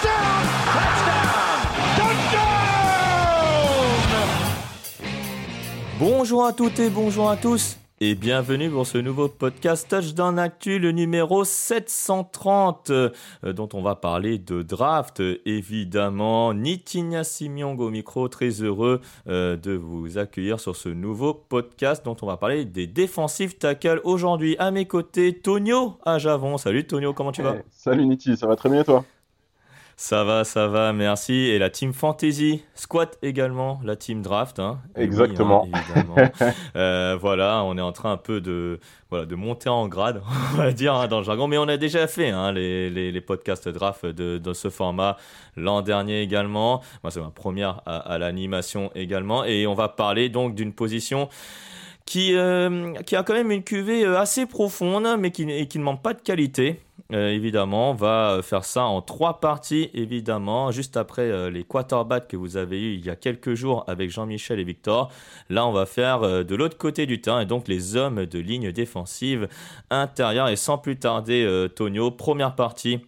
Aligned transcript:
touchdown, 0.00 0.42
touchdown, 0.66 1.60
touchdown. 1.96 2.50
Bonjour 5.98 6.46
à 6.46 6.52
toutes 6.52 6.78
et 6.78 6.88
bonjour 6.88 7.28
à 7.28 7.36
tous 7.36 7.76
et 8.02 8.14
bienvenue 8.14 8.70
pour 8.70 8.86
ce 8.86 8.96
nouveau 8.96 9.28
podcast 9.28 9.86
Touchdown 9.90 10.38
Actu, 10.38 10.78
le 10.78 10.90
numéro 10.90 11.44
730, 11.44 12.88
euh, 12.88 13.10
dont 13.44 13.68
on 13.74 13.82
va 13.82 13.94
parler 13.94 14.38
de 14.38 14.62
draft, 14.62 15.22
évidemment. 15.44 16.54
Nitinia 16.54 17.24
Simiong 17.24 17.78
au 17.78 17.90
micro, 17.90 18.28
très 18.28 18.62
heureux 18.62 19.02
euh, 19.28 19.58
de 19.58 19.72
vous 19.72 20.16
accueillir 20.16 20.60
sur 20.60 20.76
ce 20.76 20.88
nouveau 20.88 21.34
podcast 21.34 22.02
dont 22.02 22.16
on 22.22 22.26
va 22.26 22.38
parler 22.38 22.64
des 22.64 22.86
défensifs 22.86 23.58
tackles 23.58 24.00
aujourd'hui. 24.04 24.56
À 24.58 24.70
mes 24.70 24.86
côtés, 24.86 25.34
Tonio 25.38 25.98
à 26.02 26.18
Javon. 26.18 26.56
Salut 26.56 26.86
Tonio, 26.86 27.12
comment 27.12 27.32
tu 27.32 27.42
vas? 27.42 27.56
Eh, 27.58 27.64
Salut 27.70 28.06
Niti, 28.06 28.34
ça 28.38 28.46
va 28.46 28.56
très 28.56 28.70
bien 28.70 28.80
et 28.80 28.84
toi? 28.84 29.04
Ça 30.02 30.24
va, 30.24 30.44
ça 30.44 30.66
va, 30.66 30.94
merci. 30.94 31.34
Et 31.34 31.58
la 31.58 31.68
team 31.68 31.92
Fantasy, 31.92 32.64
Squat 32.74 33.18
également, 33.20 33.82
la 33.84 33.96
team 33.96 34.22
Draft. 34.22 34.58
hein. 34.58 34.78
Oui, 34.96 35.02
Exactement. 35.02 35.68
hein, 35.70 35.78
évidemment. 35.78 36.16
Euh, 36.76 37.18
voilà, 37.20 37.62
on 37.64 37.76
est 37.76 37.82
en 37.82 37.92
train 37.92 38.12
un 38.12 38.16
peu 38.16 38.40
de, 38.40 38.80
voilà, 39.10 39.26
de 39.26 39.34
monter 39.34 39.68
en 39.68 39.88
grade, 39.88 40.22
on 40.54 40.56
va 40.56 40.72
dire, 40.72 40.94
hein, 40.94 41.06
dans 41.06 41.18
le 41.18 41.24
jargon. 41.24 41.48
Mais 41.48 41.58
on 41.58 41.68
a 41.68 41.76
déjà 41.76 42.06
fait 42.06 42.30
hein, 42.30 42.50
les, 42.50 42.88
les, 42.88 43.12
les 43.12 43.20
podcasts 43.20 43.68
Draft 43.68 44.06
de, 44.06 44.38
de 44.38 44.52
ce 44.54 44.70
format 44.70 45.18
l'an 45.58 45.82
dernier 45.82 46.22
également. 46.22 46.80
Moi, 47.02 47.10
c'est 47.10 47.20
ma 47.20 47.28
première 47.30 47.82
à, 47.84 47.98
à 47.98 48.16
l'animation 48.16 48.90
également. 48.94 49.44
Et 49.44 49.66
on 49.66 49.74
va 49.74 49.88
parler 49.90 50.30
donc 50.30 50.54
d'une 50.54 50.72
position 50.72 51.28
qui, 52.10 52.34
euh, 52.34 52.92
qui 53.06 53.14
a 53.14 53.22
quand 53.22 53.34
même 53.34 53.52
une 53.52 53.62
cuvée 53.62 54.04
euh, 54.04 54.18
assez 54.18 54.44
profonde, 54.44 55.06
mais 55.20 55.30
qui, 55.30 55.46
ne 55.46 55.78
manque 55.78 56.02
pas 56.02 56.12
de 56.12 56.20
qualité. 56.20 56.80
Euh, 57.12 57.28
évidemment, 57.28 57.92
on 57.92 57.94
va 57.94 58.40
faire 58.42 58.64
ça 58.64 58.82
en 58.82 59.00
trois 59.00 59.38
parties, 59.38 59.90
évidemment, 59.94 60.72
juste 60.72 60.96
après 60.96 61.50
les 61.52 61.62
quarterbacks 61.62 62.26
que 62.26 62.36
vous 62.36 62.56
avez 62.56 62.80
eu 62.80 62.94
il 62.94 63.06
y 63.06 63.10
a 63.10 63.14
quelques 63.14 63.54
jours 63.54 63.84
avec 63.86 64.10
Jean-Michel 64.10 64.58
et 64.58 64.64
Victor. 64.64 65.12
Là, 65.50 65.64
on 65.64 65.70
va 65.70 65.86
faire 65.86 66.44
de 66.44 66.54
l'autre 66.56 66.76
côté 66.76 67.06
du 67.06 67.20
terrain, 67.20 67.42
et 67.42 67.46
donc 67.46 67.68
les 67.68 67.94
hommes 67.94 68.26
de 68.26 68.38
ligne 68.40 68.72
défensive 68.72 69.46
intérieure. 69.90 70.48
Et 70.48 70.56
sans 70.56 70.78
plus 70.78 70.96
tarder, 70.96 71.68
Tonio, 71.76 72.10
première 72.10 72.56
partie 72.56 72.98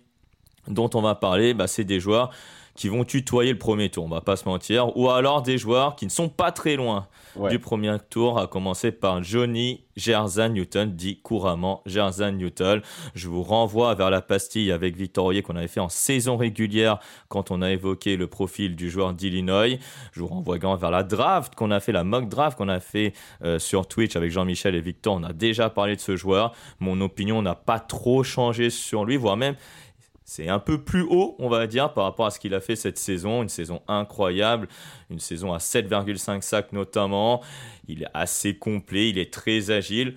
dont 0.68 0.90
on 0.94 1.02
va 1.02 1.16
parler, 1.16 1.54
bah, 1.54 1.66
c'est 1.66 1.82
des 1.82 1.98
joueurs 1.98 2.30
qui 2.74 2.88
vont 2.88 3.04
tutoyer 3.04 3.52
le 3.52 3.58
premier 3.58 3.90
tour, 3.90 4.04
on 4.04 4.08
va 4.08 4.20
pas 4.22 4.36
se 4.36 4.48
mentir, 4.48 4.96
ou 4.96 5.10
alors 5.10 5.42
des 5.42 5.58
joueurs 5.58 5.94
qui 5.96 6.06
ne 6.06 6.10
sont 6.10 6.28
pas 6.28 6.52
très 6.52 6.76
loin 6.76 7.06
Ouais. 7.34 7.48
du 7.48 7.58
premier 7.58 7.96
tour, 8.10 8.38
à 8.38 8.46
commencer 8.46 8.92
par 8.92 9.22
Johnny 9.22 9.84
Gerzan 9.96 10.50
Newton, 10.50 10.92
dit 10.94 11.18
couramment 11.22 11.80
Gerzan 11.86 12.32
Newton. 12.32 12.82
Je 13.14 13.26
vous 13.28 13.42
renvoie 13.42 13.94
vers 13.94 14.10
la 14.10 14.20
pastille 14.20 14.70
avec 14.70 14.96
Victor 14.96 15.24
Hoyer 15.24 15.40
qu'on 15.40 15.56
avait 15.56 15.66
fait 15.66 15.80
en 15.80 15.88
saison 15.88 16.36
régulière 16.36 16.98
quand 17.28 17.50
on 17.50 17.62
a 17.62 17.70
évoqué 17.70 18.16
le 18.18 18.26
profil 18.26 18.76
du 18.76 18.90
joueur 18.90 19.14
d'Illinois. 19.14 19.78
Je 20.12 20.20
vous 20.20 20.26
renvoie 20.26 20.56
également 20.56 20.76
vers 20.76 20.90
la 20.90 21.04
draft 21.04 21.54
qu'on 21.54 21.70
a 21.70 21.80
fait, 21.80 21.92
la 21.92 22.04
mock 22.04 22.28
draft 22.28 22.58
qu'on 22.58 22.68
a 22.68 22.80
fait 22.80 23.14
euh, 23.42 23.58
sur 23.58 23.86
Twitch 23.88 24.14
avec 24.14 24.30
Jean-Michel 24.30 24.74
et 24.74 24.82
Victor. 24.82 25.14
On 25.14 25.22
a 25.24 25.32
déjà 25.32 25.70
parlé 25.70 25.96
de 25.96 26.00
ce 26.02 26.16
joueur. 26.16 26.52
Mon 26.80 27.00
opinion 27.00 27.40
n'a 27.40 27.54
pas 27.54 27.80
trop 27.80 28.22
changé 28.22 28.68
sur 28.68 29.06
lui, 29.06 29.16
voire 29.16 29.38
même 29.38 29.56
c'est 30.32 30.48
un 30.48 30.58
peu 30.58 30.78
plus 30.82 31.02
haut, 31.02 31.36
on 31.38 31.48
va 31.50 31.66
dire, 31.66 31.92
par 31.92 32.04
rapport 32.04 32.24
à 32.26 32.30
ce 32.30 32.40
qu'il 32.40 32.54
a 32.54 32.60
fait 32.60 32.74
cette 32.76 32.96
saison. 32.98 33.42
Une 33.42 33.50
saison 33.50 33.82
incroyable, 33.86 34.66
une 35.10 35.18
saison 35.20 35.52
à 35.52 35.58
7,5 35.58 36.40
sacs 36.42 36.72
notamment. 36.72 37.42
Il 37.86 38.02
est 38.04 38.06
assez 38.14 38.56
complet, 38.58 39.10
il 39.10 39.18
est 39.18 39.32
très 39.32 39.70
agile. 39.70 40.16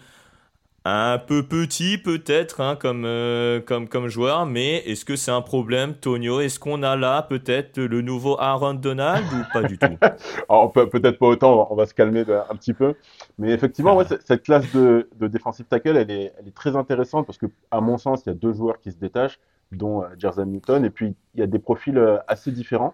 Un 0.85 1.17
peu 1.17 1.43
petit 1.47 1.97
peut-être 1.97 2.61
hein, 2.61 2.75
comme, 2.75 3.05
euh, 3.05 3.59
comme, 3.59 3.89
comme 3.89 4.07
joueur, 4.07 4.45
mais 4.45 4.77
est-ce 4.85 5.03
que 5.05 5.15
c'est 5.15 5.31
un 5.31 5.41
problème, 5.41 5.95
Tonio? 5.95 6.39
Est-ce 6.41 6.59
qu'on 6.59 6.83
a 6.83 6.95
là 6.95 7.23
peut-être 7.23 7.79
le 7.79 8.01
nouveau 8.01 8.39
Aaron 8.39 8.75
Donald 8.75 9.33
ou 9.33 9.45
pas 9.51 9.63
du 9.63 9.79
tout? 9.79 9.99
Peut- 10.73 10.89
peut-être 10.89 11.17
pas 11.19 11.27
autant, 11.27 11.67
on 11.71 11.75
va 11.75 11.85
se 11.85 11.93
calmer 11.93 12.21
un 12.49 12.55
petit 12.55 12.73
peu. 12.73 12.95
Mais 13.37 13.51
effectivement, 13.51 13.99
cette 14.25 14.43
classe 14.43 14.71
de, 14.71 15.09
de 15.15 15.27
defensive 15.27 15.65
tackle, 15.65 15.97
elle 15.97 16.11
est, 16.11 16.33
elle 16.39 16.47
est 16.47 16.55
très 16.55 16.75
intéressante 16.75 17.25
parce 17.25 17.37
que, 17.37 17.47
à 17.71 17.81
mon 17.81 17.97
sens, 17.97 18.23
il 18.25 18.29
y 18.29 18.31
a 18.31 18.35
deux 18.35 18.53
joueurs 18.53 18.79
qui 18.79 18.91
se 18.91 18.97
détachent, 18.97 19.39
dont 19.71 20.03
euh, 20.03 20.07
Jerzan 20.17 20.45
Newton, 20.45 20.85
et 20.85 20.89
puis 20.89 21.15
il 21.33 21.39
y 21.39 21.43
a 21.43 21.47
des 21.47 21.59
profils 21.59 21.97
euh, 21.97 22.17
assez 22.27 22.51
différents. 22.51 22.93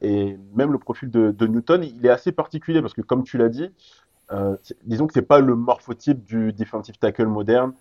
Et 0.00 0.36
même 0.54 0.72
le 0.72 0.78
profil 0.78 1.10
de, 1.10 1.46
Newton, 1.46 1.84
il 1.84 2.04
est 2.04 2.10
assez 2.10 2.32
particulier 2.32 2.82
parce 2.82 2.92
que, 2.92 3.02
comme 3.02 3.22
tu 3.22 3.38
l'as 3.38 3.48
dit, 3.48 3.70
euh, 4.32 4.56
disons 4.84 5.06
que 5.06 5.12
c'est 5.12 5.22
pas 5.22 5.38
le 5.38 5.54
morphotype 5.54 6.24
du 6.24 6.52
defensive 6.52 6.98
tackle 6.98 7.26
moderne, 7.26 7.72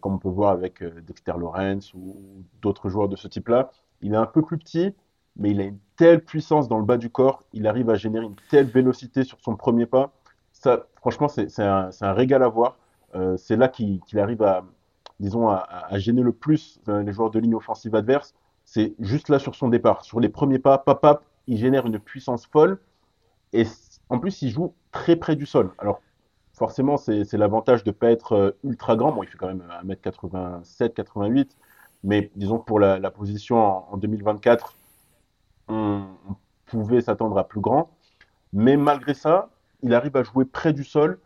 comme 0.00 0.14
on 0.14 0.18
peut 0.18 0.28
voir 0.28 0.50
avec 0.50 0.82
Dexter 1.06 1.32
Lawrence 1.38 1.94
ou, 1.94 2.16
d'autres 2.60 2.90
joueurs 2.90 3.08
de 3.08 3.16
ce 3.16 3.28
type-là. 3.28 3.70
Il 4.02 4.12
est 4.12 4.16
un 4.16 4.26
peu 4.26 4.42
plus 4.42 4.58
petit, 4.58 4.94
mais 5.36 5.52
il 5.52 5.60
a 5.60 5.64
une 5.64 5.78
telle 5.96 6.22
puissance 6.22 6.68
dans 6.68 6.78
le 6.78 6.84
bas 6.84 6.98
du 6.98 7.08
corps, 7.08 7.44
il 7.54 7.66
arrive 7.66 7.88
à 7.88 7.94
générer 7.94 8.26
une 8.26 8.34
telle 8.50 8.66
vélocité 8.66 9.22
sur 9.22 9.38
son 9.40 9.56
premier 9.56 9.86
pas. 9.86 10.12
Ça, 10.52 10.86
franchement, 10.96 11.28
c'est 11.28 11.56
un, 11.60 11.88
un 12.00 12.12
régal 12.12 12.42
à 12.42 12.48
voir. 12.48 12.76
C'est 13.36 13.56
là 13.56 13.68
qu'il 13.68 14.00
arrive 14.18 14.42
à, 14.42 14.64
disons, 15.20 15.48
à, 15.48 15.86
gêner 15.98 16.22
le 16.22 16.32
plus 16.32 16.80
euh, 16.88 17.02
les 17.02 17.12
joueurs 17.12 17.30
de 17.30 17.38
ligne 17.38 17.54
offensive 17.54 17.94
adverse. 17.94 18.34
C'est 18.64 18.94
juste 18.98 19.28
là 19.28 19.38
sur 19.38 19.54
son 19.54 19.68
départ. 19.68 20.04
Sur 20.04 20.18
les 20.18 20.28
premiers 20.28 20.58
pas, 20.58 20.78
pap, 20.78 21.00
pap, 21.00 21.24
il 21.46 21.58
génère 21.58 21.86
une 21.86 21.98
puissance 21.98 22.46
folle. 22.46 22.80
Et 23.52 23.64
en 24.08 24.18
plus, 24.18 24.42
il 24.42 24.50
joue 24.50 24.74
très 24.92 25.16
près 25.16 25.36
du 25.36 25.46
sol. 25.46 25.72
Alors, 25.78 26.00
forcément, 26.54 26.96
c'est 26.96 27.32
l'avantage 27.34 27.84
de 27.84 27.90
ne 27.90 27.94
pas 27.94 28.10
être 28.10 28.32
euh, 28.32 28.50
ultra 28.64 28.96
grand. 28.96 29.12
Bon, 29.12 29.22
il 29.22 29.28
fait 29.28 29.38
quand 29.38 29.48
même 29.48 29.64
1m87, 29.84 30.94
88. 30.94 31.56
Mais 32.02 32.30
disons 32.34 32.58
pour 32.58 32.80
la, 32.80 33.10
position 33.10 33.58
en, 33.58 33.88
en 33.92 33.96
2024, 33.98 34.74
on, 35.68 36.04
on 36.28 36.36
pouvait 36.66 37.02
s'attendre 37.02 37.36
à 37.36 37.46
plus 37.46 37.60
grand. 37.60 37.90
Mais 38.52 38.76
malgré 38.76 39.14
ça, 39.14 39.50
il 39.82 39.94
arrive 39.94 40.16
à 40.16 40.22
jouer 40.22 40.44
près 40.44 40.72
du 40.72 40.84
sol 40.84 41.18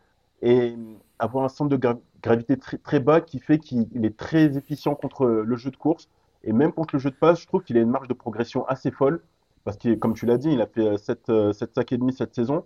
et 0.43 0.75
avoir 1.19 1.45
un 1.45 1.49
centre 1.49 1.77
de 1.77 1.77
gravité 2.25 2.57
très, 2.57 2.79
très 2.79 3.01
bas 3.01 3.21
qui 3.21 3.39
fait 3.39 3.59
qu'il 3.59 3.87
il 3.93 4.05
est 4.05 4.17
très 4.17 4.57
efficient 4.57 4.95
contre 4.95 5.27
le 5.27 5.57
jeu 5.57 5.71
de 5.71 5.77
course. 5.77 6.09
Et 6.43 6.53
même 6.53 6.73
contre 6.73 6.97
le 6.97 6.99
jeu 6.99 7.11
de 7.11 7.15
passe, 7.15 7.41
je 7.41 7.47
trouve 7.47 7.63
qu'il 7.63 7.79
a 7.79 7.81
une 7.81 7.91
marge 7.91 8.09
de 8.09 8.15
progression 8.15 8.67
assez 8.67 8.91
folle. 8.91 9.23
Parce 9.65 9.79
que, 9.79 9.95
comme 9.95 10.15
tu 10.15 10.27
l'as 10.27 10.37
dit, 10.37 10.51
il 10.51 10.61
a 10.61 10.67
fait 10.67 10.99
7, 10.99 11.53
7 11.53 11.75
sacs 11.75 11.93
et 11.93 11.97
demi 11.97 12.13
cette 12.13 12.35
saison. 12.35 12.65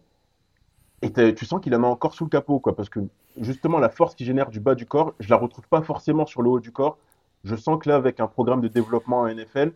Et 1.02 1.12
tu 1.12 1.44
sens 1.44 1.60
qu'il 1.60 1.74
en 1.76 1.84
a 1.84 1.86
encore 1.86 2.14
sous 2.14 2.24
le 2.24 2.30
capot, 2.30 2.58
quoi. 2.58 2.74
Parce 2.74 2.88
que 2.88 3.00
justement, 3.40 3.78
la 3.78 3.88
force 3.88 4.16
qu'il 4.16 4.26
génère 4.26 4.50
du 4.50 4.58
bas 4.58 4.74
du 4.74 4.86
corps, 4.86 5.14
je 5.20 5.30
la 5.30 5.36
retrouve 5.36 5.68
pas 5.68 5.82
forcément 5.82 6.26
sur 6.26 6.42
le 6.42 6.50
haut 6.50 6.60
du 6.60 6.72
corps. 6.72 6.98
Je 7.44 7.54
sens 7.54 7.78
que 7.80 7.88
là, 7.88 7.94
avec 7.94 8.18
un 8.18 8.26
programme 8.26 8.60
de 8.60 8.68
développement 8.68 9.20
en 9.20 9.28
NFL, 9.28 9.72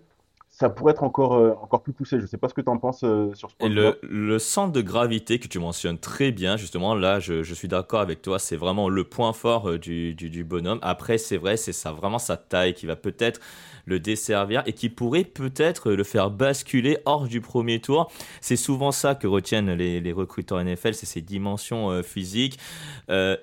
ça 0.52 0.68
pourrait 0.68 0.92
être 0.92 1.02
encore, 1.02 1.32
euh, 1.32 1.54
encore 1.62 1.82
plus 1.82 1.94
poussé. 1.94 2.18
Je 2.18 2.24
ne 2.24 2.26
sais 2.26 2.36
pas 2.36 2.46
ce 2.46 2.52
que 2.52 2.60
tu 2.60 2.68
en 2.68 2.76
penses 2.76 3.04
euh, 3.04 3.32
sur 3.32 3.50
ce 3.50 3.56
point. 3.56 3.68
Et 3.68 3.70
le, 3.70 3.98
le, 4.02 4.38
centre 4.38 4.70
de 4.70 4.82
gravité 4.82 5.38
que 5.38 5.48
tu 5.48 5.58
mentionnes 5.58 5.98
très 5.98 6.30
bien, 6.30 6.58
justement, 6.58 6.94
là, 6.94 7.20
je, 7.20 7.42
je 7.42 7.54
suis 7.54 7.68
d'accord 7.68 8.00
avec 8.00 8.20
toi, 8.20 8.38
c'est 8.38 8.56
vraiment 8.56 8.90
le 8.90 9.02
point 9.02 9.32
fort 9.32 9.70
euh, 9.70 9.78
du, 9.78 10.14
du, 10.14 10.28
du, 10.28 10.44
bonhomme. 10.44 10.78
Après, 10.82 11.16
c'est 11.16 11.38
vrai, 11.38 11.56
c'est 11.56 11.72
ça, 11.72 11.92
vraiment 11.92 12.18
sa 12.18 12.36
taille 12.36 12.74
qui 12.74 12.84
va 12.84 12.96
peut-être 12.96 13.40
le 13.86 13.98
desservir 13.98 14.62
et 14.66 14.74
qui 14.74 14.90
pourrait 14.90 15.24
peut-être 15.24 15.90
le 15.90 16.04
faire 16.04 16.30
basculer 16.30 16.98
hors 17.06 17.26
du 17.26 17.40
premier 17.40 17.80
tour. 17.80 18.12
C'est 18.42 18.56
souvent 18.56 18.92
ça 18.92 19.14
que 19.14 19.26
retiennent 19.26 19.72
les, 19.72 20.00
les 20.00 20.12
recruteurs 20.12 20.62
NFL, 20.62 20.92
c'est 20.94 21.06
ses 21.06 21.22
dimensions 21.22 22.00
physiques. 22.04 22.60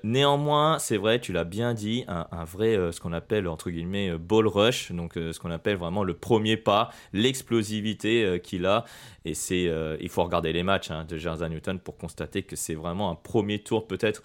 Néanmoins, 0.02 0.78
c'est 0.78 0.96
vrai, 0.96 1.20
tu 1.20 1.34
l'as 1.34 1.44
bien 1.44 1.74
dit, 1.74 2.04
un, 2.08 2.26
un 2.32 2.44
vrai, 2.44 2.74
ce 2.90 3.00
qu'on 3.00 3.12
appelle 3.12 3.48
entre 3.48 3.68
guillemets 3.68 4.16
ball 4.16 4.46
rush, 4.46 4.92
donc 4.92 5.12
ce 5.16 5.38
qu'on 5.38 5.50
appelle 5.50 5.76
vraiment 5.76 6.04
le 6.04 6.14
premier 6.14 6.56
pas, 6.56 6.90
l'explosivité 7.12 8.40
qu'il 8.42 8.66
a. 8.66 8.84
Et 9.24 9.34
c'est, 9.34 9.70
il 10.00 10.08
faut 10.08 10.24
regarder 10.24 10.52
les 10.52 10.62
matchs 10.62 10.90
hein, 10.90 11.04
de 11.08 11.16
Jersey 11.16 11.48
Newton 11.48 11.78
pour 11.78 11.96
constater 11.96 12.42
que 12.42 12.56
c'est 12.56 12.74
vraiment 12.74 13.10
un 13.10 13.14
premier 13.14 13.58
tour 13.58 13.86
peut-être 13.86 14.22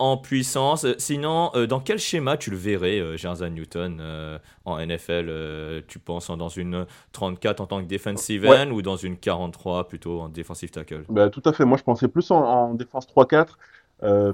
en 0.00 0.16
puissance. 0.16 0.86
Sinon, 0.98 1.50
euh, 1.54 1.66
dans 1.66 1.78
quel 1.78 1.98
schéma 1.98 2.38
tu 2.38 2.50
le 2.50 2.56
verrais, 2.56 2.98
euh, 2.98 3.48
Newton, 3.50 3.98
euh, 4.00 4.38
en 4.64 4.78
NFL 4.78 5.26
euh, 5.28 5.82
Tu 5.86 5.98
penses 5.98 6.30
dans 6.30 6.48
une 6.48 6.86
34 7.12 7.60
en 7.60 7.66
tant 7.66 7.82
que 7.82 7.86
defensive 7.86 8.46
end 8.46 8.70
ou 8.70 8.80
dans 8.80 8.96
une 8.96 9.18
43 9.18 9.88
plutôt 9.88 10.22
en 10.22 10.28
defensive 10.30 10.70
tackle? 10.70 11.04
Bah, 11.10 11.28
Tout 11.28 11.42
à 11.44 11.52
fait. 11.52 11.66
Moi, 11.66 11.76
je 11.76 11.84
pensais 11.84 12.08
plus 12.08 12.30
en, 12.30 12.42
en 12.42 12.74
défense 12.74 13.06
3-4. 13.06 13.56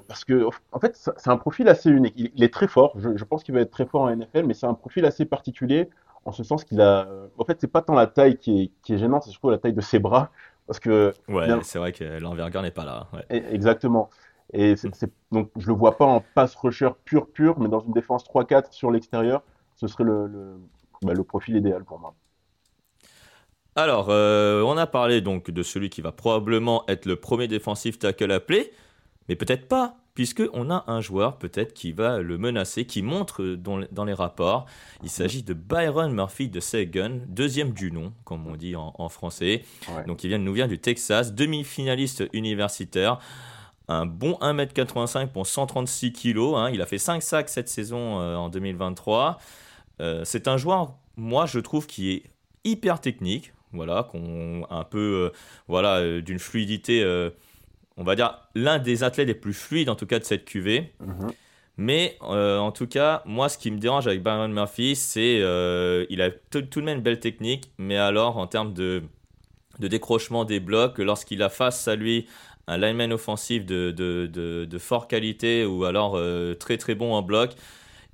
parce 0.07 0.25
que, 0.25 0.47
en 0.71 0.79
fait, 0.79 0.97
c'est 1.17 1.31
un 1.31 1.37
profil 1.37 1.69
assez 1.69 1.91
unique. 1.91 2.15
Il, 2.17 2.31
il 2.37 2.45
est 2.45 2.53
très 2.53 2.69
fort. 2.69 2.95
Je, 2.97 3.17
je 3.17 3.25
pense 3.25 3.43
qu'il 3.43 3.53
va 3.53 3.61
être 3.61 3.73
très 3.73 3.87
fort 3.87 4.03
en 4.03 4.15
NFL, 4.15 4.45
mais 4.45 4.55
c'est 4.55 4.67
un 4.67 4.75
profil 4.75 5.05
assez 5.05 5.25
particulier 5.25 5.89
en 6.27 6.33
ce 6.33 6.45
sens 6.45 6.65
qu'il 6.65 6.81
a. 6.81 7.09
En 7.39 7.45
fait, 7.45 7.59
c'est 7.61 7.71
pas 7.71 7.83
tant 7.83 7.95
la 7.95 8.07
taille 8.07 8.37
qui 8.37 8.63
est, 8.63 8.71
qui 8.83 8.95
est 8.95 8.99
gênante, 8.99 9.23
c'est 9.23 9.31
surtout 9.31 9.51
la 9.51 9.59
taille 9.59 9.73
de 9.73 9.81
ses 9.81 9.99
bras. 9.99 10.31
Parce 10.67 10.81
que. 10.81 11.15
Ouais, 11.29 11.47
c'est 11.63 11.79
vrai 11.79 11.93
que 11.93 12.19
l'envergure 12.19 12.63
n'est 12.63 12.73
pas 12.73 12.85
là. 12.85 13.07
Ouais. 13.13 13.55
Exactement. 13.55 14.11
Et 14.53 14.77
c'est, 14.77 14.95
c'est, 14.95 15.11
donc, 15.33 15.51
je 15.57 15.67
le 15.67 15.73
vois 15.73 15.97
pas 15.97 16.05
en 16.05 16.23
pass 16.35 16.55
rusher 16.57 16.91
pur, 17.05 17.29
pur, 17.29 17.59
mais 17.59 17.69
dans 17.69 17.81
une 17.81 17.93
défense 17.93 18.25
3-4 18.25 18.73
sur 18.73 18.91
l'extérieur, 18.91 19.43
ce 19.77 19.87
serait 19.87 20.05
le, 20.05 20.27
le, 20.27 20.57
bah, 21.03 21.15
le, 21.15 21.25
profil 21.25 21.57
idéal 21.57 21.85
pour 21.85 21.99
moi. 21.99 22.15
Alors, 23.75 24.09
euh, 24.09 24.63
on 24.63 24.77
a 24.77 24.87
parlé 24.87 25.21
donc 25.21 25.51
de 25.51 25.63
celui 25.63 25.91
qui 25.91 26.01
va 26.01 26.13
probablement 26.13 26.85
être 26.89 27.07
le 27.07 27.17
premier 27.17 27.49
défensif 27.49 27.99
tackle 27.99 28.31
appelé, 28.33 28.73
mais 29.29 29.37
peut-être 29.37 29.69
pas, 29.69 29.97
puisqu'on 30.17 30.71
a 30.71 30.83
un 30.89 31.01
joueur 31.01 31.37
peut-être 31.37 31.75
qui 31.75 31.93
va 31.93 32.19
le 32.19 32.39
menacer, 32.39 32.87
qui 32.87 33.03
montre 33.03 33.45
dans, 33.45 33.83
dans 33.93 34.05
les 34.05 34.15
rapports. 34.15 34.67
Il 35.05 35.11
s'agit 35.11 35.43
de 35.43 35.53
Byron 35.55 36.11
Murphy 36.11 36.49
de 36.49 36.59
Sagan, 36.59 37.21
deuxième 37.29 37.73
du 37.73 37.93
nom, 37.93 38.13
comme 38.25 38.47
on 38.49 38.57
dit 38.57 38.75
en, 38.75 38.95
en 38.99 39.09
français. 39.11 39.63
Ouais. 39.89 40.05
Donc, 40.07 40.25
il 40.25 40.29
vient, 40.29 40.39
nous 40.39 40.55
vient 40.55 40.67
du 40.67 40.79
Texas, 40.79 41.35
demi-finaliste 41.35 42.25
universitaire 42.33 43.21
un 43.89 44.05
bon 44.05 44.33
1m85 44.41 45.29
pour 45.29 45.47
136 45.47 46.13
kg. 46.13 46.39
Hein. 46.57 46.71
Il 46.73 46.83
a 46.83 46.87
fait 46.87 46.99
5 46.99 47.23
sacs 47.23 47.49
cette 47.49 47.69
saison 47.69 48.19
euh, 48.21 48.35
en 48.35 48.49
2023. 48.49 49.39
Euh, 50.01 50.23
c'est 50.25 50.49
un 50.49 50.57
joueur, 50.57 50.95
moi, 51.17 51.47
je 51.47 51.61
trouve, 51.61 51.87
qui 51.87 52.11
est 52.11 52.23
hyper 52.65 53.01
technique. 53.01 53.53
Voilà, 53.73 54.09
qu'on 54.11 54.67
un 54.71 54.85
peu, 54.85 55.31
euh, 55.31 55.37
voilà, 55.69 55.99
euh, 55.99 56.23
d'une 56.23 56.39
fluidité, 56.39 57.03
euh, 57.03 57.31
on 57.97 58.05
va 58.05 58.15
dire, 58.15 58.39
l'un 58.55 58.79
des 58.79 59.05
athlètes 59.05 59.29
les 59.29 59.35
plus 59.35 59.55
fluides, 59.55 59.89
en 59.89 59.95
tout 59.95 60.07
cas, 60.07 60.19
de 60.19 60.25
cette 60.25 60.45
QV. 60.45 60.93
Mm-hmm. 61.01 61.33
Mais 61.79 62.17
en 62.23 62.73
tout 62.73 62.87
cas, 62.87 63.23
moi, 63.27 63.51
ce 63.51 63.59
qui 63.59 63.71
me 63.71 63.79
dérange 63.79 64.07
avec 64.07 64.23
Byron 64.23 64.51
Murphy, 64.51 64.97
c'est 64.97 65.37
il 66.09 66.23
a 66.23 66.31
tout 66.51 66.63
de 66.63 66.81
même 66.81 66.99
une 66.99 67.03
belle 67.03 67.21
technique, 67.21 67.71
mais 67.77 67.99
alors 67.99 68.39
en 68.39 68.47
termes 68.47 68.73
de, 68.73 69.03
de 69.79 69.89
décrochement 69.89 70.45
des 70.45 70.59
blocs, 70.61 70.99
lorsqu'il 70.99 71.43
a 71.43 71.51
face 71.51 71.87
à 71.87 71.97
lui 71.97 72.27
un 72.67 72.79
lineman 72.79 73.13
offensif 73.13 73.65
de, 73.65 73.91
de, 73.91 74.29
de, 74.33 74.65
de 74.65 74.79
fort 74.79 75.07
qualité 75.07 75.65
ou 75.65 75.85
alors 75.85 76.15
euh, 76.17 76.55
très 76.55 76.79
très 76.79 76.95
bon 76.95 77.15
en 77.15 77.23
bloc, 77.23 77.53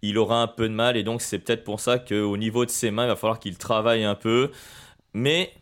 il 0.03 0.19
aura 0.19 0.43
un 0.43 0.47
peu 0.47 0.69
de 0.69 0.75
mal 0.75 0.97
et 0.97 1.03
donc 1.03 1.23
c'est 1.23 1.39
peut-être 1.39 1.65
pour 1.65 1.81
ça 1.81 1.99
qu'au 1.99 2.37
niveau 2.37 2.65
de 2.65 2.71
ses 2.71 2.91
mains, 2.91 3.05
il 3.05 3.09
va 3.09 3.17
falloir 3.17 3.39
qu'il 3.39 3.57
travaille 3.57 4.05
un 4.05 4.15
peu. 4.15 4.51
Mais 5.15 5.53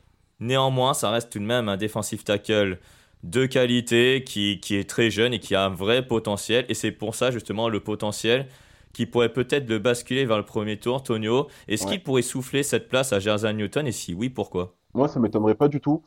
néanmoins, 0.41 0.95
ça 0.95 1.11
reste 1.11 1.31
tout 1.31 1.39
de 1.39 1.45
même 1.45 1.69
un 1.69 1.77
défensif 1.77 2.25
tackle 2.25 2.79
de 3.23 3.47
qualité 3.47 4.25
qui, 4.25 4.61
qui 4.61 4.77
est 4.77 4.89
très 4.89 5.11
jeune 5.11 5.35
et 5.35 5.39
qui 5.39 5.55
a 5.55 5.65
un 5.65 5.71
vrai 5.71 6.07
potentiel. 6.07 6.65
Et 6.69 6.75
c'est 6.75 6.93
pour 6.93 7.15
ça 7.15 7.31
justement 7.31 7.69
le 7.69 7.81
potentiel 7.81 8.47
qui 8.93 9.07
pourrait 9.07 9.33
peut-être 9.33 9.69
le 9.69 9.79
basculer 9.79 10.25
vers 10.25 10.39
le 10.39 10.45
premier 10.45 10.79
tour, 10.79 11.03
Tonio. 11.03 11.49
Est-ce 11.69 11.85
ouais. 11.85 11.93
qu'il 11.93 12.03
pourrait 12.03 12.23
souffler 12.23 12.63
cette 12.63 12.89
place 12.89 13.13
à 13.13 13.21
Jersey 13.21 13.53
Newton? 13.53 13.87
Et 13.87 13.93
si 13.93 14.15
oui, 14.15 14.31
pourquoi? 14.31 14.75
Moi, 14.95 15.07
ça 15.07 15.21
m'étonnerait 15.21 15.55
pas 15.55 15.69
du 15.69 15.81
tout. 15.81 16.03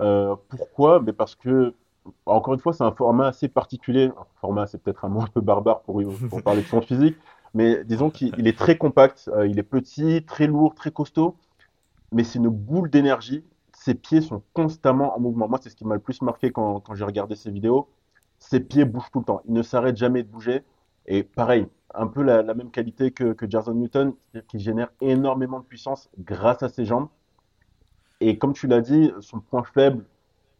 Euh, 0.00 0.36
pourquoi? 0.48 1.00
Mais 1.00 1.12
Parce 1.12 1.34
que 1.34 1.72
encore 2.26 2.54
une 2.54 2.60
fois, 2.60 2.72
c'est 2.72 2.84
un 2.84 2.92
format 2.92 3.28
assez 3.28 3.48
particulier. 3.48 4.06
Un 4.16 4.26
format, 4.40 4.66
c'est 4.66 4.78
peut-être 4.78 5.04
un 5.04 5.08
mot 5.08 5.22
un 5.22 5.26
peu 5.26 5.40
barbare 5.40 5.80
pour, 5.82 6.02
pour 6.28 6.42
parler 6.42 6.62
de 6.62 6.66
son 6.66 6.80
physique, 6.82 7.16
mais 7.54 7.84
disons 7.84 8.10
qu'il 8.10 8.46
est 8.46 8.58
très 8.58 8.76
compact, 8.76 9.30
euh, 9.34 9.46
il 9.46 9.58
est 9.58 9.64
petit, 9.64 10.22
très 10.26 10.46
lourd, 10.46 10.74
très 10.74 10.90
costaud, 10.90 11.36
mais 12.12 12.24
c'est 12.24 12.38
une 12.38 12.48
boule 12.48 12.90
d'énergie. 12.90 13.44
Ses 13.86 13.94
pieds 13.94 14.20
sont 14.20 14.42
constamment 14.52 15.16
en 15.16 15.20
mouvement. 15.20 15.46
Moi, 15.48 15.60
c'est 15.62 15.70
ce 15.70 15.76
qui 15.76 15.84
m'a 15.84 15.94
le 15.94 16.00
plus 16.00 16.20
marqué 16.20 16.50
quand, 16.50 16.82
j'ai 16.94 17.04
regardé 17.04 17.36
ses 17.36 17.52
vidéos. 17.52 17.88
Ses 18.40 18.58
pieds 18.58 18.84
bougent 18.84 19.12
tout 19.12 19.20
le 19.20 19.24
temps. 19.24 19.42
Il 19.46 19.52
ne 19.52 19.62
s'arrête 19.62 19.96
jamais 19.96 20.24
de 20.24 20.28
bouger. 20.28 20.64
Et 21.06 21.22
pareil, 21.22 21.68
un 21.94 22.08
peu 22.08 22.24
la, 22.24 22.42
même 22.42 22.72
qualité 22.72 23.12
que, 23.12 23.32
que 23.32 23.48
Jason 23.48 23.74
Newton, 23.74 24.12
qui 24.48 24.58
génère 24.58 24.88
énormément 25.00 25.60
de 25.60 25.64
puissance 25.64 26.10
grâce 26.18 26.64
à 26.64 26.68
ses 26.68 26.84
jambes. 26.84 27.06
Et 28.18 28.38
comme 28.38 28.54
tu 28.54 28.66
l'as 28.66 28.80
dit, 28.80 29.12
son 29.20 29.38
point 29.38 29.62
faible, 29.62 30.04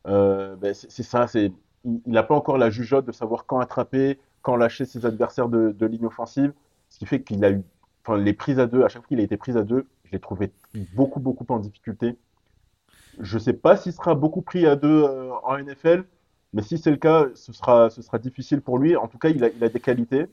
euh, 0.06 0.54
ben 0.54 0.72
c'est 0.72 1.02
ça, 1.02 1.26
c'est 1.26 1.52
il 1.84 2.00
n'a 2.06 2.22
pas 2.22 2.36
encore 2.36 2.58
la 2.58 2.70
jugeote 2.70 3.06
de 3.06 3.12
savoir 3.12 3.44
quand 3.44 3.58
attraper, 3.58 4.20
quand 4.42 4.54
lâcher 4.54 4.84
ses 4.84 5.04
adversaires 5.04 5.48
de, 5.48 5.72
de 5.72 5.86
ligne 5.86 6.06
offensive, 6.06 6.52
ce 6.90 7.00
qui 7.00 7.06
fait 7.06 7.22
qu'il 7.22 7.44
a 7.44 7.50
eu, 7.50 7.64
enfin 8.04 8.18
les 8.18 8.34
prises 8.34 8.60
à 8.60 8.68
deux, 8.68 8.84
à 8.84 8.88
chaque 8.88 9.02
fois 9.02 9.08
qu'il 9.08 9.18
a 9.18 9.24
été 9.24 9.36
pris 9.36 9.58
à 9.58 9.64
deux, 9.64 9.88
je 10.04 10.12
l'ai 10.12 10.20
trouvé 10.20 10.52
beaucoup 10.94 11.18
beaucoup 11.18 11.44
en 11.48 11.58
difficulté. 11.58 12.16
Je 13.20 13.38
sais 13.38 13.52
pas 13.52 13.76
s'il 13.76 13.92
sera 13.92 14.14
beaucoup 14.14 14.42
pris 14.42 14.66
à 14.66 14.76
deux 14.76 15.04
euh, 15.04 15.32
en 15.42 15.58
NFL, 15.58 16.04
mais 16.52 16.62
si 16.62 16.78
c'est 16.78 16.90
le 16.90 16.96
cas, 16.96 17.26
ce 17.34 17.52
sera 17.52 17.90
ce 17.90 18.02
sera 18.02 18.18
difficile 18.18 18.60
pour 18.60 18.78
lui. 18.78 18.96
En 18.96 19.08
tout 19.08 19.18
cas, 19.18 19.28
il 19.28 19.42
a, 19.44 19.48
il 19.48 19.62
a 19.64 19.68
des 19.68 19.80
qualités, 19.80 20.26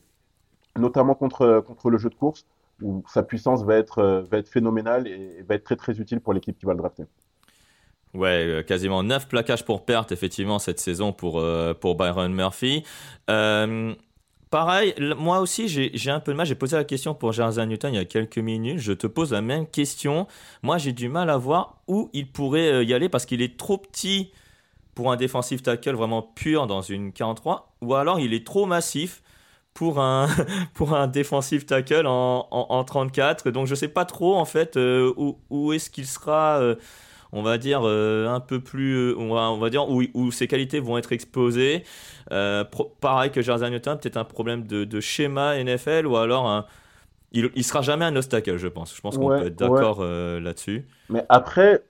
notamment 0.78 1.16
contre 1.16 1.64
contre 1.66 1.90
le 1.90 1.98
jeu 1.98 2.10
de 2.10 2.16
course 2.16 2.46
où 2.82 3.04
sa 3.08 3.24
puissance 3.24 3.64
va 3.64 3.76
être 3.76 4.26
va 4.30 4.38
être 4.38 4.50
phénoménale 4.50 5.08
et, 5.08 5.44
va 5.44 5.56
être 5.56 5.64
très 5.64 5.76
très 5.76 6.00
utile 6.00 6.20
pour 6.22 6.34
l'équipe 6.34 6.58
qui 6.58 6.66
va 6.66 6.74
le 6.74 6.80
drafter. 6.80 7.06
Ouais, 8.14 8.46
euh, 8.46 8.64
quasiment 8.64 9.02
9 9.02 9.28
plaquages 9.28 9.66
pour 9.66 9.86
perte, 9.86 10.12
effectivement, 10.12 10.60
cette 10.60 10.80
saison 10.80 11.14
pour, 11.14 11.40
euh, 11.40 11.74
pour 11.74 11.96
Byron 11.96 12.32
Murphy. 12.32 12.84
Euh, 13.30 13.96
pareil, 14.54 14.94
moi 15.18 15.40
aussi, 15.40 15.68
j'ai 15.68 16.12
un 16.12 16.20
peu 16.20 16.32
de 16.32 16.38
mal. 16.38 16.46
J'ai 16.46 16.54
posé 16.54 16.76
la 16.76 16.84
question 16.84 17.16
pour 17.16 17.32
Jersey 17.32 17.66
Newton 17.66 17.92
il 17.92 17.98
y 17.98 18.00
a 18.00 18.06
quelques 18.06 18.38
minutes. 18.38 18.78
Je 18.78 18.94
te 18.94 19.08
pose 19.08 19.32
la 19.32 19.42
même 19.42 19.66
question. 19.66 20.28
Moi, 20.62 20.78
j'ai 20.78 20.92
du 20.92 21.10
mal 21.10 21.32
à 21.32 21.38
voir 21.38 21.82
où 21.88 22.12
il 22.14 22.32
pourrait 22.32 22.86
y 22.86 22.94
aller 22.94 23.10
parce 23.10 23.26
qu'il 23.26 23.42
est 23.42 23.58
trop 23.58 23.80
petit 23.80 24.32
pour 24.94 25.12
un 25.12 25.16
défensif 25.16 25.64
tackle 25.64 25.96
vraiment 25.96 26.22
pur 26.22 26.68
dans 26.68 26.84
une 26.84 27.14
43 27.14 27.74
ou 27.82 27.96
alors 27.96 28.20
il 28.20 28.32
est 28.36 28.46
trop 28.46 28.68
massif 28.68 29.24
pour 29.74 30.00
un, 30.00 30.28
pour 30.76 30.96
un 30.96 31.08
défensif 31.08 31.66
tackle 31.66 32.06
en, 32.06 32.48
en, 32.52 32.68
en 32.70 32.84
34. 32.84 33.50
Donc, 33.50 33.66
je 33.66 33.74
sais 33.74 33.88
pas 33.88 34.06
trop, 34.06 34.36
en 34.36 34.46
fait, 34.46 34.76
où, 34.78 35.40
où 35.50 35.74
est-ce 35.74 35.90
qu'il 35.90 36.06
sera 36.06 36.62
on 37.34 37.42
va 37.42 37.58
dire, 37.58 37.82
euh, 37.84 38.28
un 38.28 38.40
peu 38.40 38.60
plus, 38.60 38.94
euh, 38.94 39.16
on 39.18 39.34
va, 39.34 39.52
on 39.52 39.58
va 39.58 39.70
dire, 39.72 39.90
où, 39.90 40.04
où, 40.14 40.32
ses 40.32 40.48
qualités 40.48 40.80
vont 40.80 40.98
être 40.98 41.12
exposées. 41.12 41.84
Euh, 42.32 42.64
pro, 42.64 42.96
pareil 43.02 43.32
que 43.32 43.42
Jersey 43.42 43.70
Newton, 43.70 43.98
peut-être 44.00 44.18
un 44.18 44.24
problème 44.24 44.66
de, 44.68 44.86
de, 44.86 45.00
schéma 45.02 45.62
NFL 45.62 46.06
ou 46.06 46.16
alors 46.16 46.48
un, 46.48 46.66
il, 47.32 47.50
il 47.56 47.64
sera 47.64 47.82
jamais 47.82 48.06
un 48.06 48.16
obstacle, 48.16 48.58
je 48.58 48.68
pense. 48.68 48.96
Je 48.96 49.02
pense 49.02 49.18
qu'on 49.18 49.30
ouais, 49.30 49.42
peut 49.42 49.48
être 49.48 49.58
d'accord 49.58 50.00
ouais. 50.00 50.40
là-dessus. 50.40 50.86
Mais 51.10 51.26
après, 51.28 51.84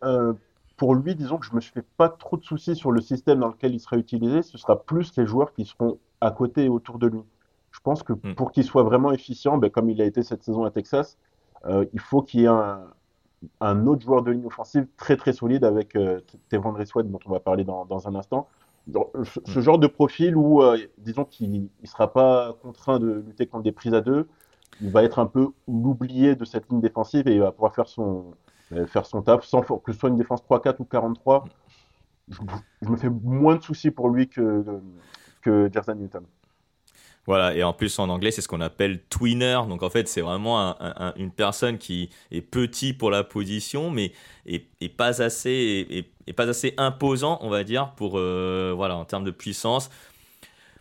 pour 0.78 0.96
lui, 0.96 1.14
disons 1.14 1.38
que 1.38 1.46
je 1.46 1.54
me 1.54 1.60
fais 1.60 1.84
pas 1.98 2.08
trop 2.08 2.38
de 2.38 2.44
soucis 2.44 2.78
sur 2.78 2.92
le 2.92 3.02
système 3.02 3.40
dans 3.40 3.50
lequel 3.50 3.76
il 3.76 3.80
sera 3.82 3.98
utilisé. 3.98 4.42
Ce 4.44 4.58
sera 4.58 4.82
plus 4.82 5.12
les 5.18 5.26
joueurs 5.26 5.54
qui 5.54 5.66
seront 5.66 6.00
à 6.22 6.32
côté 6.32 6.66
et 6.66 6.70
autour 6.70 7.00
de 7.00 7.08
lui. 7.08 7.20
Je 7.72 7.80
pense 7.82 8.02
que 8.02 8.14
hmm. 8.14 8.36
pour 8.36 8.54
qu'il 8.54 8.64
soit 8.64 8.84
vraiment 8.84 9.12
efficient, 9.12 9.58
ben, 9.58 9.70
comme 9.70 9.90
il 9.90 10.02
a 10.02 10.06
été 10.06 10.24
cette 10.24 10.44
saison 10.44 10.64
à 10.64 10.72
Texas, 10.72 11.18
euh, 11.66 11.86
il 11.92 12.00
faut 12.00 12.22
qu'il 12.22 12.42
y 12.42 12.44
ait 12.46 12.48
un, 12.48 12.82
un 13.60 13.88
autre 13.88 14.04
joueur 14.04 14.22
de 14.24 14.32
ligne 14.32 14.46
offensive 14.46 14.88
très 14.98 15.18
très 15.18 15.34
solide 15.34 15.64
avec 15.64 15.96
euh, 15.96 16.20
Tevon 16.50 16.74
dont 16.74 17.20
on 17.26 17.32
va 17.32 17.40
parler 17.40 17.64
dans, 17.64 17.86
dans 17.86 18.08
un 18.08 18.16
instant. 18.16 18.48
Donc, 18.88 19.10
ce, 19.24 19.40
ce, 19.46 19.60
genre 19.62 19.80
de 19.80 19.88
profil 19.88 20.36
où, 20.36 20.62
euh, 20.62 20.78
disons 20.98 21.24
qu'il 21.24 21.70
ne 21.82 21.88
sera 21.88 22.12
pas 22.12 22.54
contraint 22.62 23.00
de 23.00 23.24
lutter 23.26 23.48
contre 23.48 23.64
des 23.64 23.72
prises 23.72 23.94
à 23.94 24.02
deux, 24.02 24.28
il 24.82 24.92
va 24.92 25.04
être 25.04 25.20
un 25.20 25.26
peu 25.26 25.50
l'oublié 25.68 26.36
de 26.36 26.44
cette 26.46 26.70
ligne 26.70 26.82
défensive 26.82 27.28
et 27.28 27.34
il 27.34 27.40
va 27.40 27.52
pouvoir 27.52 27.74
faire 27.74 27.88
son, 27.88 28.34
euh, 28.74 28.86
faire 28.88 29.06
son 29.06 29.22
taf 29.22 29.46
sans 29.46 29.62
que 29.62 29.94
ce 29.94 30.00
soit 30.00 30.10
une 30.10 30.18
défense 30.18 30.42
3-4 30.44 30.76
ou 30.80 30.86
43. 30.86 31.46
Je, 32.30 32.40
je, 32.82 32.90
me 32.90 32.98
fais 32.98 33.10
moins 33.10 33.56
de 33.56 33.62
soucis 33.62 33.92
pour 33.92 34.10
lui 34.10 34.28
que, 34.28 34.66
que 35.42 35.70
Newton. 35.94 36.24
Voilà, 37.26 37.56
et 37.56 37.64
en 37.64 37.72
plus 37.72 38.00
en 38.00 38.10
anglais, 38.10 38.32
c'est 38.32 38.42
ce 38.42 38.48
qu'on 38.48 38.62
appelle 38.62 39.02
twinner. 39.10 39.62
Donc 39.70 39.82
en 39.82 39.90
fait, 39.90 40.08
c'est 40.08 40.22
vraiment 40.22 40.76
une 41.16 41.32
personne 41.32 41.78
qui 41.78 42.10
est 42.32 42.42
petit 42.42 42.94
pour 42.94 43.12
la 43.12 43.24
position, 43.24 43.90
mais 43.90 44.12
est, 44.46 44.66
pas 44.90 45.22
assez, 45.22 46.06
est, 46.28 46.34
pas 46.34 46.50
assez 46.50 46.74
imposant, 46.78 47.40
on 47.42 47.50
va 47.50 47.64
dire, 47.64 47.94
pour 47.96 48.20
euh, 48.20 48.74
voilà 48.76 48.98
en 48.98 49.06
termes 49.06 49.24
de 49.24 49.32
puissance, 49.32 49.90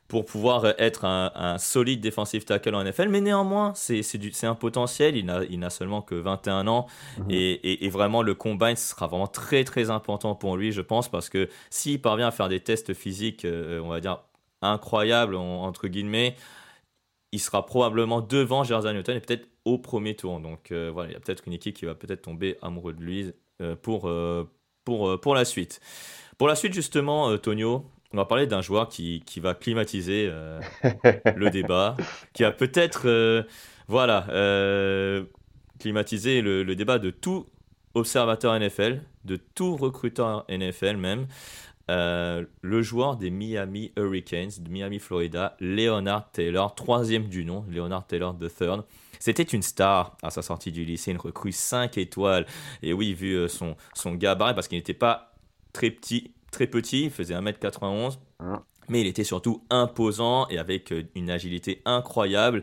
pour 0.09 0.25
pouvoir 0.25 0.67
être 0.79 1.05
un, 1.05 1.59
solide 1.59 2.01
défensif 2.01 2.45
tackle 2.45 2.75
en 2.75 2.83
NFL. 2.83 3.09
Mais 3.09 3.21
néanmoins, 3.21 3.73
c'est 3.77 4.45
un 4.45 4.57
potentiel. 4.57 5.17
Il 5.17 5.27
n'a 5.27 5.45
il 5.45 5.65
seulement 5.71 6.03
que 6.03 6.17
21 6.17 6.67
ans, 6.67 6.87
mhm. 7.19 7.27
et, 7.31 7.89
vraiment 7.89 8.23
le 8.23 8.35
combine 8.35 8.75
sera 8.75 9.07
vraiment 9.07 9.29
très 9.29 9.63
très 9.63 9.91
important 9.91 10.35
pour 10.35 10.57
lui, 10.57 10.73
je 10.73 10.81
pense, 10.81 11.09
parce 11.09 11.29
que 11.29 11.49
s'il 11.71 12.03
parvient 12.03 12.27
à 12.27 12.33
faire 12.33 12.49
des 12.49 12.59
tests 12.59 12.95
physiques, 12.95 13.45
euh, 13.45 13.81
on 13.81 13.89
va 13.89 14.01
dire 14.01 14.19
incroyable, 14.63 15.35
entre 15.37 15.89
guillemets, 15.89 16.37
il 17.33 17.41
sera 17.41 17.67
probablement 17.67 18.21
devant 18.21 18.63
Jersey 18.63 18.93
Newton 18.93 19.17
et 19.17 19.21
peut-être 19.21 19.49
au 19.65 19.79
premier 19.79 20.15
tour. 20.15 20.39
Donc 20.41 20.71
euh, 20.71 20.91
voilà, 20.93 21.11
il 21.11 21.13
y 21.15 21.17
a 21.17 21.21
peut-être 21.21 21.45
une 21.47 21.55
équipe 21.55 21.77
qui 21.77 21.87
va 21.87 21.95
peut-être 21.95 22.23
tomber 22.23 22.59
amoureux 22.63 22.93
de 22.93 23.03
lui 23.03 23.33
euh, 23.61 23.75
pour, 23.75 24.09
euh, 24.09 24.49
pour, 24.85 25.21
pour 25.21 25.35
la 25.35 25.45
suite. 25.45 25.81
Pour 26.39 26.49
la 26.49 26.55
suite, 26.55 26.75
justement, 26.75 27.37
Tonio, 27.39 27.87
on 28.13 28.17
va 28.17 28.25
parler 28.25 28.47
d'un 28.47 28.61
joueur 28.63 28.89
qui, 28.89 29.23
qui, 29.25 29.41
va 29.41 29.55
climatiser 29.55 30.27
le 31.37 31.51
débat, 31.51 31.97
qui 32.33 32.45
a 32.45 32.51
peut-être 32.51 33.47
voilà, 33.87 34.27
climatiser 35.79 36.43
le, 36.43 36.63
le, 36.65 36.75
débat 36.75 36.99
de 36.99 37.11
tout 37.11 37.47
observateur 37.95 38.59
NFL, 38.59 39.03
de 39.25 39.37
tout 39.37 39.77
recruteur 39.77 40.45
NFL 40.49 40.97
même. 40.97 41.27
Euh, 41.91 42.45
le 42.61 42.83
joueur 42.83 43.17
des 43.17 43.31
Miami 43.31 43.93
Hurricanes, 43.97 44.51
de 44.61 44.71
Miami, 44.71 44.99
Florida, 44.99 45.57
Leonard 45.61 46.31
Taylor, 46.31 46.75
troisième 46.75 47.29
du 47.29 47.45
nom, 47.45 47.65
Leonard 47.69 48.07
Taylor 48.07 48.37
III. 48.41 48.83
C'était 49.19 49.43
une 49.43 49.63
star 49.63 50.17
à 50.23 50.31
sa 50.31 50.43
sortie 50.43 50.73
du 50.73 50.85
lycée, 50.85 51.11
une 51.11 51.19
recrue 51.19 51.53
5 51.53 51.99
étoiles. 51.99 52.47
Et 52.83 52.93
oui, 52.93 53.15
vu 53.15 53.35
euh, 53.35 53.49
son, 53.49 53.77
son 53.95 54.15
gabarit, 54.15 54.55
parce 54.55 54.69
qu'il 54.69 54.79
n'était 54.79 54.95
pas 54.95 55.35
très 55.73 55.91
petit, 55.91 56.33
très 56.51 56.67
petit, 56.67 57.05
il 57.05 57.11
faisait 57.11 57.35
1m91, 57.35 58.19
mais 58.89 59.01
il 59.01 59.07
était 59.07 59.25
surtout 59.25 59.65
imposant 59.71 60.49
et 60.49 60.59
avec 60.59 60.93
euh, 60.93 61.03
une 61.15 61.31
agilité 61.31 61.83
incroyable. 61.85 62.63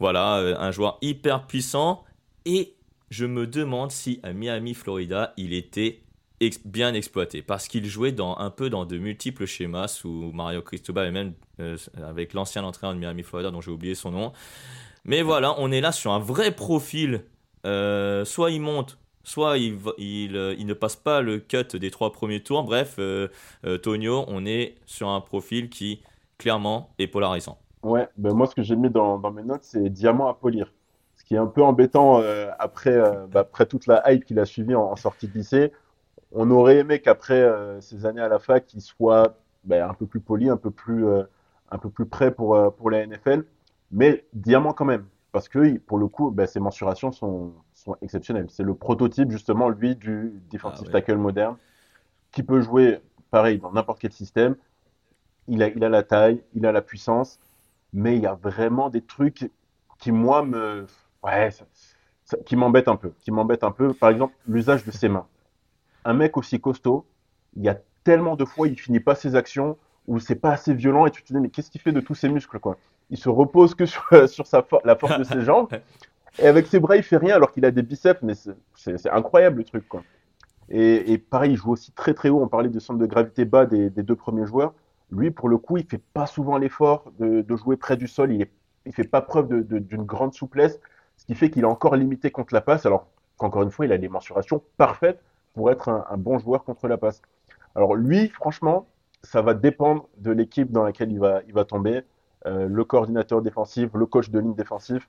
Voilà, 0.00 0.58
un 0.58 0.70
joueur 0.72 0.98
hyper 1.02 1.46
puissant. 1.46 2.04
Et 2.44 2.74
je 3.10 3.26
me 3.26 3.46
demande 3.46 3.92
si 3.92 4.18
à 4.22 4.32
Miami, 4.32 4.74
Florida, 4.74 5.32
il 5.36 5.52
était 5.52 6.03
bien 6.64 6.94
exploité 6.94 7.42
parce 7.42 7.68
qu'il 7.68 7.86
jouait 7.86 8.14
un 8.20 8.50
peu 8.50 8.70
dans 8.70 8.84
de 8.84 8.98
multiples 8.98 9.46
schémas 9.46 9.88
sous 9.88 10.30
Mario 10.32 10.62
Cristobal 10.62 11.06
et 11.06 11.10
même 11.10 11.32
euh, 11.60 11.76
avec 12.06 12.34
l'ancien 12.34 12.64
entraîneur 12.64 12.94
de 12.94 13.00
Miami 13.00 13.22
Florida 13.22 13.50
dont 13.50 13.60
j'ai 13.60 13.70
oublié 13.70 13.94
son 13.94 14.10
nom. 14.10 14.32
Mais 15.04 15.22
voilà, 15.22 15.54
on 15.58 15.70
est 15.70 15.80
là 15.80 15.92
sur 15.92 16.12
un 16.12 16.18
vrai 16.18 16.50
profil. 16.50 17.24
Euh, 17.66 18.24
soit 18.24 18.50
il 18.50 18.60
monte, 18.60 18.98
soit 19.22 19.56
euh, 19.56 19.94
il, 19.98 20.66
ne 20.66 20.74
passe 20.74 20.96
pas 20.96 21.22
le 21.22 21.38
cut 21.38 21.78
des 21.78 21.90
trois 21.90 22.12
premiers 22.12 22.42
tours. 22.42 22.64
Bref, 22.64 22.98
Tonio, 23.82 24.24
on 24.28 24.44
est 24.44 24.76
sur 24.86 25.08
un 25.08 25.20
profil 25.20 25.70
qui 25.70 26.02
clairement 26.38 26.90
est 26.98 27.06
polarisant. 27.06 27.58
Ouais, 27.82 28.08
ben 28.16 28.32
moi 28.32 28.46
ce 28.46 28.54
que 28.54 28.62
j'ai 28.62 28.76
mis 28.76 28.90
dans, 28.90 29.18
mes 29.30 29.42
notes, 29.42 29.62
c'est 29.62 29.90
diamant 29.90 30.28
à 30.28 30.34
polir. 30.34 30.72
Ce 31.16 31.24
qui 31.24 31.34
est 31.34 31.38
un 31.38 31.46
peu 31.46 31.62
embêtant 31.62 32.22
après, 32.58 32.98
bah, 33.30 33.40
après 33.40 33.66
toute 33.66 33.86
la 33.86 34.12
hype 34.12 34.24
qu'il 34.24 34.38
a 34.38 34.44
suivi 34.44 34.74
en, 34.74 34.82
en 34.82 34.96
sortie 34.96 35.28
de 35.28 35.38
lycée 35.38 35.72
on 36.34 36.50
aurait 36.50 36.78
aimé 36.78 37.00
qu'après 37.00 37.40
euh, 37.40 37.80
ces 37.80 38.06
années 38.06 38.20
à 38.20 38.28
la 38.28 38.38
fac, 38.38 38.72
il 38.74 38.80
soit 38.80 39.38
ben, 39.62 39.88
un 39.88 39.94
peu 39.94 40.06
plus 40.06 40.20
poli, 40.20 40.50
un 40.50 40.56
peu 40.56 40.70
plus, 40.70 41.06
euh, 41.06 41.22
un 41.70 41.78
peu 41.78 41.88
plus 41.88 42.06
prêt 42.06 42.32
pour, 42.32 42.56
euh, 42.56 42.70
pour 42.70 42.90
la 42.90 43.06
NFL, 43.06 43.44
mais 43.92 44.26
diamant 44.34 44.72
quand 44.72 44.84
même, 44.84 45.06
parce 45.32 45.48
que 45.48 45.78
pour 45.78 45.98
le 45.98 46.08
coup, 46.08 46.30
ben, 46.30 46.46
ses 46.46 46.60
mensurations 46.60 47.12
sont, 47.12 47.54
sont 47.72 47.96
exceptionnelles. 48.02 48.46
C'est 48.50 48.64
le 48.64 48.74
prototype 48.74 49.30
justement, 49.30 49.68
lui, 49.68 49.94
du 49.94 50.42
defensive 50.50 50.86
ah 50.88 50.92
tackle 50.92 51.16
moderne, 51.16 51.56
qui 52.32 52.42
peut 52.42 52.60
jouer 52.60 53.00
pareil 53.30 53.58
dans 53.58 53.72
n'importe 53.72 54.00
quel 54.00 54.12
système. 54.12 54.56
Il 55.46 55.62
a, 55.62 55.68
il 55.68 55.84
a 55.84 55.88
la 55.88 56.02
taille, 56.02 56.42
il 56.54 56.66
a 56.66 56.72
la 56.72 56.82
puissance, 56.82 57.38
mais 57.92 58.16
il 58.16 58.22
y 58.22 58.26
a 58.26 58.34
vraiment 58.34 58.90
des 58.90 59.02
trucs 59.02 59.50
qui, 59.98 60.10
moi, 60.10 60.42
me, 60.42 60.86
ouais, 61.22 61.50
qui 62.44 62.56
m'embêtent 62.56 62.88
un 62.88 62.96
peu, 62.96 63.12
qui 63.20 63.30
m'embêtent 63.30 63.62
un 63.62 63.70
peu. 63.70 63.92
Par 63.92 64.10
exemple, 64.10 64.34
l'usage 64.48 64.84
de 64.84 64.90
ses 64.90 65.08
mains 65.08 65.26
un 66.04 66.14
mec 66.14 66.36
aussi 66.36 66.60
costaud, 66.60 67.06
il 67.56 67.62
y 67.62 67.68
a 67.68 67.78
tellement 68.04 68.36
de 68.36 68.44
fois, 68.44 68.68
il 68.68 68.78
finit 68.78 69.00
pas 69.00 69.14
ses 69.14 69.34
actions 69.34 69.76
où 70.06 70.18
c'est 70.18 70.34
pas 70.34 70.52
assez 70.52 70.74
violent 70.74 71.06
et 71.06 71.10
tu 71.10 71.22
te 71.22 71.32
dis, 71.32 71.40
mais 71.40 71.48
qu'est-ce 71.48 71.70
qu'il 71.70 71.80
fait 71.80 71.92
de 71.92 72.00
tous 72.00 72.14
ses 72.14 72.28
muscles, 72.28 72.58
quoi? 72.58 72.76
Il 73.10 73.18
se 73.18 73.28
repose 73.28 73.74
que 73.74 73.86
sur, 73.86 74.04
sur 74.28 74.46
sa 74.46 74.66
la 74.84 74.96
force 74.96 75.18
de 75.18 75.24
ses 75.24 75.40
jambes. 75.40 75.68
Et 76.40 76.48
avec 76.48 76.66
ses 76.66 76.80
bras, 76.80 76.96
il 76.96 77.04
fait 77.04 77.16
rien 77.16 77.36
alors 77.36 77.52
qu'il 77.52 77.64
a 77.64 77.70
des 77.70 77.82
biceps, 77.82 78.20
mais 78.22 78.32
c'est 78.74 79.08
incroyable 79.10 79.58
le 79.58 79.64
truc, 79.64 79.86
quoi. 79.88 80.02
Et, 80.68 81.12
et, 81.12 81.18
pareil, 81.18 81.52
il 81.52 81.56
joue 81.56 81.70
aussi 81.70 81.92
très 81.92 82.12
très 82.12 82.28
haut. 82.28 82.42
On 82.42 82.48
parlait 82.48 82.70
de 82.70 82.80
centre 82.80 82.98
de 82.98 83.06
gravité 83.06 83.44
bas 83.44 83.66
des, 83.66 83.88
des 83.88 84.02
deux 84.02 84.16
premiers 84.16 84.44
joueurs. 84.44 84.74
Lui, 85.12 85.30
pour 85.30 85.48
le 85.48 85.58
coup, 85.58 85.76
il 85.76 85.84
fait 85.84 86.02
pas 86.12 86.26
souvent 86.26 86.58
l'effort 86.58 87.12
de, 87.20 87.42
de, 87.42 87.56
jouer 87.56 87.76
près 87.76 87.96
du 87.96 88.08
sol. 88.08 88.32
Il, 88.32 88.42
est, 88.42 88.50
il 88.84 88.92
fait 88.92 89.04
pas 89.04 89.20
preuve 89.20 89.62
d'une 89.62 90.02
grande 90.02 90.34
souplesse, 90.34 90.80
ce 91.18 91.26
qui 91.26 91.36
fait 91.36 91.50
qu'il 91.50 91.62
est 91.62 91.66
encore 91.66 91.94
limité 91.94 92.32
contre 92.32 92.52
la 92.52 92.62
passe. 92.62 92.84
Alors 92.84 93.06
qu'encore 93.36 93.62
une 93.62 93.70
fois, 93.70 93.86
il 93.86 93.92
a 93.92 93.98
des 93.98 94.08
mensurations 94.08 94.60
parfaites 94.76 95.22
pour 95.54 95.70
être 95.70 95.88
un, 95.88 96.16
bon 96.16 96.38
joueur 96.38 96.64
contre 96.64 96.88
la 96.88 96.98
passe. 96.98 97.22
Alors 97.74 97.94
lui, 97.94 98.28
franchement, 98.28 98.86
ça 99.22 99.40
va 99.40 99.54
dépendre 99.54 100.08
de 100.18 100.30
l'équipe 100.30 100.70
dans 100.70 100.84
laquelle 100.84 101.10
il 101.10 101.18
va, 101.18 101.40
il 101.46 101.54
va 101.54 101.64
tomber, 101.64 102.02
euh, 102.46 102.68
le 102.68 102.84
coordinateur 102.84 103.40
défensif, 103.40 103.90
le 103.94 104.06
coach 104.06 104.30
de 104.30 104.38
ligne 104.38 104.54
défensif. 104.54 105.08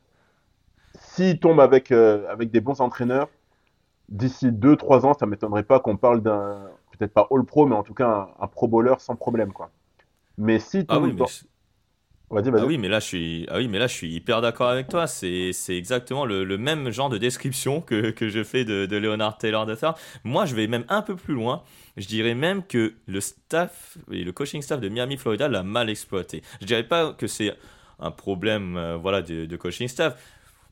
S'il 1.00 1.40
tombe 1.40 1.60
avec, 1.60 1.92
euh, 1.92 2.26
avec 2.30 2.52
des 2.52 2.62
bons 2.62 2.80
entraîneurs, 2.80 3.28
d'ici 4.08 4.52
2-3 4.52 5.06
ans, 5.06 5.14
ça 5.14 5.26
ne 5.26 5.32
m'étonnerait 5.32 5.64
pas 5.64 5.80
qu'on 5.80 5.98
parle 5.98 6.22
d'un, 6.22 6.70
peut-être 6.92 7.14
pas 7.14 7.28
All-Pro, 7.32 7.66
mais 7.66 7.76
en 7.76 7.84
tout 7.84 7.94
cas 7.94 8.30
un, 8.40 8.48
Pro 8.48 8.68
Bowler 8.68 8.96
sans 9.00 9.16
problème. 9.16 9.52
Quoi. 9.52 9.70
Mais 10.38 10.60
si 10.60 10.86
ah 10.88 11.00
oui, 11.00 11.16
ah 12.38 12.66
oui, 12.66 12.78
mais 12.78 12.88
là 12.88 13.00
je 13.00 13.06
suis, 13.06 13.46
ah 13.50 13.58
oui, 13.58 13.68
mais 13.68 13.80
là 13.80 13.88
je 13.88 13.94
suis 13.94 14.10
hyper 14.12 14.42
d'accord 14.42 14.70
avec 14.70 14.88
toi. 14.88 15.08
C'est, 15.08 15.52
c'est 15.54 15.76
exactement 15.76 16.26
le, 16.26 16.44
le, 16.44 16.58
même 16.58 16.90
genre 16.92 17.10
de 17.10 17.18
description 17.18 17.82
que, 17.82 18.12
que 18.12 18.30
je 18.30 18.44
fais 18.44 18.66
de, 18.66 18.86
de 18.86 18.98
Leonard 18.98 19.38
Taylor 19.38 19.68
ça. 19.78 19.96
Moi, 20.24 20.46
je 20.46 20.56
vais 20.56 20.68
même 20.68 20.86
un 20.90 21.02
peu 21.02 21.16
plus 21.16 21.34
loin. 21.34 21.64
Je 21.98 22.08
dirais 22.08 22.36
même 22.36 22.64
que 22.64 22.94
le 23.08 23.22
staff 23.22 23.98
et 24.12 24.24
le 24.24 24.32
coaching 24.32 24.62
staff 24.62 24.80
de 24.80 24.90
Miami, 24.90 25.18
Florida 25.18 25.48
l'a 25.48 25.64
mal 25.64 25.90
exploité. 25.90 26.42
Je 26.62 26.66
dirais 26.66 26.88
pas 26.88 27.14
que 27.14 27.28
c'est 27.28 27.56
un 28.00 28.12
problème, 28.12 28.76
euh, 28.76 28.98
voilà, 28.98 29.22
de, 29.22 29.46
de, 29.46 29.56
coaching 29.56 29.88
staff. 29.88 30.16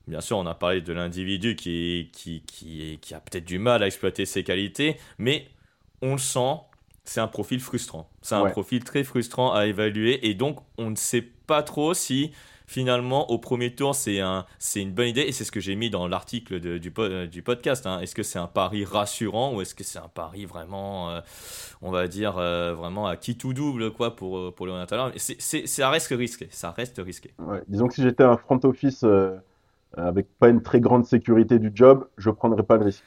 Bien 0.08 0.20
sûr, 0.20 0.38
on 0.38 0.46
a 0.46 0.54
parlé 0.54 0.82
de 0.82 0.92
l'individu 0.92 1.56
qui, 1.56 2.10
qui, 2.12 2.42
qui, 2.46 3.00
qui 3.02 3.14
a 3.14 3.20
peut-être 3.22 3.46
du 3.46 3.58
mal 3.58 3.84
à 3.84 3.88
exploiter 3.88 4.26
ses 4.26 4.44
qualités, 4.44 4.98
mais 5.18 5.48
on 6.02 6.14
le 6.14 6.18
sent 6.18 6.58
c'est 7.06 7.20
un 7.20 7.28
profil 7.28 7.60
frustrant. 7.60 8.10
C'est 8.22 8.36
un 8.36 8.50
profil 8.50 8.84
très 8.84 9.04
frustrant 9.04 9.54
à 9.54 9.66
évaluer 9.66 10.26
et 10.28 10.34
donc 10.34 10.60
on 10.78 10.90
ne 10.90 10.96
sait 10.96 11.28
pas 11.48 11.64
trop 11.64 11.94
si 11.94 12.32
finalement 12.66 13.30
au 13.30 13.38
premier 13.38 13.76
tour 13.76 13.94
c'est 13.94 14.22
un, 14.22 14.46
une 14.76 14.94
bonne 14.94 15.08
idée 15.08 15.22
et 15.22 15.32
c'est 15.32 15.44
ce 15.44 15.52
que 15.52 15.60
j'ai 15.60 15.76
mis 15.76 15.90
dans 15.90 16.08
l'article 16.08 16.60
du, 16.60 16.80
du 16.80 17.42
podcast. 17.42 17.86
Hein. 17.86 18.00
Est-ce 18.00 18.16
que 18.16 18.24
c'est 18.24 18.40
un 18.40 18.48
pari 18.48 18.86
rassurant 18.86 19.54
ou 19.54 19.62
est-ce 19.62 19.76
que 19.76 19.84
c'est 19.84 20.00
un 20.00 20.08
pari 20.08 20.46
vraiment, 20.46 21.12
euh, 21.12 21.20
on 21.82 21.92
va 21.92 22.08
dire, 22.08 22.38
euh, 22.38 22.74
vraiment 22.74 23.06
à 23.06 23.16
qui 23.18 23.38
tout 23.38 23.54
double 23.54 23.92
quoi 23.92 24.16
pour, 24.16 24.38
euh, 24.38 24.52
pour 24.52 24.66
le 24.66 24.74
c'est, 25.18 25.68
Ça 25.68 25.90
reste 25.90 26.10
risqué. 26.10 26.48
Ça 26.52 26.72
reste 26.72 27.02
risqué. 27.04 27.34
Disons 27.68 27.88
que 27.88 27.94
si 27.94 28.04
j'étais 28.04 28.24
un 28.24 28.38
front 28.38 28.60
office 28.64 29.06
avec 29.96 30.28
pas 30.40 30.50
une 30.50 30.64
très 30.64 30.80
grande 30.80 31.06
sécurité 31.06 31.60
du 31.60 31.72
job, 31.76 32.08
je 32.18 32.30
prendrais 32.30 32.64
pas 32.64 32.78
le 32.78 32.86
risque 32.86 33.04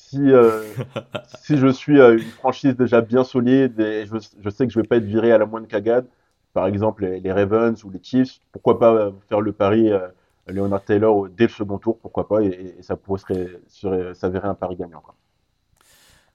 si, 0.00 0.32
euh, 0.32 0.62
si 1.42 1.56
je 1.56 1.68
suis 1.68 2.00
euh, 2.00 2.14
une 2.14 2.30
franchise 2.30 2.76
déjà 2.76 3.00
bien 3.00 3.24
solide 3.24 3.78
et 3.80 4.06
je, 4.06 4.16
je, 4.40 4.50
sais 4.50 4.66
que 4.66 4.72
je 4.72 4.80
vais 4.80 4.86
pas 4.86 4.96
être 4.96 5.04
viré 5.04 5.32
à 5.32 5.38
la 5.38 5.46
moindre 5.46 5.68
cagade, 5.68 6.06
par 6.52 6.66
exemple 6.66 7.06
les, 7.06 7.32
Ravens 7.32 7.82
ou 7.84 7.90
les 7.90 8.00
Chiefs, 8.02 8.40
pourquoi 8.52 8.78
pas 8.78 8.92
euh, 8.92 9.10
faire 9.28 9.40
le 9.40 9.52
pari 9.52 9.90
Leonard 10.46 10.84
Taylor 10.84 11.28
dès 11.28 11.44
le 11.44 11.50
second 11.50 11.78
tour, 11.78 11.98
pourquoi 11.98 12.26
pas, 12.26 12.42
et, 12.42 12.76
ça 12.82 12.96
pourrait 12.96 13.60
s'avérer 14.14 14.48
un 14.48 14.54
pari 14.54 14.76
gagnant. 14.76 15.02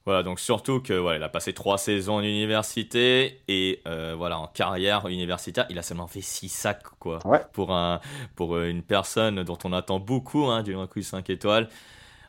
Voilà, 0.06 0.22
donc 0.22 0.40
surtout 0.40 0.82
que 0.82 0.94
voilà, 0.94 1.18
il 1.18 1.24
a 1.24 1.30
passé 1.30 1.52
trois 1.52 1.80
saisons 1.80 2.16
en 2.16 2.22
université 2.22 3.42
et 3.48 3.82
voilà 3.86 4.40
en 4.40 4.48
carrière 4.48 5.08
universitaire, 5.08 5.66
il 5.70 5.80
a 5.80 5.82
seulement 5.82 6.08
fait 6.08 6.22
six 6.22 6.50
sacs 6.50 6.84
quoi. 7.00 7.20
Pour 7.54 7.74
un 7.74 8.00
pour 8.36 8.60
une 8.60 8.84
personne 8.84 9.44
dont 9.44 9.58
on 9.64 9.74
attend 9.74 10.00
beaucoup 10.00 10.46
hein, 10.46 10.62
du 10.64 10.76
recrue 10.76 11.04
5 11.04 11.30
étoiles. 11.30 11.68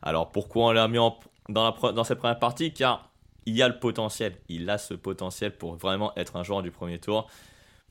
Alors 0.02 0.31
pourquoi 0.31 0.66
on 0.66 0.73
l'a 0.73 0.88
mis 0.88 0.99
en, 0.99 1.19
dans, 1.49 1.64
la, 1.64 1.93
dans 1.93 2.05
cette 2.05 2.19
première 2.19 2.38
partie? 2.38 2.73
Car 2.73 3.11
il 3.47 3.57
y 3.57 3.62
a 3.62 3.69
le 3.69 3.78
potentiel. 3.78 4.35
Il 4.49 4.69
a 4.69 4.76
ce 4.76 4.95
potentiel 4.95 5.57
pour 5.57 5.76
vraiment 5.76 6.12
être 6.16 6.37
un 6.37 6.43
joueur 6.43 6.62
du 6.62 6.71
premier 6.71 6.99
tour. 6.99 7.28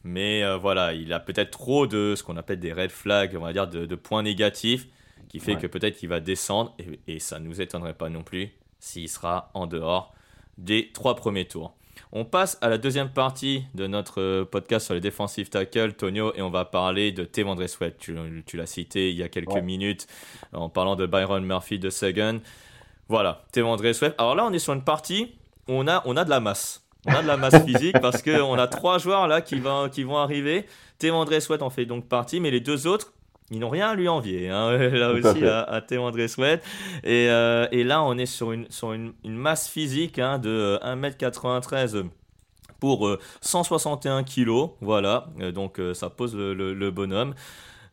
Mais 0.07 0.43
euh, 0.43 0.55
voilà, 0.55 0.93
il 0.93 1.11
a 1.13 1.19
peut-être 1.19 1.49
trop 1.49 1.87
de 1.87 2.13
ce 2.15 2.21
qu'on 2.23 2.37
appelle 2.37 2.59
des 2.59 2.71
red 2.71 2.91
flags, 2.91 3.35
on 3.35 3.41
va 3.41 3.51
dire 3.53 3.67
de, 3.67 3.95
points 3.95 4.21
négatifs, 4.21 4.87
qui 5.29 5.39
fait 5.39 5.55
que 5.55 5.65
peut-être 5.65 5.97
qu'il 5.97 6.09
va 6.09 6.19
descendre. 6.19 6.75
Et, 6.77 7.15
et 7.15 7.19
ça 7.19 7.39
ne 7.39 7.47
nous 7.47 7.59
étonnerait 7.59 7.95
pas 7.95 8.09
non 8.09 8.21
plus 8.23 8.51
s'il 8.79 9.09
sera 9.09 9.49
en 9.55 9.65
dehors 9.65 10.13
des 10.59 10.91
trois 10.93 11.15
premiers 11.15 11.45
tours. 11.45 11.73
On 12.11 12.23
passe 12.23 12.57
à 12.61 12.69
la 12.69 12.77
deuxième 12.77 13.09
partie 13.09 13.63
de 13.73 13.87
notre 13.87 14.21
euh, 14.21 14.45
podcast 14.45 14.85
sur 14.85 14.93
les 14.93 15.01
defensive 15.01 15.49
tackles, 15.49 15.93
Tonio, 15.93 16.33
et 16.35 16.41
on 16.43 16.51
va 16.51 16.65
parler 16.65 17.11
de 17.11 17.23
Tevandre 17.23 17.67
Sweat. 17.67 17.97
Tu, 17.97 18.15
tu 18.45 18.57
l'as 18.57 18.67
cité 18.67 19.09
il 19.09 19.15
y 19.17 19.23
a 19.23 19.27
quelques 19.29 19.53
Ouais. 19.53 19.61
minutes 19.61 20.05
en 20.53 20.69
parlant 20.69 20.95
de 20.95 21.07
Byron 21.07 21.43
Murphy 21.43 21.79
de 21.79 21.89
Sagan. 21.89 22.39
Voilà, 23.09 23.43
Tevandre 23.51 23.91
Sweat. 23.93 24.13
Alors 24.19 24.35
là, 24.35 24.45
on 24.45 24.53
est 24.53 24.59
sur 24.59 24.73
une 24.73 24.83
partie 24.83 25.33
où 25.67 25.73
on 25.73 25.87
a, 25.87 26.03
on 26.05 26.15
a 26.15 26.23
de 26.25 26.29
la 26.29 26.39
masse. 26.39 26.84
On 27.05 27.13
a 27.13 27.21
de 27.21 27.27
la 27.27 27.37
masse 27.37 27.63
physique 27.63 27.99
parce 28.01 28.21
qu'on 28.21 28.57
a 28.57 28.67
trois 28.67 28.97
joueurs 28.97 29.27
là 29.27 29.41
qui, 29.41 29.59
vont 29.59 29.89
qui 29.89 30.03
vont 30.03 30.17
arriver. 30.17 30.65
Tevandre 30.97 31.39
Sweat 31.41 31.61
en 31.61 31.69
fait 31.69 31.85
donc 31.85 32.07
partie, 32.07 32.39
mais 32.39 32.51
les 32.51 32.61
deux 32.61 32.87
autres, 32.87 33.13
ils 33.51 33.59
n'ont 33.59 33.69
rien 33.69 33.89
à 33.89 33.93
lui 33.95 34.07
envier. 34.09 34.49
hein, 34.49 34.71
là 34.77 35.09
à 35.09 35.11
aussi, 35.11 35.45
à, 35.45 35.61
à 35.63 35.81
Tevandre 35.81 36.27
Sweat. 36.27 36.63
Et, 37.03 37.27
euh, 37.29 37.67
et 37.71 37.83
là, 37.83 38.01
on 38.03 38.17
est 38.17 38.25
sur 38.25 38.51
une, 38.51 38.65
sur 38.71 38.93
une, 38.93 39.13
une 39.23 39.35
masse 39.35 39.67
physique 39.67 40.17
hein, 40.19 40.39
de 40.39 40.49
euh, 40.49 40.95
1m93 40.95 42.05
pour 42.79 43.07
euh, 43.07 43.19
161 43.41 44.23
kg. 44.23 44.69
Voilà, 44.81 45.27
Euh, 45.41 45.51
donc 45.51 45.79
euh, 45.79 45.93
ça 45.93 46.09
pose 46.09 46.35
le, 46.35 46.53
le- 46.53 46.73
le 46.73 46.91
bonhomme. 46.91 47.33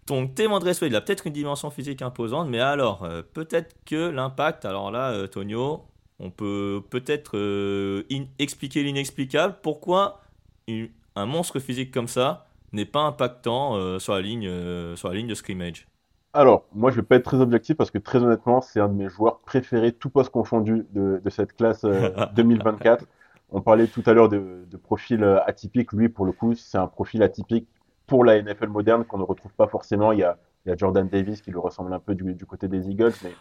Donc 0.06 0.34
Tevandre 0.34 0.72
Sweat, 0.74 0.90
il 0.90 0.96
a 0.96 1.00
peut-être 1.00 1.26
une 1.26 1.32
dimension 1.32 1.70
physique 1.70 2.02
imposante, 2.02 2.48
mais 2.48 2.60
alors, 2.60 3.04
euh, 3.04 3.22
peut-être 3.34 3.76
que 3.86 4.10
l'impact, 4.10 4.64
alors 4.64 4.90
là, 4.90 5.10
euh, 5.10 5.26
Tonio, 5.28 5.82
on 6.22 6.30
peut 6.30 6.82
peut-être 6.90 7.36
euh, 7.38 8.04
expliquer 8.40 8.84
l'inexplicable. 8.84 9.56
Pourquoi 9.62 10.22
une- 10.68 10.90
un 11.16 11.26
monstre 11.26 11.60
physique 11.60 11.92
comme 11.92 12.08
ça 12.08 12.48
n'est 12.72 12.86
pas 12.86 13.02
impactant 13.02 13.76
euh, 13.76 14.00
sur, 14.00 14.14
la 14.14 14.22
ligne, 14.22 14.46
euh, 14.48 14.96
sur 14.96 15.08
la 15.10 15.16
ligne 15.16 15.28
de 15.28 15.36
scrimmage 15.36 15.88
Alors, 16.34 16.66
moi, 16.72 16.90
je 16.90 16.96
vais 16.96 17.02
pas 17.02 17.16
être 17.16 17.24
très 17.24 17.40
objectif 17.40 17.76
parce 17.76 17.90
que 17.90 17.98
très 17.98 18.22
honnêtement, 18.22 18.60
c'est 18.62 18.80
un 18.80 18.88
de 18.88 18.94
mes 18.94 19.08
joueurs 19.08 19.40
préférés, 19.40 19.92
tout 19.92 20.08
poste 20.10 20.30
confondu, 20.30 20.86
de, 20.92 21.20
de 21.22 21.30
cette 21.30 21.54
classe 21.54 21.84
euh, 21.84 22.10
2024. 22.32 23.06
On 23.50 23.60
parlait 23.60 23.88
tout 23.88 24.02
à 24.06 24.14
l'heure 24.14 24.28
de, 24.30 24.64
de 24.70 24.76
profil 24.78 25.22
atypique. 25.46 25.92
Lui, 25.92 26.08
pour 26.08 26.24
le 26.24 26.32
coup, 26.32 26.54
c'est 26.54 26.78
un 26.78 26.86
profil 26.86 27.22
atypique 27.22 27.68
pour 28.06 28.24
la 28.24 28.36
NFL 28.42 28.68
moderne 28.68 29.04
qu'on 29.04 29.18
ne 29.18 29.24
retrouve 29.24 29.52
pas 29.54 29.68
forcément. 29.68 30.12
Il 30.12 30.20
y 30.20 30.24
a, 30.24 30.38
il 30.64 30.70
y 30.70 30.72
a 30.72 30.76
Jordan 30.76 31.06
Davis 31.08 31.42
qui 31.42 31.50
lui 31.50 31.58
ressemble 31.60 31.92
un 31.92 32.00
peu 32.00 32.14
du, 32.14 32.34
du 32.34 32.46
côté 32.46 32.66
des 32.68 32.88
Eagles, 32.88 33.12
mais 33.22 33.38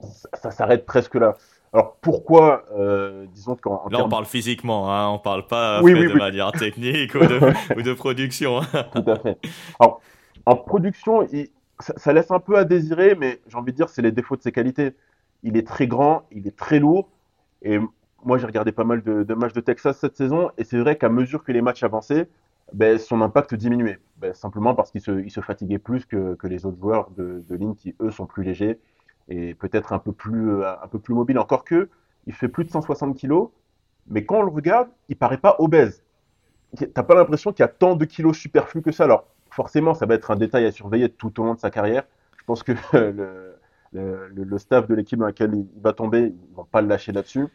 ça, 0.00 0.28
ça 0.34 0.50
s'arrête 0.50 0.86
presque 0.86 1.14
là. 1.16 1.36
Alors, 1.72 1.96
pourquoi, 2.02 2.64
euh, 2.76 3.26
disons 3.32 3.56
qu'en 3.56 3.82
en 3.86 3.88
Là, 3.88 4.04
on 4.04 4.08
parle 4.08 4.26
physiquement, 4.26 4.92
hein, 4.92 5.08
on 5.08 5.18
parle 5.18 5.46
pas 5.46 5.80
Oui, 5.82 5.92
fait, 5.92 6.00
oui, 6.00 6.08
de 6.08 6.12
oui. 6.12 6.18
manière 6.18 6.52
technique 6.52 7.14
ou 7.14 7.20
de, 7.20 7.40
ou 7.78 7.82
de 7.82 7.92
production. 7.94 8.60
hein. 8.60 8.86
Tout 8.92 9.10
à 9.10 9.18
fait. 9.18 9.38
Alors, 9.80 10.00
en 10.44 10.56
production, 10.56 11.22
il- 11.32 11.50
ça, 11.80 11.94
ça 11.96 12.12
laisse 12.12 12.30
un 12.30 12.40
peu 12.40 12.56
à 12.58 12.64
désirer, 12.64 13.14
mais 13.14 13.40
j'ai 13.48 13.56
envie 13.56 13.72
de 13.72 13.76
dire, 13.76 13.88
c'est 13.88 14.02
les 14.02 14.12
défauts 14.12 14.36
de 14.36 14.42
ses 14.42 14.52
qualités. 14.52 14.92
Il 15.42 15.56
est 15.56 15.66
très 15.66 15.86
grand, 15.86 16.24
il 16.30 16.46
est 16.46 16.56
très 16.56 16.78
lourd, 16.78 17.08
et 17.62 17.78
moi, 18.24 18.38
j'ai 18.38 18.46
regardé 18.46 18.70
pas 18.70 18.84
mal 18.84 19.02
de, 19.02 19.22
de 19.22 19.34
matchs 19.34 19.54
de 19.54 19.60
Texas 19.60 19.98
cette 19.98 20.16
saison, 20.16 20.50
et 20.58 20.64
c'est 20.64 20.78
vrai 20.78 20.96
qu'à 20.96 21.08
mesure 21.08 21.42
que 21.42 21.52
les 21.52 21.62
matchs 21.62 21.82
avançaient, 21.82 22.28
ben, 22.72 22.98
son 22.98 23.20
impact 23.22 23.54
diminuait. 23.54 23.98
Ben, 24.18 24.32
simplement 24.34 24.74
parce 24.74 24.90
qu'il 24.92 25.00
se, 25.00 25.20
il 25.24 25.30
se 25.30 25.40
fatiguait 25.40 25.78
plus 25.78 26.04
que, 26.06 26.34
que 26.34 26.46
les 26.46 26.64
autres 26.66 26.78
joueurs 26.78 27.10
de, 27.16 27.42
de 27.48 27.54
ligne 27.56 27.74
qui, 27.74 27.94
eux, 28.00 28.10
sont 28.10 28.26
plus 28.26 28.44
légers 28.44 28.78
et 29.28 29.54
peut-être 29.54 29.92
un 29.92 29.98
peu 29.98 30.12
plus, 30.12 30.52
euh, 30.62 30.72
un 30.82 30.88
peu 30.88 30.98
plus 30.98 31.14
mobiles. 31.14 31.38
Encore 31.38 31.64
que, 31.64 31.88
il 32.26 32.34
fait 32.34 32.48
plus 32.48 32.64
de 32.64 32.70
160 32.70 33.16
kilos, 33.16 33.50
mais 34.08 34.24
quand 34.24 34.38
on 34.38 34.42
le 34.42 34.50
regarde, 34.52 34.88
il 35.08 35.16
paraît 35.16 35.38
pas 35.38 35.56
obèse. 35.58 36.04
T'as 36.94 37.02
pas 37.02 37.14
l'impression 37.14 37.52
qu'il 37.52 37.62
y 37.62 37.66
a 37.66 37.68
tant 37.68 37.96
de 37.96 38.04
kilos 38.04 38.36
superflus 38.38 38.82
que 38.82 38.92
ça. 38.92 39.04
Alors, 39.04 39.26
forcément, 39.50 39.94
ça 39.94 40.06
va 40.06 40.14
être 40.14 40.30
un 40.30 40.36
détail 40.36 40.64
à 40.66 40.72
surveiller 40.72 41.10
tout 41.10 41.38
au 41.40 41.44
long 41.44 41.54
de 41.54 41.60
sa 41.60 41.70
carrière. 41.70 42.04
Je 42.38 42.44
pense 42.44 42.62
que 42.62 42.72
le, 42.94 43.56
le, 43.92 44.28
le- 44.28 44.58
staff 44.58 44.86
de 44.88 44.94
l'équipe 44.94 45.18
dans 45.18 45.26
laquelle 45.26 45.54
il 45.54 45.66
va 45.82 45.92
tomber, 45.92 46.34
ils 46.50 46.54
vont 46.54 46.64
pas 46.64 46.80
le 46.80 46.88
lâcher 46.88 47.12
là-dessus. 47.12 47.46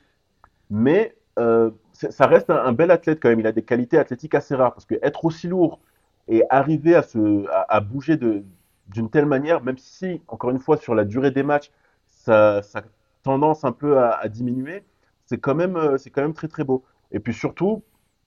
Mais 0.70 1.16
euh, 1.40 1.72
ça 1.94 2.28
reste 2.28 2.50
un, 2.50 2.74
bel 2.74 2.92
athlète 2.92 3.20
quand 3.22 3.30
même. 3.30 3.40
Il 3.40 3.48
a 3.48 3.52
des 3.52 3.64
qualités 3.64 3.98
athlétiques 3.98 4.36
assez 4.36 4.56
rares 4.56 4.74
parce 4.74 4.86
que 4.86 4.96
être 5.02 5.26
aussi 5.26 5.48
lourd 5.48 5.80
et 6.28 6.44
arriver 6.50 6.96
à 6.96 7.04
se, 7.04 7.46
à 7.70 7.80
bouger 7.80 8.18
de, 8.18 8.44
d'une 8.89 9.10
telle 9.10 9.25
manière, 9.25 9.62
même 9.63 9.77
si, 9.77 10.22
encore 10.27 10.50
une 10.51 10.60
fois, 10.60 10.77
sur 10.77 10.96
la 10.96 11.06
durée 11.06 11.32
des 11.32 11.44
matchs, 11.44 11.72
ça, 12.08 12.62
ça 12.63 12.79
a 12.79 12.84
tendance 13.24 13.63
un 13.65 13.72
peu 13.72 13.98
à, 14.00 14.12
à 14.12 14.27
diminuer, 14.29 14.84
c'est 15.25 15.38
quand 15.39 15.56
même, 15.56 15.75
euh, 15.77 15.98
c'est 15.98 16.10
quand 16.10 16.22
même 16.22 16.34
très 16.34 16.48
très 16.48 16.63
beau. 16.63 16.84
Et 17.12 17.20
puis 17.20 17.34
surtout, 17.34 17.84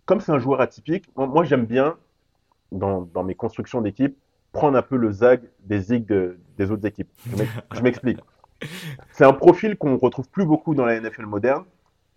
comme 0.06 0.20
c'est 0.20 0.32
un 0.32 0.38
joueur 0.38 0.60
atypique, 0.60 1.10
moi, 1.16 1.26
moi, 1.26 1.44
j'aime 1.44 1.66
bien, 1.66 1.96
dans, 2.72 3.02
dans 3.02 3.24
mes 3.24 3.34
constructions 3.34 3.80
d'équipe, 3.80 4.16
prendre 4.52 4.76
un 4.78 4.82
peu 4.82 4.96
le 4.96 5.12
zag 5.12 5.42
des 5.60 5.80
zigs 5.80 6.06
de- 6.06 6.38
des 6.58 6.70
autres 6.70 6.86
équipes. 6.86 7.10
Je 7.72 7.82
m'explique. 7.82 8.20
C'est 9.12 9.24
un 9.24 9.32
profil 9.32 9.76
qu'on 9.76 9.98
retrouve 9.98 10.28
plus 10.28 10.44
beaucoup 10.44 10.74
dans 10.74 10.84
la 10.84 10.96
NFL 10.96 11.26
moderne. 11.26 11.64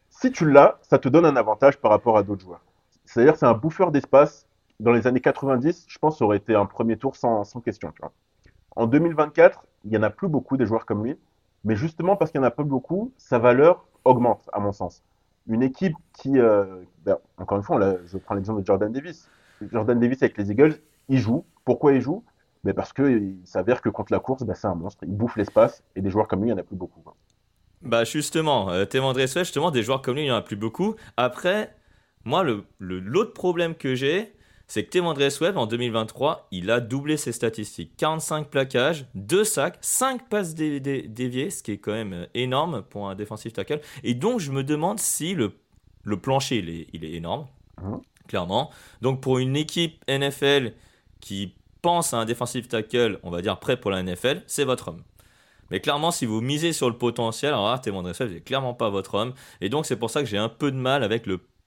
Si 0.10 0.32
tu 0.32 0.50
l'as, 0.50 0.80
ça 0.84 1.00
te 1.00 1.10
donne 1.10 1.26
un 1.26 1.36
avantage 1.36 1.78
par 1.80 1.92
rapport 1.92 2.18
à 2.18 2.24
d'autres 2.24 2.44
joueurs. 2.44 2.64
C'est-à-dire, 3.06 3.38
c'est 3.38 3.46
un 3.48 3.54
bouffeur 3.54 3.92
d'espace. 3.92 4.48
Dans 4.80 4.92
les 4.94 5.08
années 5.08 5.22
90, 5.22 5.86
je 5.88 6.00
pense, 6.00 6.20
ça 6.20 6.26
aurait 6.26 6.38
été 6.38 6.56
un 6.56 6.66
premier 6.66 6.98
tour 6.98 7.16
sans, 7.16 7.44
sans 7.44 7.62
question. 7.62 7.92
tu 7.92 8.02
vois. 8.02 8.14
En 8.76 8.88
2024, 8.88 9.66
il 9.86 9.92
n'y 9.92 9.98
en 9.98 10.04
a 10.04 10.10
plus 10.10 10.28
beaucoup 10.28 10.58
des 10.58 10.66
joueurs 10.66 10.86
comme 10.86 11.04
lui. 11.06 11.18
Mais 11.64 11.76
justement, 11.76 12.16
parce 12.16 12.32
qu'il 12.32 12.40
n'y 12.42 12.46
en 12.46 12.48
a 12.48 12.52
pas 12.52 12.64
beaucoup, 12.64 13.14
sa 13.18 13.40
valeur 13.40 13.86
augmente, 14.06 14.50
à 14.54 14.60
mon 14.60 14.72
sens. 14.72 15.04
Une 15.48 15.64
équipe 15.64 15.96
qui, 16.14 16.38
euh, 16.40 16.84
ben, 17.06 17.18
encore 17.38 17.58
une 17.58 17.64
fois, 17.64 17.80
je 18.06 18.18
prends 18.18 18.36
l'exemple 18.36 18.62
de 18.62 18.66
Jordan 18.66 18.92
Davis. 18.92 19.30
Jordan 19.72 20.00
Davis 20.00 20.22
avec 20.24 20.38
les 20.38 20.52
Eagles, 20.52 20.76
il 21.10 21.20
joue. 21.20 21.46
Pourquoi 21.66 21.94
il 21.94 22.02
joue? 22.02 22.24
Ben 22.64 22.74
Parce 22.74 22.94
qu'il 22.94 23.38
s'avère 23.46 23.82
que 23.82 23.90
contre 23.90 24.12
la 24.14 24.20
course, 24.20 24.44
ben, 24.44 24.56
c'est 24.56 24.68
un 24.68 24.76
monstre. 24.76 25.04
Il 25.06 25.16
bouffe 25.16 25.36
l'espace. 25.38 25.84
Et 25.96 26.02
des 26.02 26.10
joueurs 26.10 26.28
comme 26.28 26.42
lui, 26.42 26.50
il 26.50 26.54
n'y 26.54 26.60
en 26.60 26.62
a 26.62 26.66
plus 26.66 26.76
beaucoup. 26.78 27.04
Bah 27.82 28.06
justement, 28.06 28.70
euh, 28.72 28.86
Sweat, 28.90 29.40
justement, 29.40 29.70
des 29.72 29.84
joueurs 29.84 30.02
comme 30.02 30.16
lui, 30.16 30.22
il 30.22 30.26
n'y 30.26 30.32
en 30.32 30.36
a 30.38 30.42
plus 30.42 30.56
beaucoup. 30.56 30.96
Après, 31.18 31.76
moi, 32.24 32.44
le, 32.44 32.64
le- 32.80 33.00
l'autre 33.00 33.34
problème 33.34 33.76
que 33.76 33.94
j'ai, 33.96 34.34
c'est 34.74 34.86
que 34.86 34.90
Tevandre 34.90 35.32
Sweat, 35.32 35.56
en 35.56 35.68
2023, 35.68 36.48
il 36.50 36.72
a 36.72 36.80
doublé 36.80 37.16
ses 37.16 37.32
statistiques. 37.32 37.92
45 37.96 38.50
plaquages, 38.50 39.06
2 39.14 39.44
sacs, 39.44 39.78
5 39.82 40.28
passes 40.30 40.56
dé- 40.56 40.80
dé- 40.80 41.04
déviées, 41.04 41.52
ce 41.52 41.62
qui 41.62 41.74
est 41.74 41.78
quand 41.78 41.92
même 41.92 42.14
euh, 42.14 42.26
énorme 42.34 42.82
pour 42.82 43.08
un 43.08 43.14
défensif 43.14 43.54
tackle. 43.54 43.82
Et 44.04 44.16
donc, 44.16 44.40
je 44.40 44.52
me 44.52 44.64
demande 44.64 45.00
si 45.00 45.36
le, 45.36 45.52
plancher, 46.20 46.88
il 46.92 47.06
est, 47.06 47.12
énorme, 47.12 47.46
clairement. 48.28 48.72
Donc, 49.04 49.22
pour 49.22 49.38
une 49.38 49.56
équipe 49.56 50.04
NFL 50.08 50.74
qui 51.20 51.54
pense 51.84 52.16
à 52.16 52.18
un 52.18 52.26
défensif 52.26 52.68
tackle, 52.68 53.20
on 53.22 53.30
va 53.30 53.44
dire 53.44 53.60
prêt 53.60 53.78
pour 53.78 53.92
la 53.92 54.02
NFL, 54.02 54.42
c'est 54.48 54.64
votre 54.64 54.88
homme. 54.88 55.04
Mais 55.70 55.82
clairement, 55.82 56.10
si 56.10 56.26
vous 56.26 56.42
misez 56.42 56.74
sur 56.74 56.90
le 56.90 56.98
potentiel, 56.98 57.54
alors 57.54 57.70
là, 57.70 57.78
Tevon 57.78 58.12
Sweat, 58.12 58.32
c'est 58.34 58.42
clairement 58.44 58.74
pas 58.74 58.90
votre 58.90 59.14
homme. 59.14 59.36
Et 59.62 59.70
donc, 59.70 59.86
c'est 59.86 59.98
pour 59.98 60.10
ça 60.10 60.22
que 60.22 60.28
j'ai 60.28 60.40
un 60.40 60.50
peu 60.50 60.72
de 60.72 60.78
mal 60.78 61.04
avec 61.04 61.26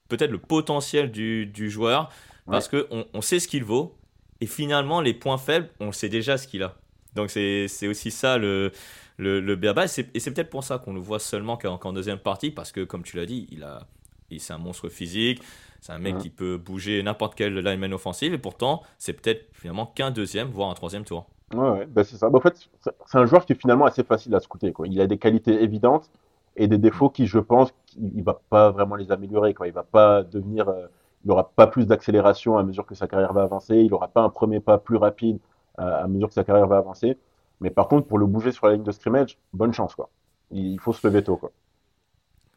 peut-être 0.08 0.32
le 0.32 0.38
potentiel 0.38 1.12
du 1.12 1.70
joueur, 1.70 2.10
parce 2.46 2.68
que 2.68 2.86
on, 2.90 3.04
on 3.14 3.20
sait 3.20 3.40
ce 3.40 3.48
qu'il 3.48 3.64
vaut, 3.64 3.94
et 4.40 4.46
finalement, 4.46 5.00
les 5.00 5.14
points 5.14 5.38
faibles, 5.38 5.68
on 5.80 5.92
sait 5.92 6.08
déjà 6.08 6.36
ce 6.38 6.46
qu'il 6.46 6.62
a. 6.62 6.74
Donc, 7.14 7.30
c'est 7.30 7.66
aussi 7.88 8.10
ça 8.10 8.36
le, 8.38 8.70
le, 9.16 9.40
le 9.40 9.56
béaba. 9.56 9.84
Et 9.84 9.88
c'est 9.88 10.04
peut-être 10.34 10.50
pour 10.50 10.62
ça 10.64 10.78
qu'on 10.78 10.92
le 10.92 11.00
voit 11.00 11.18
seulement 11.18 11.56
qu'en 11.56 11.92
deuxième 11.92 12.18
partie, 12.18 12.50
parce 12.50 12.72
que, 12.72 12.84
comme 12.84 13.02
tu 13.02 13.16
l'as 13.16 13.24
dit, 13.26 13.46
il 13.50 13.62
a, 13.64 13.86
il- 14.30 14.40
c'est 14.40 14.52
un 14.52 14.58
monstre 14.58 14.88
physique, 14.90 15.42
c'est 15.80 15.92
un 15.92 15.98
mec 15.98 16.16
Ouais. 16.16 16.20
qui 16.20 16.30
peut 16.30 16.58
bouger 16.58 17.02
n'importe 17.02 17.34
quel 17.34 17.54
lineman 17.58 17.94
offensif, 17.94 18.32
et 18.32 18.38
pourtant, 18.38 18.82
c'est 18.98 19.14
peut-être 19.14 19.46
finalement 19.54 19.86
qu'un 19.86 20.10
deuxième, 20.10 20.48
voire 20.48 20.68
un 20.70 20.74
troisième 20.74 21.04
tour. 21.04 21.26
Ouais, 21.54 21.70
ouais, 21.70 21.86
bah, 21.86 22.04
c'est 22.04 22.16
ça. 22.16 22.28
Bah, 22.28 22.38
en 22.38 22.40
fait, 22.42 22.68
c'est 23.06 23.18
un 23.18 23.24
joueur 23.24 23.46
qui 23.46 23.52
est 23.54 23.60
finalement 23.60 23.86
assez 23.86 24.02
facile 24.04 24.34
à 24.34 24.40
scouter, 24.40 24.72
quoi. 24.72 24.86
Il 24.86 25.00
a 25.00 25.06
des 25.06 25.16
qualités 25.16 25.62
évidentes 25.62 26.10
et 26.56 26.66
des 26.68 26.76
défauts 26.78 27.08
qui, 27.08 27.26
je 27.26 27.38
pense, 27.38 27.72
il 27.96 28.22
va 28.24 28.40
pas 28.50 28.70
vraiment 28.72 28.96
les 28.96 29.10
améliorer, 29.12 29.54
quoi. 29.54 29.68
Il 29.68 29.72
va 29.72 29.84
pas 29.84 30.22
devenir, 30.24 30.68
euh, 30.68 30.86
il 31.26 31.32
aura 31.32 31.50
pas 31.50 31.66
plus 31.66 31.86
d'accélération 31.86 32.56
à 32.56 32.62
mesure 32.62 32.86
que 32.86 32.94
sa 32.94 33.08
carrière 33.08 33.32
va 33.32 33.42
avancer. 33.42 33.74
Il 33.76 33.92
aura 33.92 34.06
pas 34.06 34.22
un 34.22 34.28
premier 34.28 34.60
pas 34.60 34.78
plus 34.78 34.96
rapide 34.96 35.40
euh, 35.80 36.04
à 36.04 36.06
mesure 36.06 36.28
que 36.28 36.34
sa 36.34 36.44
carrière 36.44 36.68
va 36.68 36.76
avancer. 36.76 37.18
Mais 37.60 37.70
par 37.70 37.88
contre, 37.88 38.06
pour 38.06 38.18
le 38.18 38.26
bouger 38.26 38.52
sur 38.52 38.66
la 38.66 38.74
ligne 38.74 38.84
de 38.84 38.92
scrimmage, 38.92 39.36
bonne 39.52 39.72
chance, 39.72 39.96
quoi. 39.96 40.08
Il 40.52 40.78
faut 40.78 40.92
se 40.92 41.04
lever 41.04 41.24
tôt, 41.24 41.36
quoi. 41.36 41.50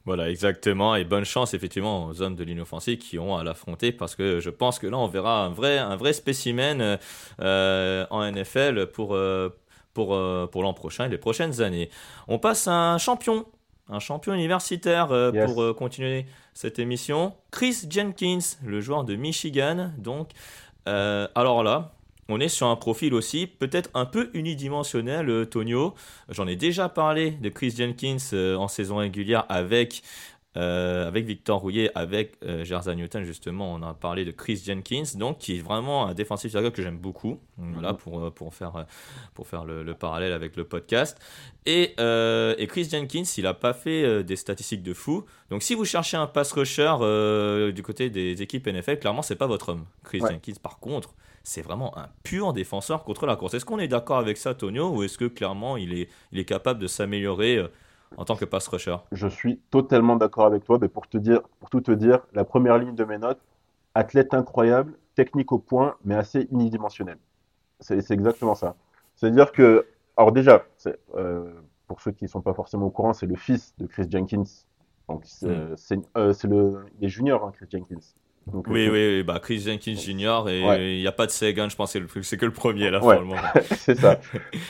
Voilà, 0.06 0.30
exactement. 0.30 0.96
Et 0.96 1.04
bonne 1.04 1.26
chance, 1.26 1.56
effectivement, 1.56 2.06
aux 2.06 2.22
hommes 2.22 2.36
de 2.36 2.44
ligne 2.44 2.62
offensive 2.62 3.00
qui 3.00 3.18
ont 3.18 3.36
à 3.36 3.44
l'affronter 3.44 3.92
parce 3.92 4.16
que 4.16 4.40
je 4.40 4.52
pense 4.52 4.78
que 4.78 4.86
là, 4.86 5.00
on 5.00 5.08
verra 5.08 5.46
un 5.46 5.50
vrai, 5.50 5.80
un 5.80 5.98
spécimen 6.14 7.00
euh, 7.40 8.06
en 8.12 8.32
NFL 8.32 8.92
pour, 8.92 9.16
euh, 9.16 9.50
pour, 9.96 10.10
pour 10.52 10.62
l'an 10.62 10.74
prochain 10.76 11.06
et 11.06 11.10
les 11.10 11.18
prochaines 11.18 11.62
années. 11.62 11.90
On 12.28 12.38
passe 12.38 12.68
un 12.68 13.00
champion, 13.00 13.46
un 13.90 14.00
champion 14.00 14.34
universitaire 14.34 15.12
euh, 15.12 15.32
Yes. 15.34 15.46
pour 15.46 15.62
euh, 15.62 15.74
continuer 15.74 16.26
cette 16.54 16.80
émission. 16.80 17.34
Chris 17.52 17.86
Jenkins, 17.90 18.40
le 18.66 18.82
joueur 18.82 19.04
de 19.04 19.16
Michigan. 19.16 19.92
Donc, 19.98 20.30
euh, 20.88 21.28
alors 21.36 21.64
là, 21.64 21.94
on 22.30 22.40
est 22.40 22.48
sur 22.50 22.68
un 22.68 22.76
profil 22.76 23.14
aussi 23.14 23.48
peut-être 23.48 23.90
un 23.96 24.06
peu 24.06 24.30
unidimensionnel, 24.34 25.48
Tonio. 25.50 25.96
J'en 26.30 26.48
ai 26.48 26.56
déjà 26.56 26.88
parlé 26.88 27.32
de 27.32 27.50
Chris 27.50 27.74
Jenkins 27.76 28.18
en 28.58 28.68
saison 28.68 28.98
régulière 28.98 29.46
avec 29.50 30.04
euh, 30.58 31.08
avec 31.08 31.26
Victor 31.26 31.62
Rouillet, 31.62 31.92
avec 31.94 32.34
euh, 32.44 32.66
Jersey 32.66 32.96
Newton, 32.96 33.24
justement, 33.24 33.72
on 33.72 33.84
a 33.84 33.94
parlé 33.94 34.26
de 34.26 34.32
Chris 34.32 34.60
Jenkins, 34.66 35.04
donc 35.16 35.38
qui 35.38 35.58
est 35.58 35.62
vraiment 35.62 36.08
un 36.08 36.16
défensif 36.16 36.52
que 36.52 36.82
j'aime 36.82 36.98
beaucoup, 36.98 37.40
voilà, 37.58 37.94
pour, 37.94 38.20
euh, 38.20 38.32
pour 38.32 38.56
faire, 38.56 38.88
pour 39.36 39.48
faire 39.48 39.64
le, 39.64 39.94
parallèle 39.94 40.34
avec 40.34 40.56
le 40.56 40.64
podcast. 40.64 41.20
Et, 41.68 41.94
et 42.00 42.68
Chris 42.68 42.90
Jenkins, 42.90 43.24
il 43.38 43.44
n'a 43.44 43.54
pas 43.54 43.74
fait 43.74 44.24
des 44.24 44.36
statistiques 44.36 44.82
de 44.82 44.96
fou. 44.96 45.24
Donc 45.52 45.62
si 45.62 45.76
vous 45.76 45.86
cherchez 45.86 46.18
un 46.18 46.26
pass 46.26 46.52
rusher 46.52 46.96
du 47.72 47.84
côté 47.84 48.10
des 48.10 48.42
équipes 48.42 48.66
NFL, 48.68 48.98
clairement, 48.98 49.22
c'est 49.22 49.36
pas 49.36 49.48
votre 49.48 49.70
homme. 49.70 49.86
Chris 50.04 50.20
Jenkins, 50.20 50.54
par 50.64 50.80
contre, 50.80 51.14
c'est 51.44 51.62
vraiment 51.62 51.96
un 51.96 52.08
pur 52.24 52.54
défenseur 52.54 53.04
contre 53.04 53.28
la 53.28 53.36
course. 53.36 53.54
Est-ce 53.54 53.66
qu'on 53.66 53.78
est, 53.80 53.88
d'accord 53.88 54.18
avec 54.18 54.38
ça, 54.38 54.56
Tonio, 54.56 54.90
ou 54.90 55.04
est-ce 55.04 55.20
que 55.20 55.26
clairement 55.26 55.78
il 55.78 55.94
est, 55.94 56.10
il 56.32 56.40
est 56.40 56.46
capable 56.46 56.80
de 56.80 56.88
s'améliorer 56.88 57.64
en 58.18 58.26
tant 58.26 58.36
que 58.36 58.46
pass 58.46 58.68
rusher. 58.68 58.98
Je 59.12 59.28
suis 59.28 59.60
totalement 59.72 60.16
d'accord 60.16 60.46
avec 60.46 60.64
toi. 60.64 60.78
Mais 60.80 60.88
pour, 60.88 61.08
te 61.08 61.18
dire, 61.18 61.42
pour 61.60 61.70
tout 61.70 61.82
te 61.82 61.92
dire, 61.92 62.20
la 62.34 62.44
première 62.44 62.78
ligne 62.78 62.96
de 62.96 63.04
mes 63.04 63.18
notes, 63.18 63.40
athlète 63.96 64.34
incroyable, 64.34 64.94
technique 65.16 65.52
au 65.52 65.60
point, 65.60 65.96
mais 66.04 66.16
assez 66.16 66.48
unidimensionnel. 66.52 67.18
C'est 67.80 68.12
exactement 68.12 68.56
ça. 68.56 68.76
C'est-à-dire 69.16 69.52
que, 69.52 69.86
alors 70.18 70.32
déjà, 70.32 70.66
euh, 71.16 71.54
pour 71.88 72.02
ceux 72.02 72.12
qui 72.12 72.26
ne 72.26 72.30
sont 72.30 72.42
pas 72.42 72.54
forcément 72.54 72.88
au 72.88 72.90
courant, 72.90 73.14
c'est 73.14 73.26
le 73.26 73.36
fils 73.36 73.74
de 73.78 73.86
Chris 73.88 74.08
Jenkins. 74.10 74.44
Donc 75.08 75.24
c'est 75.26 75.48
hmm. 75.48 76.04
euh, 76.18 76.34
le, 76.44 76.86
il 77.00 77.06
est 77.06 77.10
junior, 77.10 77.44
hein, 77.46 77.52
Chris 77.56 77.68
Jenkins. 77.72 78.00
oui, 78.48 78.64
oui, 78.68 78.90
oui, 78.90 79.24
bah 79.24 79.40
Chris 79.42 79.60
Jenkins 79.60 79.96
Junior 79.96 80.50
et 80.50 80.98
il 80.98 81.02
n'y 81.02 81.08
a 81.08 81.12
pas 81.12 81.26
de 81.26 81.32
Sagan, 81.32 81.70
je 81.70 81.76
pense 81.76 81.98
c'est 82.22 82.38
que 82.38 82.46
le 82.46 82.54
premier 82.54 82.90
là, 82.90 83.04
ouais. 83.04 83.20
c'est 83.76 83.96
ça. 83.96 84.20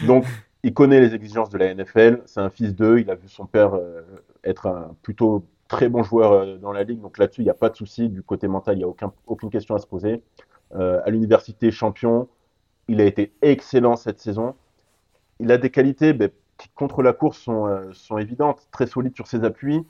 Donc 0.06 0.26
il 0.64 0.74
connaît 0.74 1.00
les 1.00 1.16
exigences 1.16 1.50
de 1.50 1.58
la 1.58 1.74
NFL. 1.74 2.22
C'est 2.26 2.42
un 2.42 2.50
fils 2.50 2.76
d'eux. 2.76 3.00
Il 3.00 3.10
a 3.10 3.16
vu 3.16 3.28
son 3.28 3.46
père 3.46 3.76
euh, 3.76 4.02
être 4.44 4.68
un 4.68 4.96
plutôt 5.02 5.46
très 5.68 5.90
bon 5.90 6.04
joueur 6.04 6.32
euh, 6.34 6.58
dans 6.58 6.72
la 6.72 6.84
ligue. 6.84 7.02
Donc 7.02 7.18
là-dessus, 7.18 7.42
il 7.42 7.46
n'y 7.46 7.50
a 7.50 7.56
pas 7.56 7.70
de 7.70 7.76
souci. 7.76 8.10
Du 8.10 8.24
côté 8.24 8.48
mental, 8.48 8.76
il 8.76 8.80
n'y 8.80 8.84
a 8.84 8.88
aucun, 8.88 9.14
aucune 9.28 9.50
question 9.50 9.76
à 9.76 9.80
se 9.80 9.88
poser. 9.88 10.22
Euh, 10.76 11.02
à 11.06 11.10
l'université, 11.10 11.72
champion. 11.72 12.28
Il 12.88 13.00
a 13.02 13.06
été 13.06 13.34
excellent 13.42 13.96
cette 13.96 14.20
saison. 14.20 14.56
Il 15.40 15.52
a 15.52 15.58
des 15.58 15.70
qualités 15.70 16.18
qui, 16.58 16.70
contre 16.76 17.02
la 17.04 17.14
course, 17.14 17.38
sont, 17.38 17.92
sont 17.94 18.18
évidentes. 18.18 18.68
Très 18.72 18.88
solide 18.88 19.16
sur 19.16 19.28
ses 19.28 19.44
appuis. 19.44 19.86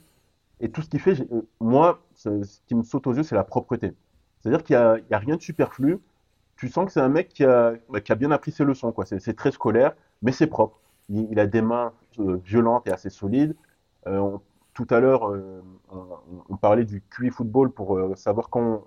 Et 0.60 0.70
tout 0.70 0.82
ce 0.82 0.90
qui 0.90 0.98
fait, 0.98 1.26
moi, 1.60 2.02
ce 2.14 2.60
qui 2.66 2.74
me 2.74 2.82
saute 2.82 3.06
aux 3.06 3.14
yeux, 3.14 3.22
c'est 3.22 3.34
la 3.34 3.42
propreté. 3.42 3.94
C'est-à-dire 4.38 4.62
qu'il 4.62 4.76
n'y 4.76 4.82
a, 4.82 4.98
a, 5.10 5.18
rien 5.18 5.36
de 5.36 5.42
superflu. 5.42 5.98
Tu 6.56 6.68
sens 6.68 6.84
que 6.84 6.92
c'est 6.92 7.00
un 7.00 7.08
mec 7.08 7.30
qui 7.30 7.44
a, 7.44 7.72
bah, 7.88 8.02
qui 8.02 8.12
a 8.12 8.14
bien 8.14 8.30
appris 8.30 8.52
ses 8.52 8.64
leçons. 8.64 8.94
C'est 9.06 9.34
très 9.34 9.50
scolaire 9.50 9.94
mais 10.22 10.32
c'est 10.32 10.46
propre. 10.46 10.78
Il, 11.08 11.40
a 11.40 11.46
des 11.46 11.62
mains 11.62 11.92
euh, 12.20 12.36
violentes 12.44 12.86
et 12.86 12.92
assez 12.92 13.10
solides. 13.10 13.56
Euh, 14.06 14.36
tout 14.74 14.86
à 14.90 15.00
l'heure, 15.00 15.28
euh, 15.28 15.62
on, 16.48 16.56
parlait 16.56 16.84
du 16.84 17.02
QI 17.10 17.30
football 17.30 17.70
pour 17.70 17.98
savoir 18.16 18.48
quand 18.48 18.84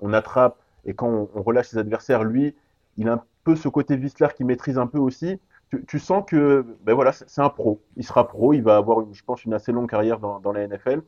on, 0.00 0.12
attrape 0.12 0.56
et 0.84 0.94
quand 0.94 1.28
on, 1.34 1.42
relâche 1.42 1.68
ses 1.68 1.78
adversaires. 1.78 2.22
Lui, 2.22 2.54
il 2.96 3.08
a 3.08 3.14
un 3.14 3.22
peu 3.42 3.56
ce 3.56 3.68
côté 3.68 3.96
Whistler 3.96 4.28
qui 4.36 4.44
maîtrise 4.44 4.78
un 4.78 4.86
peu 4.86 4.98
aussi. 4.98 5.40
Tu, 5.88 5.98
sens 5.98 6.22
que 6.24 6.64
ben 6.84 6.94
voilà, 6.94 7.10
c'est 7.12 7.40
un 7.40 7.48
pro. 7.48 7.82
Il 7.96 8.04
sera 8.04 8.28
pro, 8.28 8.52
il 8.52 8.62
va 8.62 8.76
avoir, 8.76 9.12
je 9.12 9.24
pense, 9.24 9.44
une 9.44 9.54
assez 9.54 9.72
longue 9.72 9.90
carrière 9.90 10.20
dans, 10.20 10.52
la 10.52 10.68
NFL. 10.68 11.02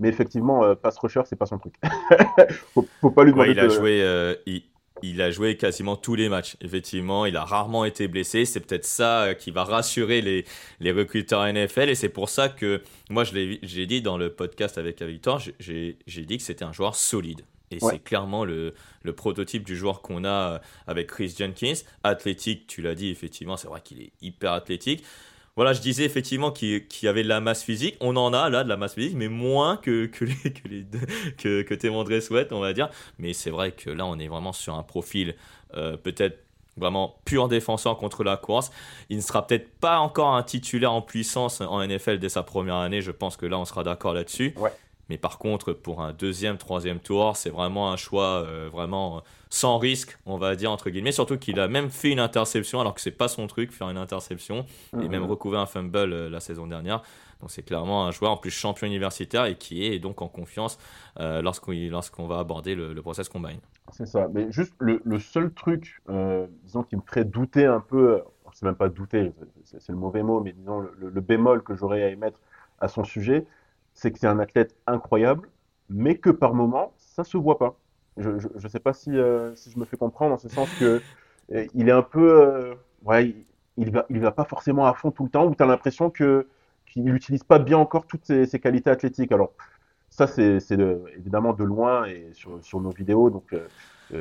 Mais 0.00 0.08
effectivement, 0.08 0.74
pass 0.74 0.96
rusher, 0.96 1.22
c'est 1.26 1.36
pas 1.36 1.44
son 1.44 1.58
truc. 1.58 1.74
faut, 2.72 2.86
faut 3.02 3.10
pas 3.10 3.24
lui 3.24 3.32
demander. 3.32 3.50
il 3.50 3.60
a 3.60 3.68
joué, 3.68 4.36
il 4.46 4.62
a 5.20 5.30
joué 5.30 5.56
quasiment 5.56 5.96
tous 5.96 6.14
les 6.14 6.28
matchs. 6.28 6.56
Effectivement, 6.60 7.26
il 7.26 7.36
a 7.36 7.44
rarement 7.44 7.84
été 7.84 8.08
blessé. 8.08 8.44
C'est 8.44 8.60
peut-être 8.60 8.84
ça 8.84 9.22
euh, 9.22 9.34
qui 9.34 9.50
va 9.50 9.64
rassurer 9.64 10.20
les, 10.20 10.44
les 10.80 10.92
recruteurs 10.92 11.46
NFL. 11.46 11.88
Et 11.88 11.94
c'est 11.94 12.08
pour 12.08 12.28
ça 12.28 12.48
que 12.48 12.82
moi, 13.10 13.24
j'ai 13.24 13.86
dit 13.86 14.02
dans 14.02 14.18
le 14.18 14.32
podcast 14.32 14.78
avec 14.78 15.02
Victor, 15.02 15.40
j'ai 15.58 15.96
dit 16.06 16.38
que 16.38 16.42
c'était 16.42 16.64
un 16.64 16.72
joueur 16.72 16.96
solide. 16.96 17.42
Et 17.70 17.80
c'est 17.80 17.98
clairement 17.98 18.44
le, 18.44 18.74
le, 19.02 19.12
prototype 19.12 19.64
du 19.64 19.76
joueur 19.76 20.00
qu'on 20.00 20.24
a 20.24 20.28
euh, 20.28 20.58
avec 20.86 21.08
Chris 21.08 21.34
Jenkins. 21.36 21.74
Athlétique, 22.04 22.68
tu 22.68 22.80
l'as 22.80 22.94
dit, 22.94 23.10
effectivement, 23.10 23.56
c'est 23.56 23.66
vrai 23.66 23.80
qu'il 23.82 24.00
est 24.00 24.12
hyper 24.22 24.52
athlétique. 24.52 25.02
Voilà, 25.56 25.72
je 25.72 25.80
disais 25.80 26.04
effectivement 26.04 26.50
qu'il 26.50 26.84
y 27.02 27.08
avait 27.08 27.22
de 27.22 27.28
la 27.28 27.40
masse 27.40 27.62
physique. 27.62 27.96
On 28.00 28.14
en 28.16 28.34
a 28.34 28.50
là, 28.50 28.62
de 28.62 28.68
la 28.68 28.76
masse 28.76 28.94
physique, 28.94 29.16
mais 29.16 29.28
moins 29.28 29.78
que, 29.78 30.04
que, 30.04 30.26
les, 30.26 30.34
que, 31.38 31.62
que, 31.62 31.74
que 31.74 32.20
souhaite, 32.20 32.52
on 32.52 32.60
va 32.60 32.74
dire. 32.74 32.90
Mais 33.18 33.32
c'est 33.32 33.50
vrai 33.50 33.72
que 33.72 33.88
là, 33.88 34.04
on 34.04 34.18
est 34.18 34.28
vraiment 34.28 34.52
sur 34.52 34.74
un 34.74 34.82
profil 34.82 35.34
euh, 35.74 35.96
peut-être 35.96 36.44
vraiment 36.76 37.18
pur 37.24 37.48
défenseur 37.48 37.96
contre 37.96 38.22
la 38.22 38.36
course. 38.36 38.70
Il 39.08 39.16
ne 39.16 39.22
sera 39.22 39.46
peut-être 39.46 39.70
pas 39.78 39.98
encore 39.98 40.34
un 40.34 40.42
titulaire 40.42 40.92
en 40.92 41.00
puissance 41.00 41.62
en 41.62 41.84
NFL 41.86 42.18
dès 42.18 42.28
sa 42.28 42.42
première 42.42 42.76
année. 42.76 43.00
Je 43.00 43.10
pense 43.10 43.38
que 43.38 43.46
là, 43.46 43.58
on 43.58 43.64
sera 43.64 43.82
d'accord 43.82 44.12
là-dessus. 44.12 44.54
Ouais. 44.58 44.72
Mais 45.08 45.18
par 45.18 45.38
contre, 45.38 45.72
pour 45.72 46.02
un 46.02 46.12
deuxième, 46.12 46.58
troisième 46.58 46.98
tour, 46.98 47.36
c'est 47.36 47.50
vraiment 47.50 47.92
un 47.92 47.96
choix 47.96 48.42
euh, 48.42 48.68
vraiment 48.70 49.22
sans 49.50 49.78
risque, 49.78 50.18
on 50.26 50.36
va 50.36 50.56
dire, 50.56 50.72
entre 50.72 50.90
guillemets. 50.90 51.12
Surtout 51.12 51.38
qu'il 51.38 51.60
a 51.60 51.68
même 51.68 51.90
fait 51.90 52.10
une 52.10 52.18
interception, 52.18 52.80
alors 52.80 52.94
que 52.94 53.00
c'est 53.00 53.12
pas 53.12 53.28
son 53.28 53.46
truc, 53.46 53.70
faire 53.70 53.88
une 53.88 53.98
interception, 53.98 54.66
et 55.00 55.08
même 55.08 55.24
recouvert 55.24 55.60
un 55.60 55.66
fumble 55.66 56.12
euh, 56.12 56.28
la 56.28 56.40
saison 56.40 56.66
dernière. 56.66 57.02
Donc 57.40 57.50
c'est 57.50 57.62
clairement 57.62 58.06
un 58.06 58.10
joueur 58.10 58.32
en 58.32 58.36
plus 58.38 58.50
champion 58.50 58.86
universitaire 58.86 59.44
et 59.44 59.56
qui 59.56 59.84
est 59.84 59.98
donc 59.98 60.22
en 60.22 60.28
confiance 60.28 60.78
euh, 61.20 61.42
lorsqu'on 61.42 62.26
va 62.26 62.38
aborder 62.38 62.74
le, 62.74 62.94
process 63.02 63.28
combine. 63.28 63.60
C'est 63.92 64.06
ça. 64.06 64.26
Mais 64.32 64.50
juste 64.50 64.72
le, 64.78 65.18
seul 65.20 65.52
truc, 65.52 66.02
disons, 66.64 66.82
qui 66.82 66.96
me 66.96 67.02
ferait 67.02 67.26
douter 67.26 67.66
un 67.66 67.80
peu, 67.80 68.22
c'est 68.54 68.64
même 68.64 68.74
pas 68.74 68.88
douter, 68.88 69.32
c'est 69.64 69.90
le 69.90 69.96
mauvais 69.96 70.22
mot, 70.22 70.40
mais 70.40 70.52
disons 70.52 70.80
le, 70.80 71.10
le 71.10 71.20
bémol 71.20 71.62
que 71.62 71.74
j'aurais 71.76 72.02
à 72.02 72.08
émettre 72.08 72.40
à 72.80 72.88
son 72.88 73.04
sujet, 73.04 73.46
c'est 73.96 74.12
que 74.12 74.18
c'est 74.18 74.26
un 74.28 74.38
athlète 74.38 74.76
incroyable, 74.86 75.48
mais 75.88 76.18
que 76.18 76.30
par 76.30 76.54
moment, 76.54 76.92
ça 76.98 77.24
se 77.24 77.36
voit 77.36 77.58
pas. 77.58 77.76
Je 78.18 78.30
ne 78.30 78.68
sais 78.68 78.78
pas 78.78 78.92
si, 78.92 79.10
euh, 79.16 79.54
si, 79.56 79.70
je 79.70 79.78
me 79.78 79.84
fais 79.84 79.96
comprendre, 79.96 80.34
en 80.34 80.38
ce 80.38 80.48
sens 80.48 80.68
que 80.78 81.00
euh, 81.52 81.66
il 81.74 81.88
est 81.88 81.92
un 81.92 82.02
peu, 82.02 82.42
euh, 82.42 82.74
ouais, 83.04 83.34
il 83.76 83.90
va, 83.90 84.06
il 84.10 84.20
va 84.20 84.32
pas 84.32 84.44
forcément 84.44 84.86
à 84.86 84.94
fond 84.94 85.10
tout 85.10 85.24
le 85.24 85.30
temps, 85.30 85.46
ou 85.46 85.54
tu 85.54 85.62
as 85.62 85.66
l'impression 85.66 86.10
que 86.10 86.46
qu'il 86.86 87.04
n'utilise 87.04 87.42
pas 87.42 87.58
bien 87.58 87.78
encore 87.78 88.06
toutes 88.06 88.24
ses, 88.24 88.60
qualités 88.60 88.90
athlétiques. 88.90 89.32
Alors 89.32 89.52
ça, 90.10 90.26
c'est 90.26 90.58
évidemment 91.16 91.52
de 91.52 91.64
loin 91.64 92.04
et 92.04 92.30
sur, 92.32 92.62
sur 92.64 92.80
nos 92.80 92.90
vidéos, 92.90 93.28
donc 93.28 93.54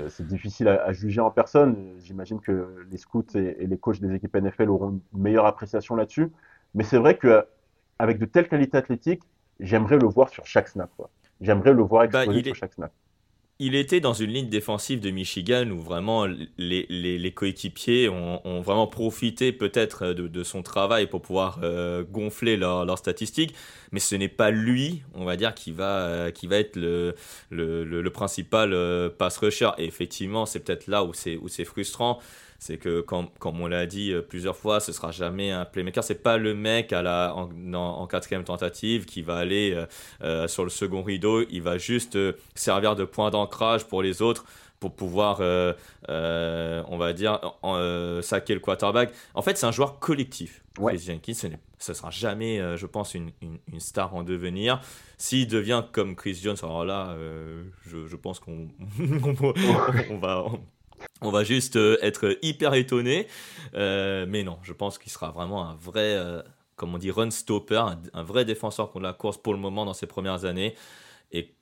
c'est 0.10 0.26
difficile 0.26 0.68
à, 0.68 0.92
juger 0.92 1.22
en 1.22 1.30
personne. 1.32 1.94
J'imagine 2.00 2.42
que 2.42 2.86
les 2.90 2.98
scouts 2.98 3.24
et, 3.36 3.64
et, 3.64 3.68
les 3.68 3.78
coachs 3.78 4.02
des 4.02 4.14
équipes 4.16 4.36
NFL 4.36 4.70
auront 4.72 5.00
une 5.14 5.22
meilleure 5.22 5.46
appréciation 5.46 5.96
là-dessus. 5.96 6.32
Mais 6.74 6.84
c'est 6.84 6.98
vrai 6.98 7.18
que 7.18 7.46
avec 8.00 8.18
de 8.18 8.26
telles 8.26 8.48
qualités 8.48 8.78
athlétiques, 8.78 9.22
j'aimerais 9.60 9.98
le 9.98 10.08
voir 10.08 10.30
sur 10.30 10.46
chaque 10.46 10.70
snap. 10.70 10.90
J'aimerais 11.42 11.74
le 11.74 11.84
voir 11.84 12.08
bah, 12.08 12.24
exploser 12.24 12.44
sur 12.44 12.56
chaque 12.56 12.74
snap. 12.74 12.92
Il 13.58 13.74
était 13.74 14.02
dans 14.02 14.12
une 14.12 14.32
ligne 14.32 14.50
défensive 14.50 15.00
de 15.00 15.12
Michigan 15.12 15.70
où 15.70 15.80
vraiment 15.80 16.26
les, 16.26 16.86
les, 16.90 17.32
coéquipiers 17.32 18.10
ont, 18.10 18.46
ont, 18.46 18.60
vraiment 18.60 18.86
profité 18.86 19.54
peut-être 19.54 20.08
de, 20.08 20.28
de, 20.28 20.44
son 20.44 20.62
travail 20.62 21.08
pour 21.08 21.22
pouvoir 21.22 21.60
euh, 21.64 22.04
gonfler 22.04 22.58
leurs 22.58 22.84
leur 22.84 22.98
statistiques, 22.98 23.56
mais 23.94 24.02
ce 24.02 24.16
n'est 24.16 24.28
pas 24.28 24.52
lui, 24.52 25.04
on 25.14 25.24
va 25.24 25.38
dire, 25.38 25.56
qui 25.56 25.72
va, 25.72 26.02
euh, 26.02 26.32
qui 26.32 26.48
va 26.48 26.58
être 26.58 26.76
le, 26.76 27.16
le, 27.50 27.86
le, 27.86 28.10
principal 28.10 28.74
euh, 28.74 29.10
pass 29.10 29.38
rusher. 29.38 29.70
Et 29.78 29.86
effectivement, 29.86 30.46
c'est 30.46 30.60
peut-être 30.60 30.88
là 30.88 31.06
où 31.06 31.14
c'est 31.14 31.66
frustrant 31.66 32.20
c'est 32.66 32.78
que 32.78 33.02
comme, 33.02 33.30
on 33.44 33.68
l'a 33.68 33.86
dit 33.86 34.12
euh, 34.12 34.24
plusieurs 34.24 34.58
fois, 34.58 34.80
ce 34.80 34.92
sera 34.92 35.12
jamais 35.12 35.52
un 35.52 35.66
playmaker. 35.66 36.04
C'est 36.04 36.24
pas 36.24 36.40
le 36.40 36.56
mec 36.56 36.94
à 36.94 37.04
la, 37.04 37.36
en, 37.36 38.08
quatrième 38.08 38.44
tentative 38.44 39.06
qui 39.06 39.22
va 39.22 39.36
aller 39.36 39.72
euh, 39.76 39.86
euh, 40.24 40.48
sur 40.48 40.64
le 40.64 40.72
second 40.72 41.04
rideau. 41.04 41.46
Il 41.52 41.62
va 41.62 41.78
juste 41.78 42.18
servir 42.56 42.96
de 42.96 43.06
point 43.06 43.30
d'ancrage 43.30 43.86
pour 43.86 44.02
les 44.02 44.24
autres 44.24 44.46
pour 44.80 44.96
pouvoir, 44.96 45.40
on 46.10 46.98
va 46.98 47.14
dire, 47.14 47.40
saquer 48.22 48.54
le 48.56 48.60
quarterback. 48.60 49.14
En 49.36 49.42
fait, 49.42 49.58
c'est 49.58 49.66
un 49.66 49.72
joueur 49.72 50.00
collectif. 50.00 50.64
Ouais. 50.78 50.98
Jenkins, 50.98 51.34
ce 51.34 51.48
ne 51.48 51.96
sera 51.96 52.10
jamais, 52.10 52.60
je 52.76 52.86
pense, 52.86 53.14
une, 53.14 53.32
star 53.80 54.14
en 54.14 54.24
devenir. 54.24 54.82
S'il 55.18 55.48
devient 55.48 55.84
comme 55.92 56.16
Chris 56.16 56.38
Jones, 56.42 56.58
alors 56.62 56.84
là, 56.84 57.16
je, 57.86 58.16
pense 58.16 58.40
qu'on 58.40 58.68
on 60.10 60.18
va, 60.18 60.44
on 60.44 60.60
va 61.36 61.44
juste 61.44 61.76
euh, 61.76 61.98
être 62.02 62.38
hyper 62.42 62.74
étonné. 62.74 63.28
Euh, 63.76 64.26
mais 64.28 64.44
non, 64.44 64.58
je 64.64 64.74
pense 64.74 64.98
qu'il 64.98 65.12
sera 65.12 65.32
vraiment 65.32 65.68
un 65.68 65.76
vrai, 65.76 66.16
euh, 66.16 66.42
comme 66.76 66.94
on 66.94 66.98
dit, 66.98 67.12
run 67.12 67.32
stopper, 67.32 67.84
un, 68.14 68.24
vrai 68.24 68.46
défenseur 68.46 68.92
contre 68.92 69.04
la 69.04 69.14
course 69.14 69.38
pour 69.38 69.54
le 69.54 69.60
moment 69.60 69.86
dans 69.86 69.94
ses 69.94 70.08
premières 70.08 70.46
années. 70.46 70.76
Et 71.32 71.54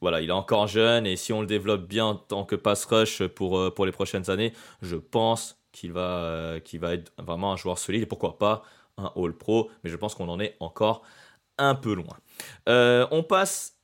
voilà, 0.00 0.20
il 0.20 0.30
est 0.30 0.32
encore 0.32 0.66
jeune 0.66 1.06
et 1.06 1.16
si 1.16 1.32
on 1.32 1.40
le 1.40 1.46
développe 1.46 1.86
bien 1.86 2.06
en 2.06 2.14
tant 2.14 2.44
que 2.44 2.56
pass 2.56 2.84
rush 2.86 3.26
pour, 3.26 3.74
pour 3.74 3.86
les 3.86 3.92
prochaines 3.92 4.30
années, 4.30 4.52
je 4.80 4.96
pense 4.96 5.60
qu'il 5.72 5.92
va, 5.92 6.58
qu'il 6.64 6.80
va 6.80 6.94
être 6.94 7.12
vraiment 7.18 7.52
un 7.52 7.56
joueur 7.56 7.78
solide 7.78 8.02
et 8.02 8.06
pourquoi 8.06 8.38
pas 8.38 8.62
un 8.96 9.12
All 9.16 9.34
Pro. 9.34 9.70
Mais 9.84 9.90
je 9.90 9.96
pense 9.96 10.14
qu'on 10.14 10.28
en 10.28 10.40
est 10.40 10.56
encore 10.60 11.02
un 11.58 11.74
peu 11.74 11.94
loin. 11.94 12.16
on 12.66 13.22
passe 13.22 13.77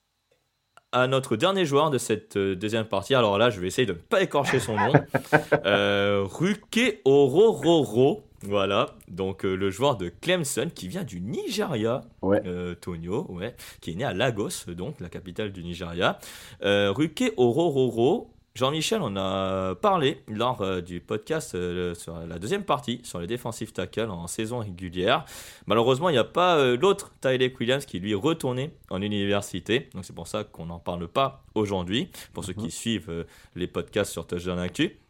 à 0.95 1.09
notre 1.09 1.37
dernier 1.37 1.67
joueur 1.67 1.91
de 1.91 1.99
cette 1.99 2.37
euh, 2.37 2.55
deuxième 2.55 2.85
partie. 2.87 3.15
Alors 3.15 3.37
là, 3.37 3.51
je 3.51 3.61
vais 3.61 3.67
essayer 3.67 3.85
de 3.87 3.93
ne 3.93 3.99
pas 3.99 4.23
écorcher 4.23 4.61
son 4.61 4.77
nom. 4.77 4.93
euh, 5.67 6.25
Ruke 6.31 7.01
Orororo. 7.05 8.23
Voilà, 8.47 8.91
donc 9.09 9.45
euh, 9.47 9.55
le 9.55 9.71
joueur 9.71 9.97
de 9.97 10.11
Clemson 10.21 10.69
qui 10.75 10.87
vient 10.87 11.03
du 11.03 11.21
Nigeria, 11.23 12.03
Ouais. 12.21 12.43
euh, 12.47 12.75
Tonio, 12.75 13.27
ouais, 13.31 13.57
qui 13.81 13.93
est 13.93 13.95
né 13.95 14.05
à 14.05 14.13
Lagos, 14.13 14.67
donc 14.69 15.01
la 15.01 15.09
capitale 15.09 15.51
du 15.51 15.65
Nigeria. 15.65 16.19
Ruke 16.63 17.33
Orororo, 17.39 18.31
Jean-Michel 18.57 19.03
en 19.03 19.17
a 19.17 19.75
parlé 19.75 20.23
lors 20.29 20.61
euh, 20.61 20.81
du 20.81 21.01
podcast 21.01 21.57
euh, 21.57 21.93
sur 21.97 22.17
la 22.21 22.39
deuxième 22.39 22.63
partie, 22.63 23.01
sur 23.03 23.19
les 23.19 23.27
defensive 23.27 23.73
tackles 23.73 24.11
en 24.11 24.29
saison 24.29 24.61
régulière. 24.61 25.25
Malheureusement, 25.67 26.09
il 26.09 26.13
n'y 26.13 26.19
a 26.19 26.23
pas 26.25 26.59
euh, 26.59 26.77
l'autre 26.77 27.11
Tyler 27.21 27.53
Williams 27.59 27.85
qui 27.85 27.99
lui 27.99 28.13
est 28.13 28.15
retourné 28.15 28.71
en 28.91 29.03
université, 29.03 29.89
donc 29.93 30.05
c'est 30.05 30.15
pour 30.15 30.29
ça 30.29 30.45
qu'on 30.45 30.67
n'en 30.67 30.79
parle 30.79 31.09
pas 31.09 31.43
aujourd'hui, 31.57 32.11
pour 32.33 32.45
ceux 32.45 32.53
qui 32.53 32.71
suivent 32.71 33.27
les 33.57 33.67
podcasts 33.67 34.13
sur 34.13 34.25
Touchdown 34.25 34.61
Actu. 34.61 35.01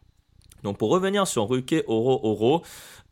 Donc 0.63 0.79
pour 0.79 0.89
revenir 0.89 1.27
sur 1.27 1.47
Ruke 1.47 1.83
Oro 1.85 2.19
Oro, 2.23 2.63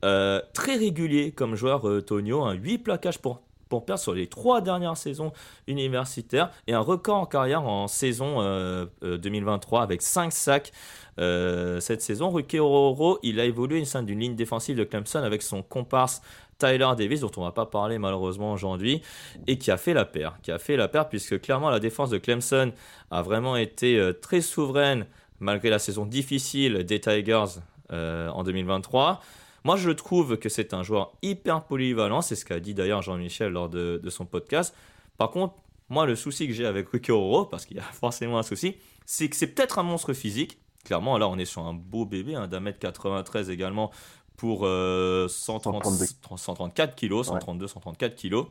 très 0.02 0.76
régulier 0.76 1.32
comme 1.32 1.54
joueur 1.54 2.04
Tonio, 2.04 2.42
un 2.42 2.54
8 2.54 2.80
plaquages 2.80 3.20
pour, 3.20 3.44
pour 3.70 3.86
perdre 3.86 4.02
sur 4.02 4.14
les 4.14 4.28
trois 4.28 4.62
dernières 4.62 4.98
saisons 4.98 5.32
universitaires 5.68 6.52
et 6.68 6.74
un 6.74 6.80
record 6.80 7.18
en 7.18 7.26
carrière 7.26 7.64
en 7.64 7.88
saison 7.88 8.42
euh, 8.42 8.86
euh, 9.04 9.18
2023 9.18 9.82
avec 9.82 10.02
5 10.02 10.32
sacs 10.32 10.72
euh, 11.20 11.80
cette 11.80 12.02
saison. 12.02 12.30
Ruke 12.32 12.56
Oro 12.60 12.90
Oro, 12.90 13.20
il 13.24 13.40
a 13.40 13.46
évolué 13.46 13.82
au 13.82 13.86
sein 13.86 14.04
d'une 14.04 14.20
ligne 14.20 14.36
défensive 14.36 14.76
de 14.76 14.84
Clemson 14.84 15.20
avec 15.20 15.42
son 15.42 15.62
comparse 15.62 16.22
Tyler 16.58 16.90
Davis, 16.98 17.22
dont 17.22 17.32
on 17.38 17.44
va 17.44 17.52
pas 17.52 17.66
parler 17.66 17.98
malheureusement 17.98 18.54
aujourd'hui, 18.54 19.02
et 19.48 19.58
qui 19.58 19.72
a 19.72 19.78
fait 19.78 19.94
la 19.94 20.06
paire. 20.06 20.38
Qui 20.42 20.52
a 20.52 20.60
fait 20.60 20.78
la 20.78 20.88
paire 20.88 21.10
puisque 21.10 21.40
clairement 21.42 21.70
la 21.70 21.80
défense 21.80 22.10
de 22.10 22.18
Clemson 22.18 22.72
a 23.12 23.22
vraiment 23.22 23.58
été 23.58 23.98
euh, 24.00 24.14
très 24.14 24.42
souveraine 24.42 25.06
malgré 25.40 25.70
la 25.70 25.80
saison 25.80 26.06
difficile 26.06 26.84
des 26.84 27.00
Tigers 27.00 27.60
euh, 27.92 28.30
en 28.30 28.44
2023. 28.44 29.22
Moi, 29.64 29.78
je 29.78 29.90
trouve 29.92 30.38
que 30.38 30.50
c'est 30.50 30.74
un 30.74 30.84
joueur 30.84 31.14
hyper 31.22 31.64
polyvalent. 31.64 32.22
C'est 32.22 32.36
ce 32.36 32.46
qu'a 32.46 32.60
dit 32.60 32.74
d'ailleurs 32.74 33.02
Jean-Michel 33.02 33.52
lors 33.52 33.70
de, 33.70 34.00
de 34.04 34.10
son 34.10 34.26
podcast. 34.26 34.76
Par 35.18 35.32
contre, 35.32 35.56
moi, 35.90 36.06
le 36.06 36.16
souci 36.16 36.48
que 36.48 36.54
j'ai 36.54 36.66
avec 36.66 36.90
Ruki 36.90 37.12
Oro, 37.12 37.46
parce 37.46 37.66
qu'il 37.66 37.78
y 37.78 37.80
a 37.80 37.84
forcément 37.94 38.38
un 38.38 38.44
souci, 38.44 38.76
c'est 39.06 39.30
que 39.30 39.36
c'est 39.36 39.48
peut-être 39.48 39.80
un 39.80 39.84
monstre 39.84 40.14
physique. 40.14 40.58
Clairement, 40.84 41.18
là, 41.18 41.28
on 41.30 41.38
est 41.38 41.46
sur 41.46 41.62
un 41.62 41.74
beau 41.74 42.06
bébé, 42.06 42.36
hein, 42.36 42.48
d'un 42.48 42.60
mètre 42.60 42.80
93 42.80 43.50
également 43.50 43.92
pour 44.36 44.66
euh, 44.66 45.28
130 45.28 45.84
132. 45.84 46.06
134 46.38 46.96
kilos, 46.96 47.28
132, 47.28 47.68
134 47.68 48.16
kilos. 48.16 48.48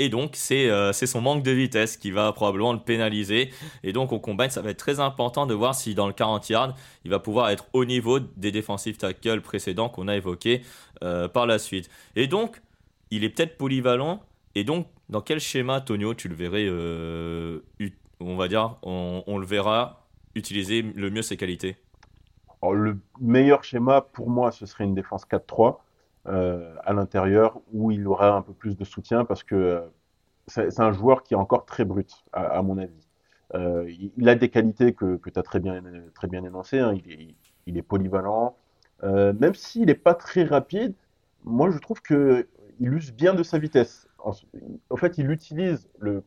Et 0.00 0.08
donc, 0.08 0.30
c'est 0.32 0.70
euh, 0.70 0.94
c'est 0.94 1.06
son 1.06 1.20
manque 1.20 1.42
de 1.42 1.50
vitesse 1.50 1.98
qui 1.98 2.10
va 2.10 2.32
probablement 2.32 2.72
le 2.72 2.78
pénaliser. 2.78 3.50
Et 3.84 3.92
donc, 3.92 4.12
au 4.12 4.18
combine, 4.18 4.48
ça 4.48 4.62
va 4.62 4.70
être 4.70 4.78
très 4.78 4.98
important 4.98 5.44
de 5.44 5.52
voir 5.52 5.74
si 5.74 5.94
dans 5.94 6.06
le 6.06 6.14
40 6.14 6.48
yards, 6.48 6.74
il 7.04 7.10
va 7.10 7.18
pouvoir 7.18 7.50
être 7.50 7.66
au 7.74 7.84
niveau 7.84 8.18
des 8.18 8.50
défensifs 8.50 8.96
tackles 8.96 9.42
précédents 9.42 9.90
qu'on 9.90 10.08
a 10.08 10.16
évoqués 10.16 10.62
euh, 11.04 11.28
par 11.28 11.46
la 11.46 11.58
suite. 11.58 11.90
Et 12.16 12.28
donc, 12.28 12.62
il 13.10 13.24
est 13.24 13.28
peut-être 13.28 13.58
polyvalent. 13.58 14.22
Et 14.54 14.64
donc, 14.64 14.86
dans 15.10 15.20
quel 15.20 15.38
schéma, 15.38 15.82
Tonio, 15.82 16.14
tu 16.14 16.28
le 16.28 16.34
verrais, 16.34 16.64
euh, 16.66 17.60
on 18.20 18.36
va 18.36 18.48
dire, 18.48 18.76
on, 18.82 19.22
on 19.26 19.36
le 19.36 19.46
verra 19.46 20.06
utiliser 20.34 20.80
le 20.80 21.10
mieux 21.10 21.22
ses 21.22 21.36
qualités? 21.36 21.76
Alors, 22.62 22.72
le 22.72 22.98
meilleur 23.20 23.64
schéma 23.64 24.00
pour 24.00 24.30
moi, 24.30 24.50
ce 24.50 24.64
serait 24.64 24.84
une 24.84 24.94
défense 24.94 25.26
4-3 25.26 25.68
euh, 25.68 25.72
à 26.26 26.92
l'intérieur 26.92 27.60
où 27.72 27.90
il 27.90 28.06
aura 28.06 28.34
un 28.36 28.42
peu 28.42 28.52
plus 28.52 28.76
de 28.76 28.84
soutien 28.84 29.24
parce 29.24 29.42
que 29.42 29.54
euh, 29.54 29.80
c'est 30.46 30.80
un 30.80 30.92
joueur 30.92 31.22
qui 31.22 31.34
est 31.34 31.36
encore 31.36 31.64
très 31.64 31.84
brut, 31.84 32.24
à, 32.32 32.62
mon 32.62 32.78
avis. 32.78 33.06
Euh, 33.54 33.90
il, 34.16 34.28
a 34.28 34.34
des 34.34 34.48
qualités 34.48 34.92
que, 34.92 35.20
tu 35.22 35.38
as 35.38 35.42
très 35.42 35.60
bien, 35.60 35.82
très 36.14 36.28
bien 36.28 36.44
énoncées. 36.44 36.78
hein. 36.80 36.94
Il, 36.94 37.12
est, 37.12 37.34
il 37.66 37.78
est 37.78 37.82
polyvalent. 37.82 38.56
Euh, 39.02 39.32
même 39.32 39.54
s'il 39.54 39.86
n'est 39.86 39.94
pas 39.94 40.14
très 40.14 40.44
rapide, 40.44 40.94
moi 41.44 41.70
je 41.70 41.78
trouve 41.78 42.02
qu'il 42.02 42.46
use 42.80 43.12
bien 43.12 43.34
de 43.34 43.42
sa 43.42 43.58
vitesse. 43.58 44.08
En, 44.18 44.32
en 44.90 44.96
fait, 44.96 45.18
il 45.18 45.30
utilise 45.30 45.88
le, 45.98 46.22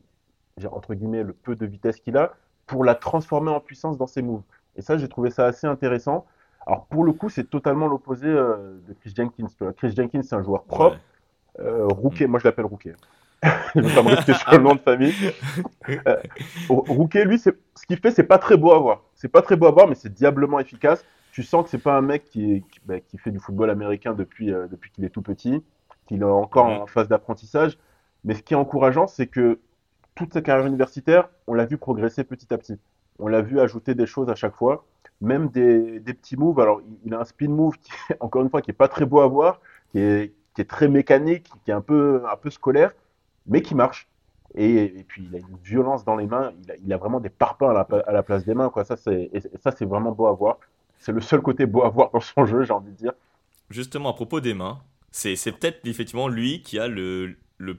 entre 0.70 0.94
guillemets, 0.94 1.22
le 1.22 1.32
peu 1.32 1.54
de 1.54 1.66
vitesse 1.66 2.00
qu'il 2.00 2.16
a 2.16 2.34
pour 2.66 2.84
la 2.84 2.94
transformer 2.94 3.50
en 3.50 3.60
puissance 3.60 3.98
dans 3.98 4.06
ses 4.06 4.22
moves. 4.22 4.42
Et 4.76 4.82
ça, 4.82 4.98
j'ai 4.98 5.08
trouvé 5.08 5.30
ça 5.30 5.46
assez 5.46 5.66
intéressant. 5.66 6.26
Alors 6.66 6.86
pour 6.86 7.04
le 7.04 7.12
coup, 7.12 7.28
c'est 7.28 7.44
totalement 7.50 7.86
l'opposé 7.88 8.26
euh, 8.28 8.78
de 8.88 8.94
Chris 8.94 9.12
Jenkins. 9.16 9.46
Chris 9.76 9.94
Jenkins, 9.94 10.22
c'est 10.22 10.34
un 10.34 10.42
joueur 10.42 10.64
propre. 10.64 10.96
Ouais. 11.58 11.64
Euh, 11.64 11.86
Rouquet, 11.88 12.26
moi 12.26 12.40
je 12.40 12.44
l'appelle 12.48 12.64
Rouquet. 12.64 12.94
je 13.74 13.80
vais 13.80 13.94
pas 13.94 14.02
me 14.02 14.08
risquer 14.08 14.32
sur 14.34 14.50
le 14.52 14.58
nom 14.58 14.74
de 14.74 14.80
famille. 14.80 15.12
Euh, 16.08 16.16
Rouquet, 16.70 17.26
lui, 17.26 17.38
ce 17.38 17.50
qu'il 17.86 17.98
fait, 17.98 18.10
c'est 18.10 18.22
pas 18.22 18.38
très 18.38 18.56
beau 18.56 18.72
à 18.72 18.78
voir. 18.78 19.02
C'est 19.14 19.28
pas 19.28 19.42
très 19.42 19.54
beau 19.54 19.66
à 19.66 19.70
voir, 19.70 19.86
mais 19.86 19.94
c'est 19.94 20.12
diablement 20.12 20.58
efficace. 20.58 21.04
Tu 21.30 21.42
sens 21.42 21.64
que 21.64 21.68
c'est 21.70 21.76
pas 21.82 21.94
un 21.94 22.00
mec 22.00 22.24
qui, 22.24 22.54
est- 22.54 22.60
qui, 22.70 22.80
bah, 22.86 23.00
qui 23.00 23.18
fait 23.18 23.30
du 23.30 23.38
football 23.38 23.68
américain 23.68 24.14
depuis, 24.14 24.50
euh, 24.50 24.66
depuis 24.66 24.90
qu'il 24.90 25.04
est 25.04 25.10
tout 25.10 25.20
petit, 25.20 25.62
qu'il 26.06 26.22
est 26.22 26.24
encore 26.24 26.66
Ouais. 26.68 26.78
en 26.78 26.86
phase 26.86 27.08
d'apprentissage. 27.08 27.78
Mais 28.24 28.34
ce 28.34 28.42
qui 28.42 28.54
est 28.54 28.56
encourageant, 28.56 29.06
c'est 29.06 29.26
que 29.26 29.58
toute 30.14 30.32
sa 30.32 30.40
carrière 30.40 30.66
universitaire, 30.66 31.28
on 31.46 31.52
l'a 31.52 31.66
vu 31.66 31.76
progresser 31.76 32.24
petit 32.24 32.52
à 32.54 32.56
petit. 32.56 32.78
On 33.18 33.28
l'a 33.28 33.42
vu 33.42 33.60
ajouter 33.60 33.94
des 33.94 34.06
choses 34.06 34.30
à 34.30 34.34
chaque 34.34 34.54
fois, 34.54 34.86
même 35.20 35.48
des, 35.48 36.00
petits 36.00 36.36
moves. 36.36 36.60
Alors, 36.60 36.80
il- 37.04 37.14
a 37.14 37.20
un 37.20 37.24
spin 37.24 37.48
move 37.48 37.78
qui, 37.78 37.90
encore 38.20 38.42
une 38.42 38.50
fois, 38.50 38.62
qui 38.62 38.70
est 38.70 38.74
pas 38.74 38.88
très 38.88 39.06
beau 39.06 39.20
à 39.20 39.26
voir, 39.26 39.60
qui 39.90 39.98
est, 39.98 40.32
très 40.68 40.88
mécanique, 40.88 41.50
qui 41.64 41.70
est 41.70 41.74
un 41.74 41.80
peu, 41.80 42.22
un 42.30 42.36
peu 42.36 42.50
scolaire, 42.50 42.92
mais 43.46 43.62
qui 43.62 43.74
marche. 43.74 44.08
Et, 44.56 45.04
puis, 45.08 45.26
il 45.28 45.34
a 45.34 45.38
une 45.40 45.56
violence 45.64 46.04
dans 46.04 46.14
les 46.14 46.26
mains. 46.26 46.52
Il 46.84 46.92
a, 46.92 46.96
vraiment 46.96 47.18
des 47.18 47.28
parpaings 47.28 47.70
à 47.70 48.12
la, 48.12 48.22
place 48.22 48.44
des 48.44 48.54
mains. 48.54 48.70
Ça, 48.84 48.96
c'est, 48.96 49.84
vraiment 49.84 50.12
beau 50.12 50.26
à 50.26 50.32
voir. 50.32 50.58
C'est 51.00 51.12
le 51.12 51.20
seul 51.20 51.42
côté 51.42 51.66
beau 51.66 51.82
à 51.82 51.88
voir 51.88 52.10
dans 52.12 52.20
son 52.20 52.46
jeu, 52.46 52.62
j'ai 52.62 52.72
envie 52.72 52.92
de 52.92 52.96
dire. 52.96 53.12
Justement, 53.68 54.10
à 54.10 54.12
propos 54.12 54.40
des 54.40 54.54
mains, 54.54 54.78
c'est 55.10 55.34
peut-être 55.52 55.86
effectivement 55.86 56.28
lui 56.28 56.62
qui 56.62 56.78
a 56.78 56.86
le, 56.86 57.36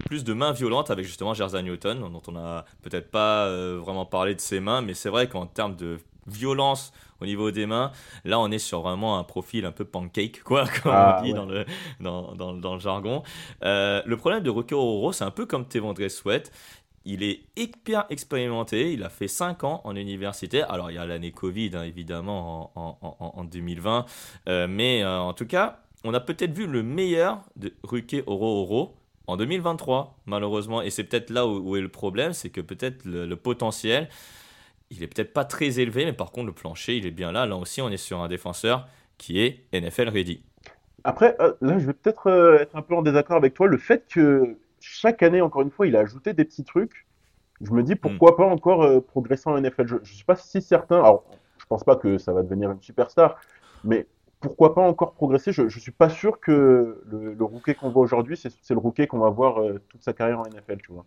plus 0.07 0.25
de 0.25 0.33
mains 0.33 0.51
violentes 0.51 0.91
avec 0.91 1.05
justement 1.05 1.33
Jersey 1.33 1.61
Newton, 1.63 1.99
dont 1.99 2.21
on 2.27 2.35
a 2.35 2.65
peut-être 2.81 3.09
pas 3.09 3.45
euh, 3.45 3.79
vraiment 3.81 4.05
parlé 4.05 4.35
de 4.35 4.41
ses 4.41 4.59
mains, 4.59 4.81
mais 4.81 4.93
c'est 4.93 5.09
vrai 5.09 5.29
qu'en 5.29 5.45
termes 5.45 5.75
de 5.77 5.99
violence 6.27 6.91
au 7.21 7.25
niveau 7.25 7.51
des 7.51 7.65
mains, 7.65 7.91
là 8.25 8.39
on 8.39 8.51
est 8.51 8.59
sur 8.59 8.81
vraiment 8.81 9.17
un 9.19 9.23
profil 9.23 9.65
un 9.65 9.71
peu 9.71 9.85
pancake, 9.85 10.43
quoi, 10.43 10.65
comme 10.83 10.91
Ah, 10.93 11.17
on 11.19 11.23
dit 11.23 11.29
ouais. 11.31 11.35
dans, 11.37 11.45
le, 11.45 11.65
dans, 11.99 12.33
dans, 12.35 12.53
dans 12.53 12.73
le 12.73 12.79
jargon. 12.79 13.23
Euh, 13.63 14.01
le 14.05 14.17
problème 14.17 14.43
de 14.43 14.49
Rocky 14.49 14.73
Horror, 14.73 15.13
c'est 15.13 15.23
un 15.23 15.31
peu 15.31 15.45
comme 15.45 15.65
Tevandre 15.67 16.09
Sweat. 16.09 16.51
Il 17.07 17.21
est 17.21 17.41
hyper 17.55 18.05
expérimenté, 18.09 18.91
il 18.93 19.03
a 19.03 19.09
fait 19.09 19.27
5 19.27 19.63
ans 19.63 19.81
en 19.83 19.95
université. 19.95 20.63
Alors 20.63 20.89
il 20.89 20.95
y 20.95 20.97
a 20.97 21.05
l'année 21.05 21.31
Covid, 21.31 21.71
hein, 21.75 21.83
évidemment, 21.83 22.71
en, 22.75 22.97
en- 23.01 23.17
en- 23.19 23.33
en 23.39 23.43
2020. 23.43 24.05
Euh, 24.49 24.67
mais 24.67 25.03
euh, 25.03 25.19
en 25.19 25.33
tout 25.33 25.45
cas, 25.45 25.81
on 26.03 26.13
a 26.15 26.19
peut-être 26.19 26.51
vu 26.53 26.65
le 26.65 26.81
meilleur 26.81 27.41
de 27.57 27.73
Ruke 27.83 28.23
Oro 28.25 28.63
Oro 28.63 28.95
en 29.27 29.37
2023, 29.37 30.17
malheureusement. 30.25 30.81
Et 30.81 30.89
c'est 30.89 31.03
peut-être 31.03 31.29
là 31.29 31.45
où, 31.47 31.57
où 31.59 31.75
est 31.75 31.81
le 31.81 31.89
problème, 31.89 32.33
c'est 32.33 32.49
que 32.49 32.61
peut-être 32.61 33.05
le, 33.05 33.25
le 33.27 33.35
potentiel, 33.35 34.09
il 34.89 35.03
est 35.03 35.07
peut-être 35.07 35.33
pas 35.33 35.45
très 35.45 35.79
élevé, 35.79 36.05
mais 36.05 36.13
par 36.13 36.31
contre 36.31 36.47
le 36.47 36.53
plancher, 36.53 36.97
il 36.97 37.05
est 37.05 37.11
bien 37.11 37.31
là. 37.31 37.45
Là 37.45 37.55
aussi, 37.55 37.81
on 37.81 37.89
est 37.89 37.97
sur 37.97 38.21
un 38.21 38.27
défenseur 38.27 38.87
qui 39.17 39.39
est 39.39 39.65
NFL 39.73 40.09
ready. 40.09 40.41
Après, 41.03 41.35
euh, 41.39 41.53
là, 41.61 41.77
je 41.77 41.85
vais 41.85 41.93
peut-être 41.93 42.27
euh, 42.27 42.59
être 42.59 42.75
un 42.75 42.81
peu 42.81 42.95
en 42.95 43.01
désaccord 43.01 43.37
avec 43.37 43.53
toi. 43.53 43.67
Le 43.67 43.77
fait 43.77 44.05
que 44.09 44.57
chaque 44.79 45.21
année, 45.23 45.41
encore 45.41 45.61
une 45.61 45.69
fois, 45.69 45.87
il 45.87 45.95
a 45.95 45.99
ajouté 45.99 46.33
des 46.33 46.45
petits 46.45 46.63
trucs, 46.63 47.05
je 47.61 47.71
me 47.71 47.83
dis 47.83 47.95
pourquoi 47.95 48.35
pas 48.35 48.45
encore 48.45 48.83
euh, 48.83 48.99
progresser 48.99 49.47
en 49.47 49.59
NFL. 49.59 49.87
Je, 49.87 49.95
je 50.03 50.13
suis 50.13 50.25
pas 50.25 50.35
si 50.35 50.61
certain. 50.61 50.97
Alors, 50.97 51.25
je 51.59 51.65
pense 51.67 51.83
pas 51.83 51.95
que 51.95 52.17
ça 52.17 52.33
va 52.33 52.41
devenir 52.41 52.71
une 52.71 52.81
superstar, 52.81 53.39
mais 53.83 54.07
pourquoi 54.39 54.73
pas 54.75 54.81
encore 54.81 55.13
progresser? 55.13 55.51
Je, 55.51 55.69
je 55.69 55.79
suis 55.79 55.91
pas 55.91 56.09
sûr 56.09 56.39
que 56.39 57.01
le, 57.05 57.33
le 57.33 57.43
rookie 57.43 57.75
qu'on 57.75 57.89
voit 57.89 58.01
aujourd'hui, 58.01 58.35
c'est 58.37 58.73
le 58.73 58.79
rookie 58.79 59.07
qu'on 59.07 59.19
va 59.19 59.29
voir 59.29 59.61
toute 59.89 60.03
sa 60.03 60.13
carrière 60.13 60.39
en 60.39 60.43
NFL, 60.43 60.77
tu 60.83 60.91
vois. 60.91 61.05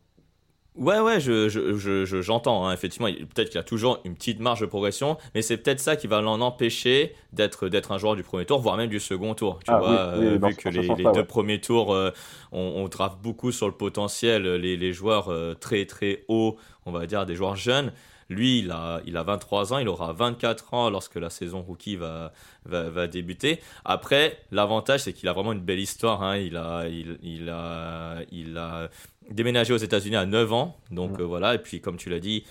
Ouais, 0.78 1.00
ouais, 1.00 1.18
je, 1.18 1.48
je, 1.48 1.76
je- 1.76 2.04
je- 2.04 2.22
j'entends. 2.22 2.66
hein. 2.66 2.72
Effectivement, 2.72 3.08
peut-être 3.08 3.50
qu'il 3.50 3.58
a 3.58 3.64
toujours 3.64 3.98
une 4.04 4.14
petite 4.14 4.38
marge 4.38 4.60
de 4.60 4.66
progression, 4.66 5.16
mais 5.34 5.42
c'est 5.42 5.56
peut-être 5.56 5.80
ça 5.80 5.96
qui 5.96 6.06
va 6.06 6.20
l'en 6.20 6.40
empêcher 6.40 7.14
d'être, 7.32 7.68
d'être 7.68 7.90
un 7.90 7.98
joueur 7.98 8.14
du 8.14 8.22
premier 8.22 8.46
tour, 8.46 8.60
voire 8.60 8.76
même 8.76 8.88
du 8.88 9.00
second 9.00 9.34
tour. 9.34 9.58
Tu 9.64 9.72
Ah, 9.72 9.78
vois, 9.78 9.88
oui, 9.90 10.26
euh, 10.26 10.38
oui, 10.40 10.48
vu 10.50 10.56
que 10.56 10.68
les, 10.68 10.86
deux 10.88 11.04
ouais. 11.04 11.24
premiers 11.24 11.60
tours, 11.60 11.92
euh, 11.92 12.10
on, 12.52 12.60
on 12.76 12.86
draft 12.88 13.18
beaucoup 13.20 13.50
sur 13.50 13.66
le 13.66 13.72
potentiel, 13.74 14.44
les, 14.54 14.76
les 14.76 14.92
joueurs 14.92 15.30
euh, 15.32 15.54
très 15.54 15.84
très 15.84 16.24
hauts, 16.28 16.56
on 16.86 16.92
va 16.92 17.06
dire 17.06 17.26
des 17.26 17.34
joueurs 17.34 17.56
jeunes. 17.56 17.92
Lui, 18.30 18.58
il 18.58 18.70
a, 18.70 19.00
il 19.06 19.16
a 19.16 19.22
23 19.22 19.72
ans, 19.72 19.78
il 19.78 19.88
aura 19.88 20.12
24 20.12 20.74
ans 20.74 20.90
lorsque 20.90 21.14
la 21.16 21.30
saison 21.30 21.62
rookie 21.62 21.96
va, 21.96 22.32
va, 22.66 22.90
va 22.90 23.06
débuter. 23.06 23.60
Après, 23.86 24.38
l'avantage, 24.50 25.00
c'est 25.00 25.14
qu'il 25.14 25.28
a 25.28 25.32
vraiment 25.32 25.52
une 25.52 25.60
belle 25.62 25.78
histoire. 25.80 26.22
hein. 26.22 26.36
Il, 26.36 26.56
a, 26.58 26.86
il, 26.88 27.18
il, 27.22 27.48
a, 27.48 28.18
il 28.30 28.58
a 28.58 28.90
déménagé 29.30 29.72
aux 29.72 29.78
États-Unis 29.78 30.16
à 30.16 30.26
9 30.26 30.52
ans. 30.52 30.76
Donc 30.90 31.18
euh, 31.20 31.24
voilà, 31.24 31.54
et 31.54 31.58
puis 31.58 31.80
comme 31.80 31.96
tu 31.96 32.10
l'as 32.10 32.20
dit, 32.20 32.44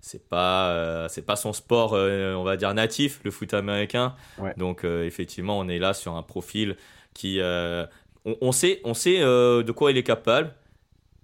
c'est 0.00 0.28
pas, 0.28 0.68
euh, 0.68 1.08
c'est 1.08 1.24
pas 1.24 1.36
son 1.36 1.52
sport, 1.54 1.94
euh, 1.94 2.34
on 2.34 2.44
va 2.44 2.56
dire, 2.58 2.72
natif, 2.74 3.20
le 3.24 3.30
foot 3.30 3.54
américain. 3.54 4.14
Ouais. 4.38 4.52
Donc 4.58 4.84
euh, 4.84 5.04
effectivement, 5.06 5.58
on 5.58 5.66
est 5.68 5.78
là 5.78 5.94
sur 5.94 6.14
un 6.14 6.22
profil 6.22 6.76
qui. 7.14 7.40
on, 7.42 8.36
on 8.42 8.52
sait, 8.52 8.80
on 8.84 8.92
sait 8.92 9.20
de 9.20 9.72
quoi 9.72 9.90
il 9.92 9.96
est 9.96 10.02
capable. 10.02 10.52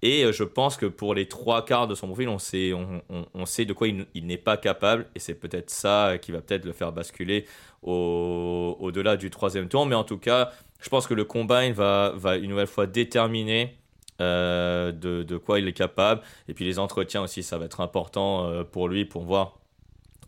Et 0.05 0.33
je 0.33 0.43
pense 0.43 0.75
que 0.75 0.85
pour 0.85 1.15
les 1.15 1.29
trois 1.29 1.63
quarts 1.63 1.87
de 1.87 1.95
son 1.95 2.07
profil, 2.07 2.27
on 2.27 2.37
sait, 2.37 2.71
de 3.65 3.71
quoi 3.71 3.87
il, 3.87 4.27
n'est 4.27 4.37
pas 4.37 4.57
capable. 4.57 5.07
Et 5.15 5.19
c'est 5.19 5.33
peut-être 5.33 5.69
ça 5.69 6.17
qui 6.21 6.33
va 6.33 6.41
peut-être 6.41 6.65
le 6.65 6.73
faire 6.73 6.91
basculer 6.91 7.45
au-delà 7.83 9.15
du 9.15 9.29
troisième 9.29 9.69
tour. 9.69 9.85
Mais 9.85 9.95
en 9.95 10.03
tout 10.03 10.17
cas, 10.17 10.51
je 10.81 10.89
pense 10.89 11.07
que 11.07 11.13
le 11.13 11.23
combine 11.23 11.71
va, 11.71 12.11
va 12.17 12.35
une 12.35 12.49
nouvelle 12.49 12.67
fois 12.67 12.85
déterminer 12.85 13.77
de, 14.19 14.91
de, 14.91 15.37
quoi 15.37 15.59
il 15.59 15.69
est 15.69 15.73
capable. 15.73 16.21
Et 16.49 16.53
puis 16.53 16.65
les 16.65 16.79
entretiens 16.79 17.21
aussi, 17.21 17.41
ça 17.41 17.57
va 17.57 17.63
être 17.63 17.79
important 17.79 18.65
pour 18.73 18.89
lui 18.89 19.05
pour 19.05 19.23
voir 19.23 19.59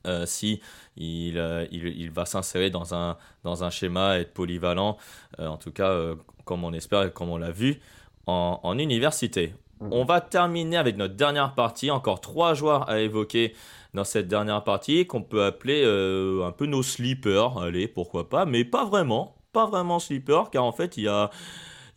euh, 0.07 0.25
si 0.25 0.61
il, 0.97 1.37
euh, 1.37 1.65
va 2.13 2.25
s'insérer 2.25 2.69
dans 2.69 2.93
un, 2.93 3.17
dans 3.43 3.63
un 3.63 3.69
schéma, 3.69 4.19
être 4.19 4.33
polyvalent, 4.33 4.97
euh, 5.39 5.47
en 5.47 5.57
tout 5.57 5.71
cas 5.71 6.13
comme 6.45 6.63
on 6.63 6.73
espère 6.73 7.03
et 7.03 7.11
comme 7.11 7.29
on 7.29 7.37
l'a 7.37 7.51
vu 7.51 7.81
en 8.27 8.77
université. 8.79 9.53
Mmh. 9.85 9.93
On 9.93 10.05
va 10.05 10.21
terminer 10.21 10.77
avec 10.77 10.97
notre 10.97 11.15
dernière 11.15 11.53
partie, 11.53 11.91
encore 11.91 12.21
trois 12.21 12.53
joueurs 12.53 12.89
à 12.89 12.99
évoquer 12.99 13.53
dans 13.93 14.03
cette 14.03 14.27
dernière 14.27 14.63
partie 14.63 15.07
qu'on 15.07 15.21
peut 15.21 15.43
appeler 15.43 15.83
un 15.85 16.51
peu 16.51 16.65
nos 16.65 16.83
sleepers, 16.83 17.57
allez, 17.59 17.87
pourquoi 17.87 18.27
pas, 18.27 18.45
mais 18.45 18.65
pas 18.65 18.83
vraiment, 18.83 19.35
pas 19.53 19.67
vraiment 19.67 19.99
sleepers, 19.99 20.49
car 20.49 20.65
en 20.65 20.73
fait 20.73 20.97
il 20.97 21.03
y 21.03 21.07
a 21.07 21.29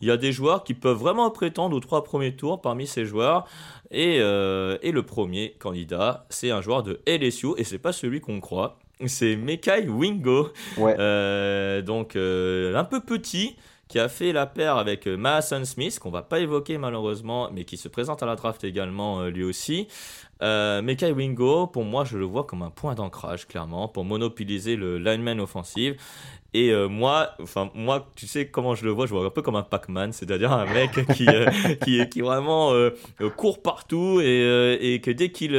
il 0.01 0.07
y 0.07 0.11
a 0.11 0.17
des 0.17 0.31
joueurs 0.31 0.63
qui 0.63 0.73
peuvent 0.73 0.97
vraiment 0.97 1.29
prétendre 1.29 1.75
aux 1.75 1.79
trois 1.79 2.03
premiers 2.03 2.35
tours 2.35 2.61
parmi 2.61 2.87
ces 2.87 3.05
joueurs. 3.05 3.45
Et, 3.91 4.17
euh, 4.19 4.77
et 4.81 4.91
le 4.91 5.03
premier 5.03 5.55
candidat, 5.59 6.25
c'est 6.29 6.51
un 6.51 6.61
joueur 6.61 6.83
de 6.83 7.01
LSU, 7.05 7.49
et 7.57 7.63
c'est 7.63 7.79
pas 7.79 7.91
celui 7.91 8.21
qu'on 8.21 8.39
croit. 8.39 8.79
C'est 9.07 9.35
Mekai 9.35 9.87
Wingo. 9.87 10.49
Euh, 10.77 11.81
donc, 11.81 12.15
euh, 12.15 12.75
un 12.75 12.83
peu 12.83 13.01
petit, 13.01 13.55
qui 13.89 13.99
a 13.99 14.07
fait 14.07 14.31
la 14.31 14.45
paire 14.45 14.77
avec 14.77 15.07
Mason 15.07 15.65
Smith, 15.65 15.99
qu'on 15.99 16.11
va 16.11 16.21
pas 16.21 16.39
évoquer 16.39 16.77
malheureusement, 16.77 17.49
mais 17.51 17.65
qui 17.65 17.75
se 17.75 17.89
présente 17.89 18.23
à 18.23 18.25
la 18.25 18.35
draft 18.35 18.63
également 18.63 19.25
lui 19.25 19.43
aussi. 19.43 19.87
Euh, 20.41 20.81
Mekai 20.81 21.11
Wingo, 21.11 21.67
pour 21.67 21.83
moi, 21.83 22.05
je 22.05 22.17
le 22.17 22.25
vois 22.25 22.45
comme 22.45 22.61
un 22.61 22.69
point 22.69 22.95
d'ancrage, 22.95 23.47
clairement, 23.47 23.87
pour 23.87 24.05
monopoliser 24.05 24.75
le 24.75 24.97
lineman 24.97 25.39
offensif. 25.39 25.95
Et 26.53 26.71
euh, 26.71 26.87
moi, 26.87 27.31
enfin 27.41 27.69
moi, 27.75 28.09
tu 28.15 28.25
sais 28.25 28.47
comment 28.47 28.73
je 28.73 28.83
le 28.83 28.91
vois, 28.91 29.05
je 29.05 29.13
vois 29.13 29.25
un 29.25 29.29
peu 29.29 29.41
comme 29.41 29.55
un 29.55 29.63
Pac-Man, 29.63 30.13
c'est-à-dire 30.13 30.51
un 30.51 30.65
mec 30.65 30.91
qui, 31.15 31.27
euh, 31.27 31.45
qui, 31.83 32.07
qui 32.09 32.21
vraiment 32.21 32.73
euh, 32.73 32.91
court 33.37 33.61
partout 33.61 34.19
et, 34.21 34.77
et 34.81 34.99
que 34.99 35.11
dès 35.11 35.29
qu'il 35.29 35.51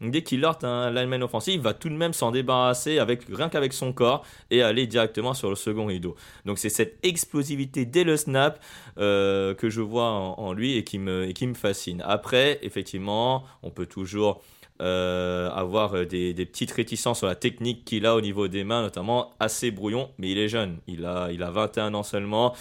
dès 0.00 0.22
qu'il 0.22 0.44
heurte 0.44 0.64
un 0.64 0.90
lineman 0.90 1.22
offensif, 1.22 1.54
il 1.54 1.60
va 1.60 1.72
tout 1.72 1.88
de 1.88 1.94
même 1.94 2.12
s'en 2.12 2.32
débarrasser 2.32 2.98
avec 2.98 3.22
rien 3.32 3.48
qu'avec 3.48 3.72
son 3.72 3.92
corps 3.92 4.24
et 4.50 4.62
aller 4.62 4.86
directement 4.86 5.32
sur 5.32 5.48
le 5.48 5.56
second 5.56 5.86
rideau. 5.86 6.16
Donc 6.44 6.58
c'est 6.58 6.68
cette 6.68 6.98
explosivité 7.02 7.86
dès 7.86 8.04
le 8.04 8.16
snap 8.16 8.60
que 8.96 9.56
je 9.62 9.80
vois 9.80 10.10
en, 10.10 10.34
en, 10.38 10.52
lui 10.52 10.76
et 10.76 10.84
qui 10.84 10.98
me 10.98 11.28
et 11.28 11.32
qui 11.32 11.46
me 11.46 11.54
fascine. 11.54 12.02
Après, 12.06 12.58
effectivement, 12.62 13.44
on 13.62 13.70
peut 13.70 13.86
toujours 13.86 14.42
euh, 14.82 15.48
avoir 15.50 15.94
euh, 15.94 16.04
des, 16.04 16.34
petites 16.34 16.70
réticences 16.70 17.18
sur 17.18 17.26
la 17.26 17.34
technique 17.34 17.84
qu'il 17.86 18.04
a 18.04 18.14
au 18.14 18.20
niveau 18.20 18.46
des 18.46 18.62
mains, 18.62 18.82
notamment 18.82 19.30
assez 19.40 19.70
brouillon, 19.70 20.10
mais 20.18 20.30
il 20.30 20.38
est 20.38 20.48
jeune, 20.48 20.78
il 20.86 21.06
a, 21.06 21.30
il 21.32 21.42
a 21.42 21.50
21 21.50 21.94
ans 21.94 22.02
seulement, 22.02 22.54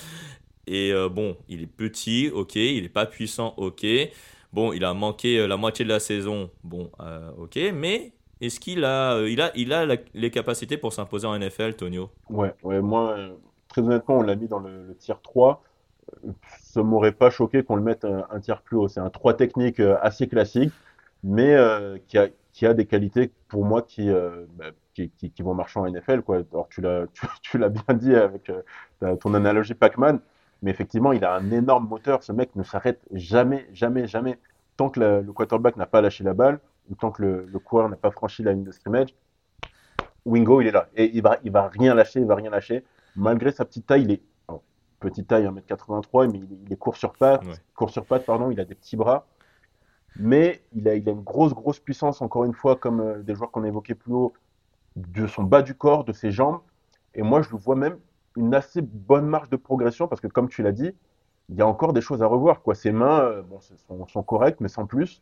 et 0.65 0.93
euh, 0.93 1.09
bon, 1.09 1.35
il 1.49 1.61
est 1.61 1.67
petit, 1.67 2.29
ok, 2.33 2.55
il 2.55 2.83
n'est 2.83 2.89
pas 2.89 3.05
puissant, 3.05 3.53
ok, 3.57 3.85
bon, 4.53 4.71
il 4.71 4.85
a 4.85 4.93
manqué 4.93 5.45
la 5.45 5.57
moitié 5.57 5.83
de 5.83 5.89
la 5.89 5.99
saison, 5.99 6.49
bon, 6.63 6.89
ok, 7.37 7.59
mais 7.73 8.13
est-ce 8.39 8.61
qu'il 8.61 8.85
a, 8.85 9.21
il 9.27 9.41
a, 9.41 9.51
il 9.55 9.73
a 9.73 9.85
les 10.13 10.31
capacités 10.31 10.77
pour 10.77 10.93
s'imposer 10.93 11.27
en 11.27 11.37
NFL, 11.37 11.73
Tonio? 11.73 12.11
Ouais, 12.29 12.53
ouais, 12.63 12.81
moi, 12.81 13.17
très 13.67 13.81
honnêtement, 13.81 14.19
on 14.19 14.21
l'a 14.21 14.35
mis 14.35 14.47
dans 14.47 14.59
le, 14.59 14.87
le 14.87 14.95
tier 14.95 15.15
3 15.21 15.63
ça 16.61 16.83
m'aurait 16.83 17.13
pas 17.13 17.31
choqué 17.31 17.63
qu'on 17.63 17.75
le 17.75 17.81
mette 17.81 18.05
un, 18.05 18.27
un 18.29 18.39
tiers 18.39 18.61
plus 18.61 18.77
haut. 18.77 18.87
C'est 18.87 18.99
un 18.99 19.09
3 19.09 19.33
technique 19.33 19.79
assez 19.79 20.27
classique 20.27 20.71
mais 21.25 21.55
euh, 21.55 21.97
qui, 22.07 22.19
a, 22.19 22.27
qui 22.53 22.67
a 22.67 22.75
des 22.75 22.85
qualités 22.85 23.31
pour 23.47 23.65
moi 23.65 23.81
qui, 23.81 24.11
euh, 24.11 24.45
bah, 24.53 24.65
qui, 24.93 25.09
qui, 25.09 25.31
qui, 25.31 25.41
vont 25.41 25.55
marcher 25.55 25.79
en 25.79 25.89
NFL. 25.89 26.21
Quoi. 26.21 26.43
Alors, 26.51 26.69
tu 26.69 26.81
l'as, 26.81 27.07
tu, 27.13 27.25
tu 27.41 27.57
l'as 27.57 27.69
bien 27.69 27.95
dit 27.95 28.15
avec 28.15 28.51
euh, 28.51 29.15
ton 29.15 29.33
analogie 29.33 29.73
Pac-Man, 29.73 30.19
mais 30.61 30.69
effectivement, 30.69 31.11
il 31.13 31.25
a 31.25 31.33
un 31.33 31.49
énorme 31.51 31.87
moteur. 31.87 32.21
Ce 32.23 32.31
mec 32.31 32.55
ne 32.55 32.63
s'arrête 32.63 33.01
jamais, 33.11 33.67
jamais, 33.73 34.07
jamais. 34.07 34.37
Tant 34.77 34.89
que 34.89 34.99
le 34.99 35.33
quarterback 35.33 35.77
n'a 35.77 35.87
pas 35.87 36.01
lâché 36.01 36.23
la 36.23 36.35
balle, 36.35 36.59
ou 36.91 36.95
tant 36.95 37.09
que 37.09 37.23
le, 37.23 37.45
le 37.45 37.59
coureur 37.59 37.89
n'a 37.89 37.95
pas 37.95 38.11
franchi 38.11 38.43
la 38.43 38.53
ligne 38.53 38.63
de 38.63 38.71
scrimmage, 38.71 39.15
Wingo, 40.25 40.61
il 40.61 40.67
est 40.67 40.71
là. 40.71 40.89
Et 40.95 41.09
il 41.15 41.23
va, 41.23 41.39
il 41.43 41.51
va 41.51 41.69
rien 41.69 41.95
lâcher, 41.95 42.19
il 42.19 42.25
va 42.25 42.35
rien 42.35 42.51
lâcher. 42.51 42.83
Malgré 43.15 43.51
sa 43.51 43.65
petite 43.65 43.87
taille, 43.87 44.03
il 44.03 44.11
est, 44.11 44.21
petite 44.99 45.27
taille, 45.27 45.45
1m83, 45.45 46.31
mais 46.31 46.39
il, 46.39 46.71
est 46.71 46.75
court 46.75 46.97
sur 46.97 47.13
patte, 47.13 47.43
court 47.75 47.89
sur 47.89 48.05
patte, 48.05 48.25
pardon, 48.25 48.51
il 48.51 48.59
a 48.59 48.65
des 48.65 48.75
petits 48.75 48.95
bras 48.95 49.25
mais 50.17 50.61
il 50.73 50.87
a, 50.87 50.93
une 50.93 51.21
grosse, 51.21 51.53
grosse 51.53 51.79
puissance, 51.79 52.21
encore 52.21 52.45
une 52.45 52.53
fois, 52.53 52.75
comme 52.75 53.01
euh, 53.01 53.21
des 53.21 53.35
joueurs 53.35 53.51
qu'on 53.51 53.63
a 53.63 53.67
évoqués 53.67 53.95
plus 53.95 54.13
haut, 54.13 54.33
de 54.95 55.27
son 55.27 55.43
bas 55.43 55.61
du 55.61 55.75
corps, 55.75 56.05
de 56.05 56.13
ses 56.13 56.31
jambes. 56.31 56.59
Et 57.13 57.21
moi, 57.21 57.41
je 57.41 57.49
le 57.49 57.57
vois 57.57 57.75
même 57.75 57.97
une 58.37 58.53
assez 58.53 58.81
bonne 58.81 59.25
marge 59.25 59.49
de 59.49 59.57
progression, 59.57 60.07
parce 60.07 60.21
que 60.21 60.27
comme 60.27 60.47
tu 60.49 60.63
l'as 60.63 60.71
dit, 60.71 60.93
il 61.49 61.55
y 61.55 61.61
a 61.61 61.67
encore 61.67 61.93
des 61.93 62.01
choses 62.01 62.23
à 62.23 62.27
revoir. 62.27 62.61
Quoi. 62.61 62.75
Ses 62.75 62.91
mains 62.91 63.19
euh, 63.21 63.41
bon, 63.41 63.59
sont, 64.07 64.23
correctes, 64.23 64.61
mais 64.61 64.69
sans 64.69 64.85
plus. 64.85 65.21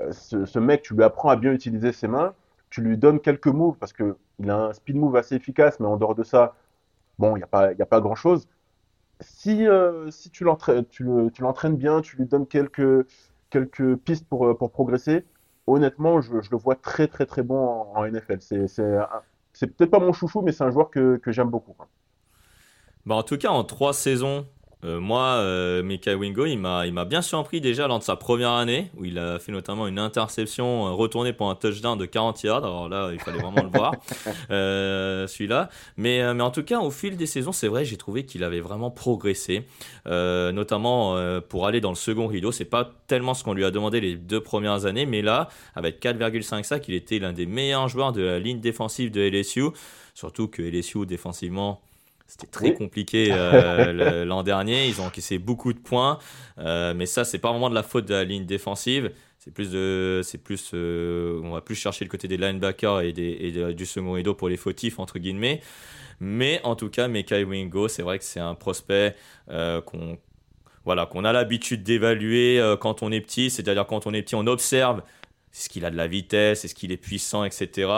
Euh, 0.00 0.12
ce, 0.12 0.58
mec, 0.58 0.82
tu 0.82 0.94
lui 0.94 1.04
apprends 1.04 1.28
à 1.28 1.36
bien 1.36 1.52
utiliser 1.52 1.92
ses 1.92 2.08
mains, 2.08 2.34
tu 2.70 2.80
lui 2.80 2.96
donnes 2.96 3.20
quelques 3.20 3.46
moves, 3.46 3.76
parce 3.76 3.92
qu'il 3.92 4.50
a 4.50 4.56
un 4.56 4.72
speed 4.72 4.96
move 4.96 5.16
assez 5.16 5.34
efficace, 5.34 5.80
mais 5.80 5.86
en 5.86 5.96
dehors 5.96 6.14
de 6.14 6.24
ça, 6.24 6.54
bon, 7.18 7.36
il 7.36 7.40
n'y 7.40 7.44
a 7.44 7.46
pas, 7.46 7.72
y 7.72 7.82
a 7.82 7.86
pas 7.86 8.00
grand-chose. 8.00 8.48
Si, 9.20 9.66
si 10.10 10.30
tu 10.30 10.44
l'entraînes 10.44 11.76
bien, 11.76 12.00
tu 12.02 12.16
lui 12.16 12.26
donnes 12.26 12.46
quelques, 12.46 13.06
quelques 13.50 13.96
pistes 13.96 14.26
pour, 14.28 14.46
euh, 14.46 14.54
pour 14.56 14.70
progresser. 14.70 15.24
Honnêtement, 15.66 16.20
je, 16.20 16.40
je, 16.40 16.50
le 16.50 16.56
vois 16.56 16.74
très 16.76 17.08
très 17.08 17.26
très 17.26 17.42
bon 17.42 17.58
en, 17.58 17.92
en 17.96 18.06
NFL. 18.06 18.38
C'est 18.40 19.66
peut-être 19.66 19.90
pas 19.90 19.98
mon 19.98 20.12
chouchou, 20.12 20.40
mais 20.40 20.52
c'est 20.52 20.64
un 20.64 20.70
joueur 20.70 20.90
que, 20.90 21.16
que 21.16 21.32
j'aime 21.32 21.50
beaucoup. 21.50 21.74
Bah 23.06 23.14
en 23.16 23.22
tout 23.22 23.38
cas, 23.38 23.50
en 23.50 23.64
trois 23.64 23.92
saisons, 23.92 24.46
euh, 24.84 25.00
moi, 25.00 25.38
euh, 25.38 25.82
Mika 25.82 26.16
Wingo, 26.16 26.46
il 26.46 26.58
m'a, 26.58 27.04
bien 27.04 27.20
surpris 27.20 27.60
déjà 27.60 27.88
lors 27.88 27.98
de 27.98 28.04
sa 28.04 28.14
première 28.14 28.52
année, 28.52 28.90
où 28.96 29.04
il 29.04 29.18
a 29.18 29.38
fait 29.38 29.50
notamment 29.50 29.88
une 29.88 29.98
interception 29.98 30.86
euh, 30.86 30.90
retournée 30.90 31.32
pour 31.32 31.50
un 31.50 31.56
touchdown 31.56 31.98
de 31.98 32.06
40 32.06 32.42
yards. 32.44 32.64
Alors 32.64 32.88
là, 32.88 33.10
il 33.12 33.18
fallait 33.18 33.40
vraiment 33.40 33.62
le 33.62 33.70
voir, 33.70 33.92
euh, 34.50 35.26
celui-là. 35.26 35.68
Mais, 35.96 36.32
mais 36.34 36.42
en 36.42 36.50
tout 36.50 36.62
cas, 36.62 36.78
au 36.78 36.90
fil 36.90 37.16
des 37.16 37.26
saisons, 37.26 37.52
c'est 37.52 37.68
vrai, 37.68 37.84
j'ai 37.84 37.96
trouvé 37.96 38.24
qu'il 38.24 38.44
avait 38.44 38.60
vraiment 38.60 38.90
progressé, 38.90 39.64
notamment 40.06 41.16
pour 41.48 41.66
aller 41.66 41.80
dans 41.80 41.90
le 41.90 41.96
second 41.96 42.26
rideau. 42.26 42.52
C'est 42.52 42.64
pas 42.64 42.90
tellement 43.06 43.34
ce 43.34 43.42
qu'on 43.42 43.54
lui 43.54 43.64
a 43.64 43.70
demandé 43.70 44.00
les 44.00 44.14
deux 44.14 44.40
premières 44.40 44.86
années, 44.86 45.06
mais 45.06 45.22
là, 45.22 45.48
avec 45.74 46.00
4,5 46.02 46.62
sacs, 46.62 46.88
il 46.88 46.94
était 46.94 47.18
l'un 47.18 47.32
des 47.32 47.46
meilleurs 47.46 47.88
joueurs 47.88 48.12
de 48.12 48.22
la 48.22 48.38
ligne 48.38 48.60
défensive 48.60 49.10
de 49.10 49.20
LSU. 49.20 49.64
Surtout 50.14 50.48
que 50.48 50.62
LSU 50.62 51.06
défensivement 51.06 51.80
c'était 52.28 52.46
très 52.46 52.74
compliqué 52.74 53.28
euh, 53.32 54.24
l'an 54.26 54.42
dernier. 54.42 54.86
Ils 54.86 55.00
ont 55.00 55.06
encaissé 55.06 55.38
beaucoup 55.38 55.72
de 55.72 55.78
points, 55.78 56.18
euh, 56.58 56.92
mais 56.94 57.06
ça, 57.06 57.24
c'est 57.24 57.38
pas 57.38 57.50
vraiment 57.50 57.70
de 57.70 57.74
la 57.74 57.82
faute 57.82 58.04
de 58.04 58.14
la 58.14 58.24
ligne 58.24 58.44
défensive. 58.44 59.10
C'est 59.38 59.50
plus 59.50 59.70
de, 59.70 60.20
c'est 60.22 60.38
plus, 60.38 60.72
euh, 60.74 61.40
on 61.42 61.52
va 61.52 61.62
plus 61.62 61.74
chercher 61.74 62.04
le 62.04 62.10
côté 62.10 62.28
des 62.28 62.36
linebackers 62.36 63.00
et, 63.00 63.12
des, 63.12 63.38
et 63.40 63.74
du 63.74 63.86
second 63.86 64.12
rideau 64.12 64.34
pour 64.34 64.48
les 64.50 64.58
fautifs 64.58 64.98
entre 64.98 65.18
guillemets. 65.18 65.62
Mais 66.20 66.60
en 66.64 66.76
tout 66.76 66.90
cas, 66.90 67.08
Mekai 67.08 67.44
Wingo, 67.44 67.88
c'est 67.88 68.02
vrai 68.02 68.18
que 68.18 68.24
c'est 68.24 68.40
un 68.40 68.54
prospect 68.54 69.16
qu'on 69.48 70.18
voilà, 70.84 71.06
qu'on 71.06 71.24
a 71.24 71.32
l'habitude 71.32 71.82
d'évaluer 71.82 72.62
quand 72.80 73.02
on 73.02 73.12
est 73.12 73.20
petit, 73.20 73.50
c'est-à-dire 73.50 73.86
quand 73.86 74.06
on 74.06 74.14
est 74.14 74.22
petit, 74.22 74.34
on 74.34 74.46
observe 74.46 75.02
est-ce 75.54 75.68
qu'il 75.68 75.84
a 75.84 75.90
de 75.90 75.96
la 75.96 76.08
vitesse, 76.08 76.64
est-ce 76.64 76.74
qu'il 76.74 76.92
est 76.92 76.96
puissant, 76.96 77.44
etc. 77.44 77.90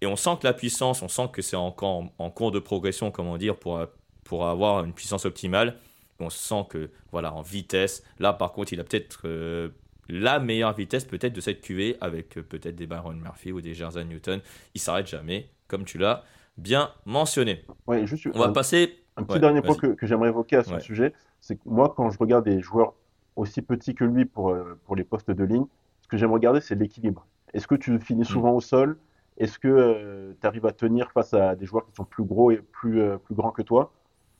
Et 0.00 0.06
on 0.06 0.16
sent 0.16 0.30
que 0.40 0.46
la 0.46 0.54
puissance, 0.54 1.02
on 1.02 1.08
sent 1.08 1.28
que 1.32 1.42
c'est 1.42 1.56
encore 1.56 2.04
en, 2.18 2.30
cours 2.30 2.52
de 2.52 2.58
progression, 2.58 3.10
comment 3.10 3.36
dire, 3.36 3.56
pour, 3.56 3.80
pour 4.24 4.46
avoir 4.46 4.84
une 4.84 4.92
puissance 4.92 5.24
optimale. 5.24 5.76
On 6.18 6.30
sent 6.30 6.66
que, 6.68 6.90
voilà, 7.12 7.32
en 7.34 7.42
vitesse, 7.42 8.02
là 8.18 8.32
par 8.32 8.52
contre, 8.52 8.72
il 8.72 8.80
a 8.80 8.84
peut-être 8.84 9.22
euh, 9.24 9.70
la 10.08 10.38
meilleure 10.38 10.74
vitesse 10.74 11.04
peut-être 11.04 11.32
de 11.32 11.40
cette 11.40 11.60
QV 11.60 11.96
avec 12.00 12.36
euh, 12.36 12.42
peut-être 12.42 12.76
des 12.76 12.86
Byron 12.86 13.18
Murphy 13.18 13.52
ou 13.52 13.60
des 13.60 13.74
Jersey 13.74 14.04
Newton. 14.04 14.40
Il 14.74 14.80
s'arrête 14.80 15.06
jamais, 15.06 15.48
comme 15.68 15.84
tu 15.84 15.98
l'as 15.98 16.24
bien 16.58 16.90
mentionné. 17.06 17.64
Ouais, 17.86 18.06
juste 18.06 18.28
on 18.34 18.38
va 18.38 18.48
passer. 18.48 18.96
Un 19.16 19.24
petit 19.24 19.40
dernier 19.40 19.62
point 19.62 19.74
que, 19.74 19.88
que 19.88 20.06
j'aimerais 20.06 20.28
évoquer 20.28 20.56
à 20.56 20.64
ce 20.64 20.78
sujet, 20.78 21.12
c'est 21.40 21.56
que 21.56 21.62
moi, 21.66 21.92
quand 21.96 22.10
je 22.10 22.18
regarde 22.18 22.44
des 22.44 22.60
joueurs 22.60 22.94
aussi 23.36 23.62
petits 23.62 23.94
que 23.94 24.04
lui 24.04 24.24
pour, 24.24 24.50
euh, 24.50 24.78
pour 24.84 24.96
les 24.96 25.04
postes 25.04 25.30
de 25.30 25.44
ligne, 25.44 25.64
ce 26.02 26.08
que 26.08 26.16
j'aime 26.16 26.32
regarder, 26.32 26.60
c'est 26.60 26.74
l'équilibre. 26.74 27.26
Est-ce 27.54 27.66
que 27.66 27.74
tu 27.74 27.98
finis 28.00 28.22
mm. 28.22 28.24
souvent 28.24 28.52
au 28.52 28.60
sol? 28.60 28.96
Est-ce 29.36 29.58
que 29.58 29.68
euh, 29.68 30.32
tu 30.40 30.46
arrives 30.46 30.66
à 30.66 30.72
tenir 30.72 31.10
face 31.12 31.34
à 31.34 31.54
des 31.56 31.66
joueurs 31.66 31.86
qui 31.86 31.94
sont 31.94 32.04
plus 32.04 32.24
gros 32.24 32.50
et 32.50 32.58
plus, 32.58 33.00
euh, 33.00 33.16
plus 33.16 33.34
grands 33.34 33.52
que 33.52 33.62
toi? 33.62 33.92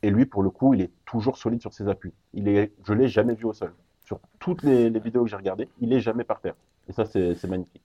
Et 0.02 0.10
lui, 0.10 0.26
pour 0.26 0.42
le 0.42 0.50
coup, 0.50 0.74
il 0.74 0.80
est 0.80 0.90
toujours 1.04 1.36
solide 1.36 1.60
sur 1.60 1.72
ses 1.72 1.88
appuis. 1.88 2.12
Il 2.32 2.48
est, 2.48 2.72
je 2.84 2.92
l'ai 2.92 3.08
jamais 3.08 3.34
vu 3.34 3.44
au 3.44 3.52
sol. 3.52 3.72
Sur 4.04 4.20
toutes 4.38 4.62
les, 4.62 4.90
vidéos 4.98 5.24
que 5.24 5.30
j'ai 5.30 5.36
regardées, 5.36 5.68
il 5.80 5.92
est 5.92 6.00
jamais 6.00 6.24
par 6.24 6.40
terre. 6.40 6.54
Et 6.88 6.92
ça, 6.92 7.04
c'est 7.04 7.44
magnifique. 7.44 7.82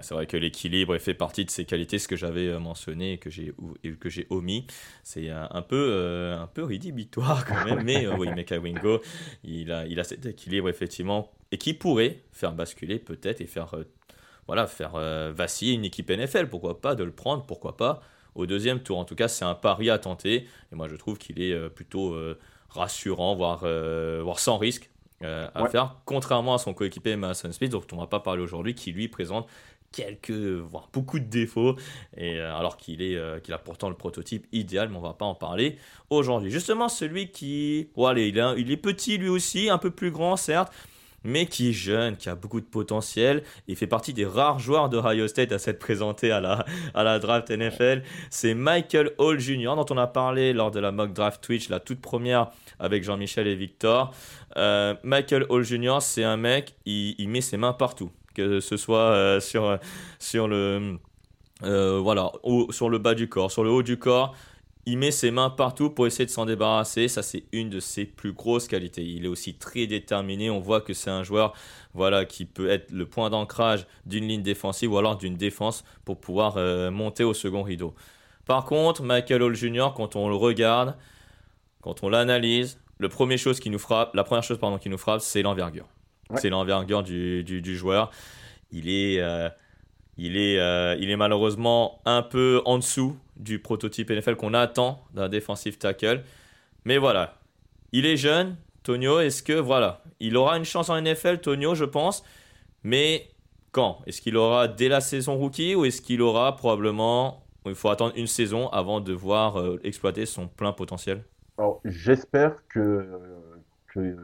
c'est 0.00 0.14
vrai 0.14 0.26
que 0.26 0.36
l'équilibre 0.36 0.96
fait 0.98 1.14
partie 1.14 1.44
de 1.44 1.50
ses 1.50 1.64
qualités, 1.64 1.98
ce 1.98 2.08
que 2.08 2.16
j'avais 2.16 2.48
euh, 2.48 2.58
mentionné 2.58 3.12
et 3.12 3.18
que 3.18 3.30
j'ai 3.30 3.54
que 4.00 4.08
j'ai 4.08 4.26
omis. 4.30 4.66
C'est 5.04 5.28
un, 5.28 5.62
peu 5.62 5.76
euh, 5.90 6.40
un 6.40 6.46
peu 6.46 6.64
rédhibitoire 6.64 7.44
quand 7.44 7.64
même, 7.64 7.82
mais 7.84 8.08
oui, 8.08 8.28
Meka 8.34 8.58
Wingo, 8.58 9.00
il 9.44 9.70
a 9.70 9.86
il 9.86 10.00
a 10.00 10.04
cet 10.04 10.26
équilibre 10.26 10.68
effectivement 10.68 11.30
et 11.52 11.58
qui 11.58 11.74
pourrait 11.74 12.22
faire 12.32 12.52
basculer 12.52 12.98
peut-être 12.98 13.42
et 13.42 13.46
faire 13.46 13.74
voilà 14.46 14.66
faire 14.66 14.92
vaciller 15.32 15.74
une 15.74 15.84
équipe 15.84 16.10
NFL. 16.10 16.48
Pourquoi 16.48 16.80
pas 16.80 16.94
de 16.94 17.04
le 17.04 17.12
prendre, 17.12 17.44
pourquoi 17.44 17.76
pas 17.76 18.00
au 18.34 18.46
deuxième 18.46 18.80
tour. 18.80 18.98
En 18.98 19.04
tout 19.04 19.14
cas, 19.14 19.28
c'est 19.28 19.44
un 19.44 19.54
pari 19.54 19.90
à 19.90 19.98
tenter 19.98 20.48
et 20.72 20.74
moi 20.74 20.88
je 20.88 20.96
trouve 20.96 21.18
qu'il 21.18 21.40
est 21.40 21.68
plutôt 21.70 22.16
rassurant, 22.70 23.34
voire, 23.34 23.64
voire 24.22 24.38
sans 24.38 24.58
risque 24.58 24.90
à 25.22 25.66
faire, 25.68 25.96
contrairement 26.04 26.54
à 26.54 26.58
son 26.58 26.74
coéquipier 26.74 27.16
Mason 27.16 27.52
Smith, 27.52 27.70
dont 27.70 27.84
on 27.92 27.96
ne 27.96 28.00
va 28.00 28.06
pas 28.06 28.20
parler 28.20 28.42
aujourd'hui, 28.42 28.74
qui 28.74 28.92
lui 28.92 29.08
présente 29.08 29.46
quelques, 29.92 30.30
voire 30.30 30.88
beaucoup 30.92 31.20
de 31.20 31.26
défauts, 31.26 31.76
et, 32.16 32.38
euh, 32.38 32.56
alors 32.56 32.76
qu'il 32.76 33.02
est, 33.02 33.14
euh, 33.14 33.38
qu'il 33.38 33.54
a 33.54 33.58
pourtant 33.58 33.88
le 33.88 33.94
prototype 33.94 34.46
idéal, 34.52 34.88
mais 34.88 34.96
on 34.96 35.02
va 35.02 35.12
pas 35.12 35.26
en 35.26 35.34
parler 35.34 35.78
aujourd'hui. 36.10 36.50
Justement, 36.50 36.88
celui 36.88 37.30
qui, 37.30 37.90
voilà, 37.94 38.20
il, 38.20 38.36
est, 38.36 38.60
il 38.60 38.70
est 38.70 38.76
petit 38.76 39.18
lui 39.18 39.28
aussi, 39.28 39.70
un 39.70 39.78
peu 39.78 39.90
plus 39.90 40.10
grand 40.10 40.36
certes, 40.36 40.72
mais 41.24 41.46
qui 41.46 41.70
est 41.70 41.72
jeune, 41.72 42.16
qui 42.16 42.28
a 42.28 42.34
beaucoup 42.34 42.60
de 42.60 42.66
potentiel. 42.66 43.42
Il 43.68 43.76
fait 43.76 43.86
partie 43.86 44.12
des 44.12 44.26
rares 44.26 44.58
joueurs 44.58 44.88
de 44.88 44.98
Ohio 44.98 45.28
State 45.28 45.52
à 45.52 45.58
s'être 45.58 45.78
présenté 45.78 46.30
à 46.30 46.40
la, 46.40 46.64
à 46.94 47.02
la 47.02 47.18
draft 47.18 47.50
NFL. 47.50 48.02
C'est 48.30 48.54
Michael 48.54 49.12
Hall 49.18 49.38
Jr., 49.38 49.74
dont 49.76 49.86
on 49.90 49.98
a 49.98 50.06
parlé 50.06 50.52
lors 50.52 50.70
de 50.70 50.80
la 50.80 50.92
mock 50.92 51.12
draft 51.12 51.42
Twitch, 51.42 51.68
la 51.68 51.80
toute 51.80 52.00
première 52.00 52.48
avec 52.78 53.04
Jean-Michel 53.04 53.46
et 53.46 53.54
Victor. 53.54 54.14
Euh, 54.56 54.94
Michael 55.02 55.46
Hall 55.48 55.64
Jr., 55.64 55.98
c'est 56.00 56.24
un 56.24 56.36
mec, 56.36 56.74
il, 56.84 57.28
met 57.28 57.40
ses 57.40 57.56
mains 57.56 57.72
partout 57.72 58.10
que 58.34 58.60
ce 58.60 58.78
soit 58.78 58.98
euh, 58.98 59.40
sur, 59.40 59.78
sur, 60.18 60.48
le, 60.48 60.98
euh, 61.64 62.00
voilà, 62.00 62.32
sur 62.70 62.88
le 62.88 62.98
bas 62.98 63.14
du 63.14 63.28
corps, 63.28 63.50
sur 63.50 63.62
le 63.62 63.70
haut 63.70 63.82
du 63.82 63.98
corps. 63.98 64.34
Il 64.84 64.98
met 64.98 65.12
ses 65.12 65.30
mains 65.30 65.50
partout 65.50 65.90
pour 65.90 66.08
essayer 66.08 66.26
de 66.26 66.30
s'en 66.30 66.44
débarrasser. 66.44 67.06
Ça, 67.06 67.22
c'est 67.22 67.44
une 67.52 67.70
de 67.70 67.78
ses 67.78 68.04
plus 68.04 68.32
grosses 68.32 68.66
qualités. 68.66 69.04
Il 69.04 69.24
est 69.24 69.28
aussi 69.28 69.54
très 69.54 69.86
déterminé. 69.86 70.50
On 70.50 70.58
voit 70.58 70.80
que 70.80 70.92
c'est 70.92 71.10
un 71.10 71.22
joueur 71.22 71.52
voilà, 71.94 72.24
qui 72.24 72.46
peut 72.46 72.68
être 72.68 72.90
le 72.90 73.06
point 73.06 73.30
d'ancrage 73.30 73.86
d'une 74.06 74.26
ligne 74.26 74.42
défensive 74.42 74.92
ou 74.92 74.98
alors 74.98 75.16
d'une 75.16 75.36
défense 75.36 75.84
pour 76.04 76.18
pouvoir 76.18 76.54
euh, 76.56 76.90
monter 76.90 77.22
au 77.22 77.32
second 77.32 77.62
rideau. 77.62 77.94
Par 78.44 78.64
contre, 78.64 79.04
Michael 79.04 79.42
Hall 79.42 79.54
Jr., 79.54 79.90
quand 79.94 80.16
on 80.16 80.28
le 80.28 80.34
regarde, 80.34 80.96
quand 81.80 82.02
on 82.02 82.08
l'analyse, 82.08 82.80
le 82.98 83.08
premier 83.08 83.36
chose 83.36 83.60
qui 83.60 83.70
nous 83.70 83.78
frappe, 83.78 84.14
la 84.14 84.24
première 84.24 84.42
chose 84.42 84.58
pardon, 84.58 84.78
qui 84.78 84.88
nous 84.88 84.98
frappe, 84.98 85.20
c'est 85.20 85.42
l'envergure. 85.42 85.86
C'est 86.36 86.48
l'envergure 86.48 87.02
du, 87.02 87.44
du, 87.44 87.76
joueur. 87.76 88.10
Il 88.70 88.88
est, 88.88 89.20
euh, 89.20 89.50
il, 90.16 90.36
est, 90.36 90.58
euh, 90.58 90.96
il 90.98 91.10
est 91.10 91.16
malheureusement 91.16 92.00
un 92.04 92.22
peu 92.22 92.62
en 92.64 92.78
dessous 92.78 93.16
du 93.36 93.58
prototype 93.58 94.10
NFL 94.10 94.36
qu'on 94.36 94.54
attend 94.54 95.02
d'un 95.14 95.28
defensive 95.28 95.78
tackle. 95.78 96.22
Mais 96.84 96.98
voilà, 96.98 97.36
il 97.92 98.06
est 98.06 98.16
jeune. 98.16 98.56
Tonio, 98.82 99.20
est-ce 99.20 99.42
que 99.42 99.52
voilà, 99.52 100.02
il 100.18 100.36
aura 100.36 100.56
une 100.56 100.64
chance 100.64 100.90
en 100.90 101.00
NFL, 101.00 101.38
Tonio, 101.38 101.74
je 101.74 101.84
pense. 101.84 102.24
Mais 102.82 103.28
quand? 103.70 104.00
Est-ce 104.06 104.20
qu'il 104.20 104.36
aura 104.36 104.68
dès 104.68 104.88
la 104.88 105.00
saison 105.00 105.36
rookie 105.36 105.74
ou 105.74 105.84
est-ce 105.84 106.02
qu'il 106.02 106.20
aura 106.20 106.56
probablement 106.56 107.42
il 107.66 107.74
faut 107.74 107.90
attendre 107.90 108.12
une 108.16 108.26
saison 108.26 108.68
avant 108.70 109.00
de 109.00 109.12
voir 109.12 109.58
euh, 109.58 109.80
exploiter 109.84 110.26
son 110.26 110.48
plein 110.48 110.72
potentiel? 110.72 111.22
Alors, 111.58 111.80
j'espère 111.84 112.56
que, 112.68 113.06
que 113.88 114.16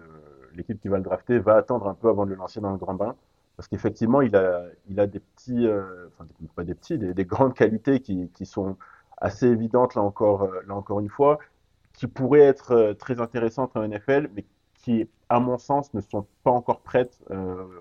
l'équipe 0.54 0.80
qui 0.80 0.88
va 0.88 0.96
le 0.96 1.04
drafter 1.04 1.38
va 1.38 1.56
attendre 1.56 1.86
un 1.86 1.94
peu 1.94 2.08
avant 2.08 2.24
de 2.24 2.30
le 2.30 2.36
lancer 2.36 2.60
dans 2.60 2.72
le 2.72 2.78
grand 2.78 2.94
bain. 2.94 3.14
Parce 3.56 3.68
qu'effectivement, 3.68 4.22
il 4.22 4.36
a, 4.36 4.62
il 4.88 5.00
a 5.00 5.06
des 5.06 5.18
petits, 5.20 5.66
euh, 5.66 6.06
enfin, 6.08 6.28
pas 6.54 6.64
des 6.64 6.74
petits, 6.74 6.96
des, 6.96 7.24
grandes 7.24 7.54
qualités 7.54 8.00
qui, 8.00 8.30
qui, 8.34 8.46
sont 8.46 8.76
assez 9.20 9.46
évidentes, 9.46 9.94
là 9.94 10.02
encore, 10.02 10.42
euh, 10.44 10.60
là 10.66 10.74
encore 10.74 11.00
une 11.00 11.08
fois, 11.08 11.38
qui 11.92 12.06
pourraient 12.06 12.40
être 12.40 12.72
euh, 12.72 12.94
très 12.94 13.20
intéressantes 13.20 13.76
en 13.76 13.86
NFL, 13.86 14.30
mais 14.34 14.44
qui, 14.74 15.08
à 15.28 15.40
mon 15.40 15.58
sens, 15.58 15.92
ne 15.94 16.00
sont 16.00 16.26
pas 16.44 16.50
encore 16.50 16.80
prêtes 16.80 17.18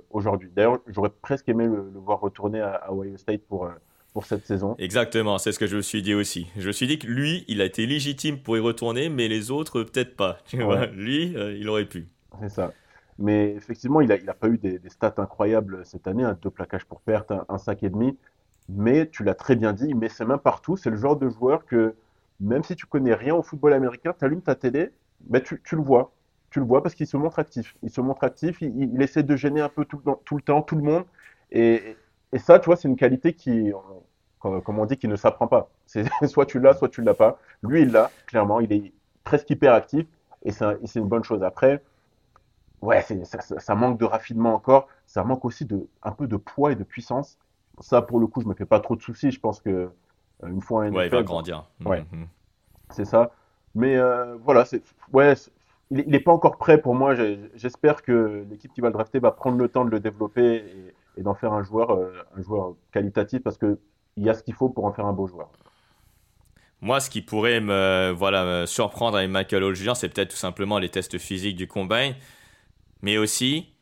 aujourd'hui. 0.10 0.50
D'ailleurs, 0.54 0.80
j'aurais 0.88 1.12
presque 1.22 1.48
aimé 1.48 1.66
le, 1.66 1.92
voir 1.96 2.20
retourner 2.20 2.60
à, 2.60 2.74
à, 2.74 2.92
Ohio 2.92 3.16
State 3.18 3.44
pour, 3.48 3.70
pour 4.14 4.26
cette 4.26 4.46
saison. 4.46 4.76
Exactement, 4.80 5.38
c'est 5.38 5.52
ce 5.52 5.60
que 5.60 5.68
je 5.68 5.78
me 5.78 5.82
suis 5.82 6.02
dit 6.02 6.16
aussi. 6.16 6.48
Je 6.58 6.68
me 6.68 6.72
suis 6.72 6.88
dit 6.88 6.98
que 6.98 7.06
lui, 7.06 7.46
il 7.48 7.62
a 7.62 7.66
été 7.66 7.86
légitime 7.86 8.40
pour 8.40 8.58
y 8.58 8.60
retourner, 8.60 9.10
mais 9.10 9.28
les 9.28 9.52
autres, 9.52 9.84
peut-être 9.84 10.16
pas. 10.16 10.40
Tu 10.46 10.62
vois, 10.62 10.88
lui, 10.88 11.36
il 11.60 11.70
aurait 11.70 11.86
pu. 11.86 12.08
C'est 12.42 12.50
ça. 12.50 12.74
Mais 13.20 13.56
effectivement, 13.56 14.02
il 14.02 14.10
n'a 14.10 14.18
il 14.18 14.30
a 14.30 14.34
pas 14.34 14.48
eu 14.48 14.58
des, 14.58 14.80
stats 14.90 15.16
incroyables 15.18 15.86
cette 15.86 16.08
année, 16.08 16.24
un 16.24 16.34
deux 16.34 16.50
plaquages 16.50 16.86
pour 16.86 17.02
perte, 17.02 17.32
un, 17.50 17.58
sac 17.58 17.84
et 17.84 17.90
demi. 17.90 18.18
Mais 18.70 19.08
tu 19.10 19.24
l'as 19.24 19.36
très 19.36 19.56
bien 19.56 19.74
dit, 19.74 19.86
il 19.88 19.96
met 19.96 20.10
ses 20.10 20.26
mains 20.26 20.38
partout. 20.38 20.78
C'est 20.78 20.90
le 20.90 20.98
genre 20.98 21.16
de 21.16 21.30
joueur 21.30 21.66
que, 21.66 21.96
même 22.40 22.64
si 22.64 22.76
tu 22.76 22.86
connais 22.86 23.14
rien 23.14 23.34
au 23.36 23.42
football 23.42 23.74
américain, 23.74 24.14
tu 24.18 24.26
allumes 24.26 24.42
ta 24.42 24.56
télé, 24.56 24.92
ben 25.22 25.42
tu, 25.42 25.60
le 25.72 25.82
vois. 25.82 26.12
Tu 26.50 26.60
le 26.60 26.66
vois 26.66 26.84
parce 26.84 26.96
qu'il 26.96 27.08
se 27.08 27.18
montre 27.18 27.40
actif. 27.40 27.76
Il 27.84 27.90
se 27.90 28.02
montre 28.02 28.24
actif, 28.24 28.62
il, 28.62 29.02
essaie 29.02 29.24
de 29.24 29.36
gêner 29.36 29.62
un 29.62 29.70
peu 29.70 29.86
tout, 29.86 30.02
le 30.06 30.42
temps, 30.42 30.62
tout 30.62 30.76
le 30.76 30.84
monde. 30.84 31.06
Et, 31.52 31.96
ça, 32.38 32.60
tu 32.60 32.66
vois, 32.66 32.76
c'est 32.76 32.90
une 32.90 32.98
qualité 32.98 33.34
qui, 33.34 33.72
comme 34.40 34.80
on 34.80 34.86
dit, 34.86 34.98
qui 34.98 35.08
ne 35.08 35.16
s'apprend 35.16 35.48
pas. 35.48 35.70
C'est 35.86 36.04
soit 36.28 36.46
tu 36.46 36.60
l'as, 36.60 36.74
soit 36.74 36.90
tu 36.90 37.02
l'as 37.02 37.14
pas. 37.14 37.40
Lui, 37.64 37.84
il 37.84 37.92
l'a, 37.92 38.12
clairement. 38.26 38.60
Il 38.60 38.74
est 38.74 38.92
presque 39.24 39.50
hyper 39.50 39.74
actif 39.74 40.06
et 40.44 40.52
c'est 40.52 40.96
une 40.96 41.08
bonne 41.08 41.24
chose. 41.24 41.42
Après, 41.44 41.82
ouais, 42.82 43.02
ça, 43.02 43.40
ça, 43.42 43.76
manque 43.76 43.98
de 43.98 44.06
raffinement 44.06 44.54
encore. 44.54 44.88
Ça 45.06 45.24
manque 45.24 45.46
aussi 45.46 45.66
de, 45.66 45.88
un 46.04 46.12
peu 46.12 46.28
de 46.28 46.38
poids 46.38 46.74
et 46.74 46.76
de 46.76 46.84
puissance. 46.84 47.38
Ça, 47.80 48.02
pour 48.02 48.20
le 48.20 48.28
coup, 48.28 48.42
je 48.42 48.48
me 48.48 48.54
fais 48.54 48.66
pas 48.66 48.80
trop 48.80 48.96
de 48.96 49.02
soucis. 49.02 49.32
Je 49.32 49.40
pense 49.40 49.62
que 49.62 49.70
euh, 50.44 50.48
une 50.48 50.62
fois 50.62 50.84
un 50.86 50.94
ouais, 50.94 51.08
il 51.08 51.12
va 51.12 51.24
grandir. 51.24 51.66
Ouais, 51.86 52.06
mhm. 52.12 52.28
c'est 52.90 53.06
ça. 53.06 53.32
Mais 53.76 53.96
euh, 53.96 54.36
voilà, 54.44 54.66
c'est 54.66 54.82
ouais, 55.14 55.34
il 55.92 56.08
n'est 56.08 56.20
pas 56.20 56.32
encore 56.32 56.58
prêt 56.58 56.82
pour 56.82 56.96
moi. 56.96 57.16
J'espère 57.56 58.02
que 58.02 58.46
l'équipe 58.50 58.74
qui 58.74 58.82
va 58.82 58.88
le 58.88 58.94
drafter 58.94 59.20
va 59.20 59.32
prendre 59.32 59.58
le 59.58 59.68
temps 59.70 59.86
de 59.86 59.92
le 59.92 60.00
développer 60.00 60.64
et, 61.18 61.22
d'en 61.22 61.34
faire 61.34 61.54
un 61.54 61.64
joueur, 61.64 61.92
euh, 61.92 62.14
un 62.38 62.42
joueur 62.42 62.76
qualitatif 62.92 63.42
parce 63.42 63.58
que 63.58 63.80
il 64.18 64.24
y 64.24 64.30
a 64.30 64.34
ce 64.34 64.44
qu'il 64.44 64.54
faut 64.54 64.70
pour 64.70 64.86
en 64.86 64.94
faire 64.94 65.06
un 65.06 65.14
beau 65.14 65.28
joueur. 65.28 65.50
Moi, 66.82 67.00
ce 67.00 67.10
qui 67.10 67.22
pourrait 67.22 67.60
me, 67.60 68.12
voilà, 68.16 68.68
surprendre 68.68 69.18
avec 69.18 69.30
Michael 69.30 69.64
Hall 69.64 69.76
Jr., 69.76 69.94
c'est 69.96 70.10
peut-être 70.10 70.30
tout 70.30 70.38
simplement 70.38 70.78
les 70.78 70.90
tests 70.90 71.18
physiques 71.18 71.56
du 71.56 71.68
combine. 71.68 72.14
Mais 73.02 73.18
aussi, 73.18 73.74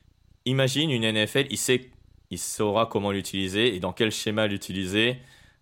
imagine 0.45 0.91
une 0.91 1.03
NFL, 1.09 1.47
il 1.49 1.57
sait, 1.57 1.89
il 2.35 2.37
saura 2.37 2.85
comment 2.85 3.11
l'utiliser 3.11 3.75
et 3.75 3.79
dans 3.79 3.93
quel 3.93 4.11
schéma 4.11 4.47
l'utiliser. 4.47 5.17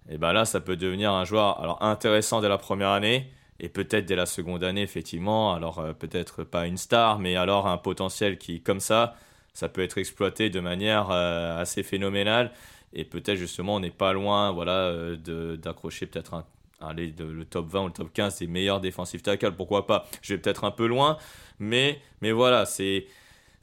Et 0.10 0.18
ben 0.18 0.34
là, 0.34 0.44
ça 0.46 0.60
peut 0.60 0.76
devenir 0.76 1.12
un 1.12 1.24
joueur 1.24 1.62
alors 1.62 1.82
intéressant 1.84 2.42
dès 2.42 2.50
la 2.50 2.58
première 2.58 2.90
année 2.90 3.28
et 3.60 3.70
peut-être 3.70 4.06
dès 4.06 4.16
la 4.16 4.26
seconde 4.26 4.64
année, 4.64 4.82
effectivement. 4.82 5.54
Alors 5.54 5.80
euh, 5.80 5.94
peut-être 5.94 6.44
pas 6.44 6.66
une 6.66 6.78
star, 6.78 7.20
mais 7.20 7.36
alors 7.36 7.68
un 7.68 7.78
potentiel 7.78 8.38
qui, 8.38 8.62
comme 8.62 8.80
ça, 8.80 9.16
ça 9.54 9.70
peut 9.70 9.82
être 9.82 9.98
exploité 10.00 10.50
de 10.50 10.60
manière 10.60 11.12
euh, 11.12 11.62
assez 11.62 11.84
phénoménale. 11.84 12.52
Et 12.94 13.06
peut-être 13.06 13.38
justement, 13.38 13.76
on 13.76 13.80
n'est 13.80 13.92
pas 13.92 14.14
loin, 14.14 14.52
voilà, 14.52 14.90
euh, 14.90 15.58
d'accrocher 15.58 16.08
peut-être 16.08 16.34
un, 16.34 16.94
le 16.96 17.44
top 17.44 17.68
20 17.70 17.82
ou 17.82 17.88
le 17.88 17.94
top 17.94 18.12
15 18.14 18.40
des 18.40 18.48
meilleurs 18.48 18.82
défensifs 18.82 19.22
tackles. 19.22 19.54
Pourquoi 19.54 19.86
pas? 19.86 20.06
Je 20.22 20.34
vais 20.34 20.40
peut-être 20.42 20.64
un 20.64 20.72
peu 20.72 20.88
loin, 20.88 21.18
mais, 21.60 22.02
mais 22.22 22.32
voilà, 22.32 22.66
c'est 22.66 23.06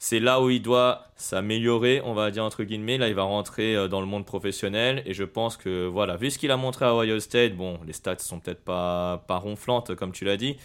c'est 0.03 0.19
là 0.19 0.41
où 0.41 0.49
il 0.49 0.63
doit 0.63 1.05
s'améliorer, 1.15 2.01
on 2.03 2.15
va 2.15 2.31
dire 2.31 2.43
entre 2.43 2.63
guillemets. 2.63 2.97
Là, 2.97 3.07
il 3.07 3.13
va 3.13 3.21
rentrer 3.21 3.75
euh, 3.75 3.87
dans 3.87 4.01
le 4.01 4.07
monde 4.07 4.25
professionnel 4.25 5.03
et 5.05 5.13
je 5.13 5.23
pense 5.23 5.57
que 5.57 5.85
voilà, 5.85 6.17
vu 6.17 6.31
ce 6.31 6.39
qu'il 6.39 6.49
a 6.49 6.57
montré 6.57 6.85
à 6.85 6.95
Ohio 6.95 7.19
State, 7.19 7.55
bon, 7.55 7.79
les 7.85 7.93
stats 7.93 8.17
sont 8.17 8.39
peut-être 8.39 8.63
pas, 8.63 9.23
pas 9.27 9.37
ronflantes 9.37 9.93
comme 9.95 10.11
tu 10.11 10.25
l'as 10.25 10.37
dit, 10.37 10.57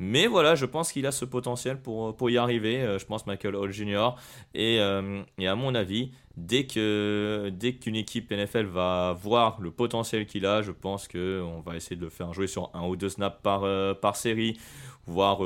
mais 0.00 0.26
voilà, 0.26 0.56
je 0.56 0.66
pense 0.66 0.90
qu'il 0.90 1.06
a 1.06 1.12
ce 1.12 1.24
potentiel 1.24 1.80
pour, 1.80 2.16
pour 2.16 2.30
y 2.30 2.36
arriver. 2.36 2.82
Euh, 2.82 2.98
je 2.98 3.06
pense 3.06 3.28
Michael 3.28 3.54
Hall 3.54 3.70
Jr. 3.70 4.16
Et, 4.54 4.80
euh, 4.80 5.22
à 5.38 5.54
mon 5.54 5.76
avis, 5.76 6.10
dès 6.36 6.66
qu'une 6.66 7.94
équipe 7.94 8.32
NFL 8.32 8.64
va 8.64 9.16
voir 9.22 9.60
le 9.60 9.70
potentiel 9.70 10.26
qu'il 10.26 10.46
a, 10.46 10.62
je 10.62 10.72
pense 10.72 11.06
qu'on 11.06 11.62
va 11.64 11.76
essayer 11.76 11.94
de 11.94 12.02
le 12.02 12.10
faire 12.10 12.32
jouer 12.32 12.48
sur 12.48 12.70
un 12.74 12.88
ou 12.88 12.96
deux 12.96 13.10
snaps 13.10 13.38
par, 13.40 14.16
série, 14.16 14.58
voire 15.06 15.42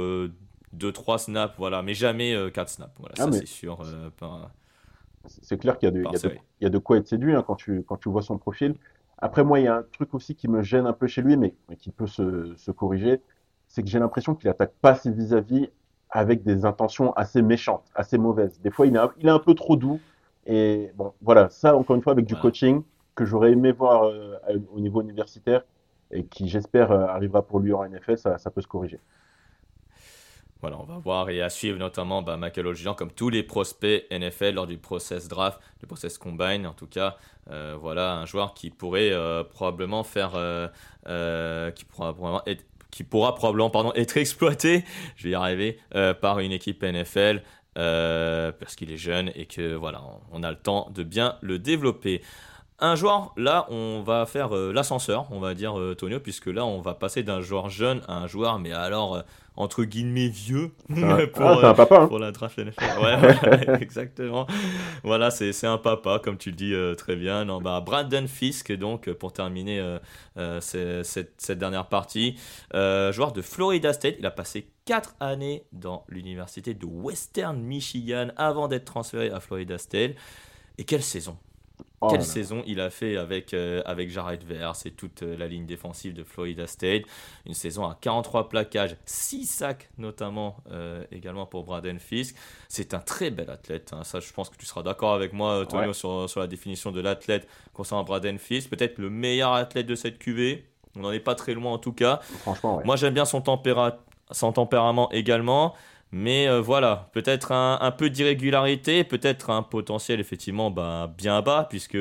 2-3 0.79 1.19
snaps, 1.19 1.55
voilà, 1.59 1.83
mais 1.83 1.95
jamais 1.95 2.35
4 2.53 2.59
euh, 2.59 2.71
snaps. 2.71 2.93
Voilà, 2.99 3.15
ah, 3.19 3.25
ça 3.25 3.33
c'est 3.33 3.47
sûr. 3.47 3.81
Euh, 3.83 4.11
c'est 5.27 5.59
clair 5.59 5.79
qu'il 5.79 5.89
y, 5.89 6.65
y, 6.65 6.67
a 6.67 6.71
de 6.71 6.79
quoi 6.79 6.99
être 6.99 7.09
séduit 7.09 7.35
hein, 7.35 7.43
quand, 7.47 7.57
tu, 7.57 7.83
quand 7.83 7.97
tu 7.97 8.09
vois 8.11 8.23
son 8.23 8.37
profil. 8.37 8.75
Après, 9.19 9.43
moi, 9.43 9.59
il 9.61 9.65
y 9.65 9.69
a 9.69 9.77
un 9.77 9.85
truc 9.93 10.13
aussi 10.13 10.35
qui 10.35 10.49
me 10.49 10.63
gêne 10.63 10.87
un 10.87 10.93
peu 10.93 11.07
chez 11.07 11.23
lui, 11.23 11.37
mais, 11.37 11.55
qui 11.79 11.91
peut 11.91 12.07
se, 12.07 12.55
se 12.57 12.71
corriger. 12.71 13.21
C'est 13.69 13.83
que 13.83 13.89
j'ai 13.89 13.99
l'impression 13.99 14.35
qu'il 14.35 14.51
attaque 14.51 14.73
pas 14.83 14.95
ses 14.95 15.11
vis-à-vis 15.11 15.71
avec 16.11 16.43
des 16.43 16.65
intentions 16.65 17.13
assez 17.15 17.43
méchantes, 17.43 17.85
assez 17.95 18.19
mauvaises. 18.19 18.61
Des 18.61 18.71
fois, 18.71 18.87
il 18.87 18.95
est 18.95 18.99
un, 18.99 19.11
il 19.19 19.27
est 19.27 19.31
un 19.31 19.39
peu 19.39 19.55
trop 19.55 19.77
doux. 19.77 20.01
Et 20.47 20.91
bon, 20.95 21.15
voilà, 21.23 21.49
ça, 21.49 21.75
encore 21.75 21.97
une 21.97 22.03
fois, 22.03 22.13
avec 22.13 22.27
du 22.27 22.37
coaching 22.37 22.83
que 23.15 23.25
j'aurais 23.25 23.53
aimé 23.53 23.73
voir 23.73 24.05
euh, 24.05 24.37
au 24.73 24.81
niveau 24.81 25.01
universitaire 25.01 25.65
et 26.11 26.25
qui, 26.25 26.49
j'espère, 26.49 26.93
arrivera 26.93 27.43
pour 27.43 27.61
lui 27.61 27.73
en 27.73 27.85
NFL, 27.89 28.19
ça, 28.19 28.39
ça 28.39 28.51
peut 28.51 28.61
se 28.61 28.69
corriger. 28.69 29.01
Voilà, 30.65 30.79
on 30.81 30.85
va 30.85 30.97
voir 30.97 31.29
et 31.29 31.43
à 31.43 31.51
suivre 31.51 31.79
notamment 31.79 32.23
bah, 32.23 32.39
Michael 32.39 32.73
comme 32.97 33.11
tous 33.11 33.29
les 33.29 33.43
prospects 33.43 34.07
NFL 34.11 34.55
lors 34.55 34.67
du 34.67 34.79
process 34.79 35.29
draft, 35.29 35.61
du 35.79 35.87
process 35.87 36.17
combine 36.17 36.67
en 36.67 36.73
tout 36.73 36.87
cas. 36.87 37.19
Euh, 37.51 37.77
voilà, 37.79 38.15
un 38.15 38.25
joueur 38.25 38.55
qui 38.55 38.71
pourrait 38.71 39.13
euh, 39.13 39.45
probablement 39.45 40.05
faire, 40.05 40.33
euh, 40.37 41.71
qui 41.73 41.85
pourra 41.85 42.15
probablement 43.35 43.67
être, 43.67 43.73
pardon, 43.73 43.93
être 43.95 44.17
exploité, 44.17 44.87
je 45.17 45.25
vais 45.25 45.31
y 45.31 45.35
arriver, 45.35 45.79
par 46.23 46.39
une 46.39 46.53
équipe 46.53 46.83
NFL. 46.83 47.43
parce 47.75 48.75
qu'il 48.75 48.91
est 48.91 48.97
jeune 48.97 49.33
et 49.35 49.45
que 49.45 49.75
voilà, 49.75 50.01
on 50.33 50.43
a 50.43 50.51
le 50.51 50.57
temps 50.57 50.91
de 50.95 51.03
bien 51.03 51.37
le 51.43 51.59
développer. 51.59 52.23
Un 52.79 52.97
joueur, 52.97 53.35
là, 53.37 53.67
on 53.69 54.01
va 54.01 54.25
faire 54.25 54.49
l'ascenseur, 54.49 55.27
on 55.31 55.41
va 55.41 55.53
dire, 55.53 55.75
Tonio, 55.99 56.21
puisque 56.21 56.47
là, 56.47 56.65
on 56.65 56.81
va 56.81 56.95
passer 56.95 57.23
d'un 57.23 57.43
joueur 57.43 57.69
jeune 57.69 58.01
à 58.09 58.17
un 58.17 58.27
joueur, 58.27 58.59
mais 58.59 58.73
alors, 58.73 59.23
entre 59.57 59.85
guillemets 59.85 60.29
vieux 60.29 60.73
pour, 61.33 61.47
ah, 61.47 61.71
un 61.71 61.75
papa, 61.75 62.01
hein. 62.01 62.07
pour 62.09 62.19
la 62.19 62.33
draft 62.33 62.59
NFL. 62.59 62.85
Ouais, 63.01 63.83
exactement. 63.83 64.47
Voilà, 65.03 65.31
c'est 65.31 65.67
un 65.67 65.79
papa, 65.79 66.21
comme 66.23 66.37
tu 66.39 66.51
le 66.51 66.57
dis 66.57 66.75
euh, 66.75 66.95
très 66.95 67.17
bien. 67.17 67.45
Non, 67.45 67.61
bah, 67.61 67.81
Brandon 67.81 68.27
Fisk, 68.27 68.73
donc, 68.73 69.11
pour 69.13 69.33
terminer 69.33 69.81
euh, 69.81 69.99
euh, 70.39 70.61
cette, 70.61 71.41
cette, 71.41 71.59
dernière 71.59 71.89
partie, 71.89 72.37
joueur 72.73 73.33
de 73.33 73.43
Florida 73.43 73.93
State. 73.93 74.17
Il 74.19 74.27
a 74.27 74.31
passé 74.31 74.69
4 74.87 75.17
années 75.21 75.65
dans 75.73 76.05
l'université 76.09 76.75
de 76.75 76.87
Western 76.87 77.61
Michigan 77.61 78.29
avant 78.37 78.69
d'être 78.69 78.85
transféré 78.85 79.31
à 79.31 79.41
Florida 79.41 79.79
State. 79.79 80.13
Et 80.79 80.85
quelle 80.85 81.03
saison 81.03 81.37
Oh 82.05 82.11
Quelle 82.11 82.25
saison 82.25 82.63
il 82.67 82.81
a 82.81 82.91
fait 82.91 83.17
avec, 83.17 83.55
euh, 83.55 83.83
avec 83.87 84.11
Jared 84.11 84.45
Verse 84.45 84.85
et 84.85 84.91
toute 84.91 85.23
euh, 85.23 85.37
la 85.39 85.47
ligne 85.47 85.65
défensive 85.65 86.13
de 86.13 86.23
Florida 86.23 86.67
State. 86.67 87.05
Une 87.47 87.55
saison 87.55 87.85
à 87.85 87.97
43 87.99 88.49
plaquages, 88.49 88.97
6 89.07 89.47
sacs 89.47 89.89
notamment 89.97 90.57
euh, 90.71 91.05
également 91.11 91.47
pour 91.47 91.65
Braden 91.65 91.99
Fisk. 91.99 92.37
C'est 92.69 92.93
un 92.93 92.99
très 92.99 93.31
bel 93.31 93.49
athlète. 93.49 93.93
Hein. 93.93 94.05
Ça, 94.05 94.21
je 94.21 94.33
pense 94.33 94.51
que 94.51 94.57
tu 94.57 94.67
seras 94.67 94.83
d'accord 94.83 95.15
avec 95.15 95.33
moi, 95.33 95.65
Tonio, 95.67 95.93
sur, 95.93 96.29
sur, 96.29 96.41
la 96.41 96.47
définition 96.47 96.93
de 96.93 97.01
l'athlète 97.01 97.49
concernant 97.73 98.05
Braden 98.05 98.39
Fisk. 98.39 98.69
Peut-être 98.69 98.99
le 98.99 99.09
meilleur 99.09 99.55
athlète 99.55 99.87
de 99.87 99.95
cette 99.95 100.19
QV. 100.19 100.65
On 100.97 101.01
n'en 101.01 101.13
est 101.13 101.21
pas 101.21 101.35
très 101.35 101.55
loin 101.55 101.73
en 101.73 101.79
tout 101.79 101.93
cas. 101.93 102.21
Franchement, 102.41 102.83
Moi, 102.85 102.97
j'aime 102.97 103.15
bien 103.15 103.25
son, 103.25 103.43
son 104.31 104.53
tempérament 104.53 105.11
également. 105.11 105.75
Mais 106.17 106.47
euh, 106.47 106.61
voilà, 106.61 107.09
peut-être 107.11 107.51
un, 107.51 107.91
peu 107.91 108.09
d'irrégularité, 108.09 109.03
peut-être 109.03 109.51
un 109.51 109.65
potentiel 109.65 110.21
effectivement 110.21 110.71
bah, 110.71 111.13
bien 111.19 111.43
bas, 111.43 111.67
puisque 111.69 111.99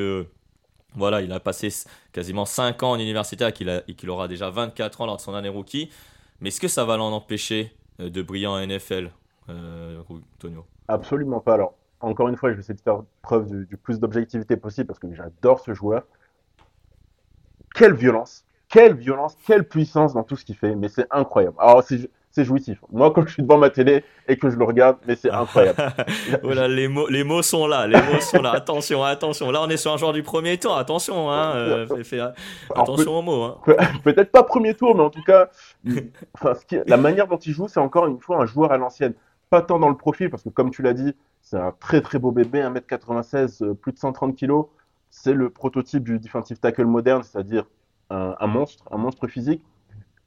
voilà, 0.93 1.21
il 1.21 1.31
a 1.31 1.39
passé 1.39 1.69
quasiment 2.11 2.45
5 2.45 2.83
ans 2.83 2.91
en 2.91 2.99
université 2.99 3.43
et 3.87 3.95
qu'il 3.95 4.09
aura 4.11 4.27
déjà 4.27 4.51
24 4.51 5.01
ans 5.01 5.07
lors 5.07 5.17
de 5.17 5.21
son 5.21 5.33
année 5.33 5.49
rookie. 5.49 5.89
Mais 6.41 6.49
est-ce 6.49 6.61
que 6.61 6.67
ça 6.67 6.85
va 6.85 6.95
l'en 6.95 7.11
empêcher 7.11 7.75
euh, 7.99 8.11
de 8.11 8.21
briller 8.21 8.45
en 8.45 8.63
NFL, 8.63 9.09
euh, 9.49 10.03
Tonio? 10.37 10.63
Absolument 10.89 11.39
pas. 11.39 11.55
Alors, 11.55 11.73
encore 11.99 12.27
une 12.29 12.37
fois, 12.37 12.51
je 12.51 12.57
vais 12.57 12.59
essayer 12.59 12.75
de 12.75 12.81
faire 12.81 13.01
preuve 13.23 13.47
du, 13.47 13.65
du 13.65 13.77
plus 13.77 13.99
d'objectivité 13.99 14.57
possible 14.57 14.85
parce 14.85 14.99
que 14.99 15.11
j'adore 15.11 15.59
ce 15.59 15.73
joueur. 15.73 16.03
Quelle 17.73 17.95
violence, 17.95 18.45
quelle 18.69 18.93
violence, 18.93 19.35
quelle 19.47 19.67
puissance 19.67 20.13
dans 20.13 20.23
tout 20.23 20.35
ce 20.35 20.45
qu'il 20.45 20.55
fait, 20.55 20.75
mais 20.75 20.87
c'est 20.87 21.07
incroyable. 21.09 21.55
Alors, 21.57 21.81
si 21.83 22.07
c'est 22.33 22.45
jouissif. 22.45 22.79
Moi, 22.91 23.11
quand 23.11 23.25
je 23.27 23.33
suis 23.33 23.43
devant 23.43 23.59
ma 23.59 23.69
télé 23.69 24.03
et 24.27 24.37
que 24.37 24.49
je 24.49 24.57
le 24.57 24.65
regarde, 24.65 24.97
mais 25.07 25.15
c'est 25.15 25.29
incroyable. 25.29 25.77
voilà, 26.43 26.67
les 26.67 26.87
mots, 26.87 27.07
les 27.07 27.23
mots 27.23 27.43
sont 27.43 27.67
là, 27.67 27.85
les 27.85 27.95
mots 27.95 28.19
sont 28.19 28.41
là. 28.41 28.51
Attention, 28.55 29.03
attention. 29.03 29.51
Là, 29.51 29.61
on 29.61 29.69
est 29.69 29.77
sur 29.77 29.93
un 29.93 29.97
joueur 29.97 30.13
du 30.13 30.23
premier 30.23 30.57
tour. 30.57 30.75
Attention, 30.75 31.29
hein. 31.31 31.55
Euh, 31.55 31.85
attention 32.75 33.19
aux 33.19 33.21
mots. 33.21 33.43
Hein. 33.43 33.57
Peut-être 34.03 34.31
pas 34.31 34.41
premier 34.41 34.73
tour, 34.73 34.95
mais 34.95 35.03
en 35.03 35.11
tout 35.11 35.21
cas, 35.23 35.49
la 36.87 36.97
manière 36.97 37.27
dont 37.27 37.37
il 37.37 37.53
joue, 37.53 37.67
c'est 37.67 37.79
encore 37.79 38.07
une 38.07 38.19
fois 38.19 38.41
un 38.41 38.47
joueur 38.47 38.71
à 38.71 38.77
l'ancienne. 38.77 39.13
Pas 39.51 39.61
tant 39.61 39.77
dans 39.77 39.89
le 39.89 39.97
profil, 39.97 40.31
parce 40.31 40.41
que 40.41 40.49
comme 40.49 40.71
tu 40.71 40.81
l'as 40.81 40.93
dit, 40.93 41.13
c'est 41.43 41.57
un 41.57 41.71
très 41.79 42.01
très 42.01 42.17
beau 42.17 42.31
bébé, 42.31 42.61
1m96, 42.61 43.63
euh, 43.63 43.73
plus 43.75 43.91
de 43.91 43.99
130 43.99 44.35
kg. 44.35 44.63
C'est 45.11 45.33
le 45.33 45.51
prototype 45.51 46.03
du 46.03 46.17
defensive 46.17 46.57
tackle 46.57 46.85
moderne, 46.85 47.21
c'est-à-dire 47.21 47.65
un 48.09 48.45
monstre, 48.45 48.83
un 48.91 48.97
monstre 48.97 49.27
physique 49.27 49.63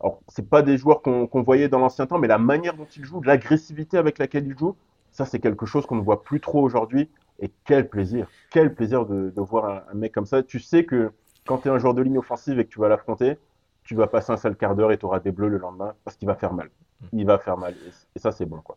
alors, 0.01 0.21
c'est 0.29 0.49
pas 0.49 0.63
des 0.63 0.77
joueurs 0.77 1.01
qu'on 1.01 1.43
voyait 1.43 1.69
dans 1.69 1.79
l'ancien 1.79 2.07
temps, 2.07 2.19
mais 2.19 2.29
la 2.29 2.39
manière 2.39 2.75
dont 2.75 2.87
ils 2.97 3.05
jouent, 3.05 3.23
l'agressivité 3.23 3.97
avec 3.97 4.19
laquelle 4.19 4.47
ils 4.47 4.59
jouent, 4.59 4.77
ça, 5.13 5.25
c'est 5.25 5.41
quelque 5.41 5.65
chose 5.65 5.87
qu'on 5.87 5.97
ne 5.97 6.03
voit 6.03 6.23
plus 6.23 6.41
trop 6.41 6.63
aujourd'hui. 6.63 7.09
Et 7.41 7.51
quel 7.65 7.89
plaisir, 7.89 8.29
quel 8.51 8.75
plaisir 8.75 9.07
de, 9.07 9.33
voir 9.37 9.85
un, 9.91 9.95
mec 9.95 10.13
comme 10.13 10.27
ça. 10.27 10.43
Tu 10.43 10.59
sais 10.59 10.85
que 10.85 11.11
quand 11.47 11.59
tu 11.59 11.69
es 11.69 11.71
un 11.71 11.79
joueur 11.79 11.95
de 11.95 12.03
ligne 12.03 12.19
offensive 12.19 12.59
et 12.59 12.65
que 12.65 12.71
tu 12.71 12.81
vas 12.81 12.89
l'affronter, 12.89 13.39
tu 13.85 13.95
vas 13.95 14.07
passer 14.07 14.33
un 14.33 14.37
sale 14.37 14.57
quart 14.57 14.75
d'heure 14.75 14.93
et 14.93 14.99
tu 14.99 15.07
auras 15.07 15.21
des 15.21 15.33
bleus 15.33 15.49
le 15.49 15.59
lendemain 15.59 15.95
parce 16.05 16.17
qu'il 16.17 16.27
va 16.27 16.35
faire 16.35 16.53
mal. 16.53 16.71
Il 17.13 17.25
va 17.27 17.39
faire 17.39 17.57
mal. 17.57 17.75
Et, 18.15 18.19
ça, 18.19 18.33
c'est 18.33 18.47
bon, 18.47 18.61
quoi. 18.61 18.77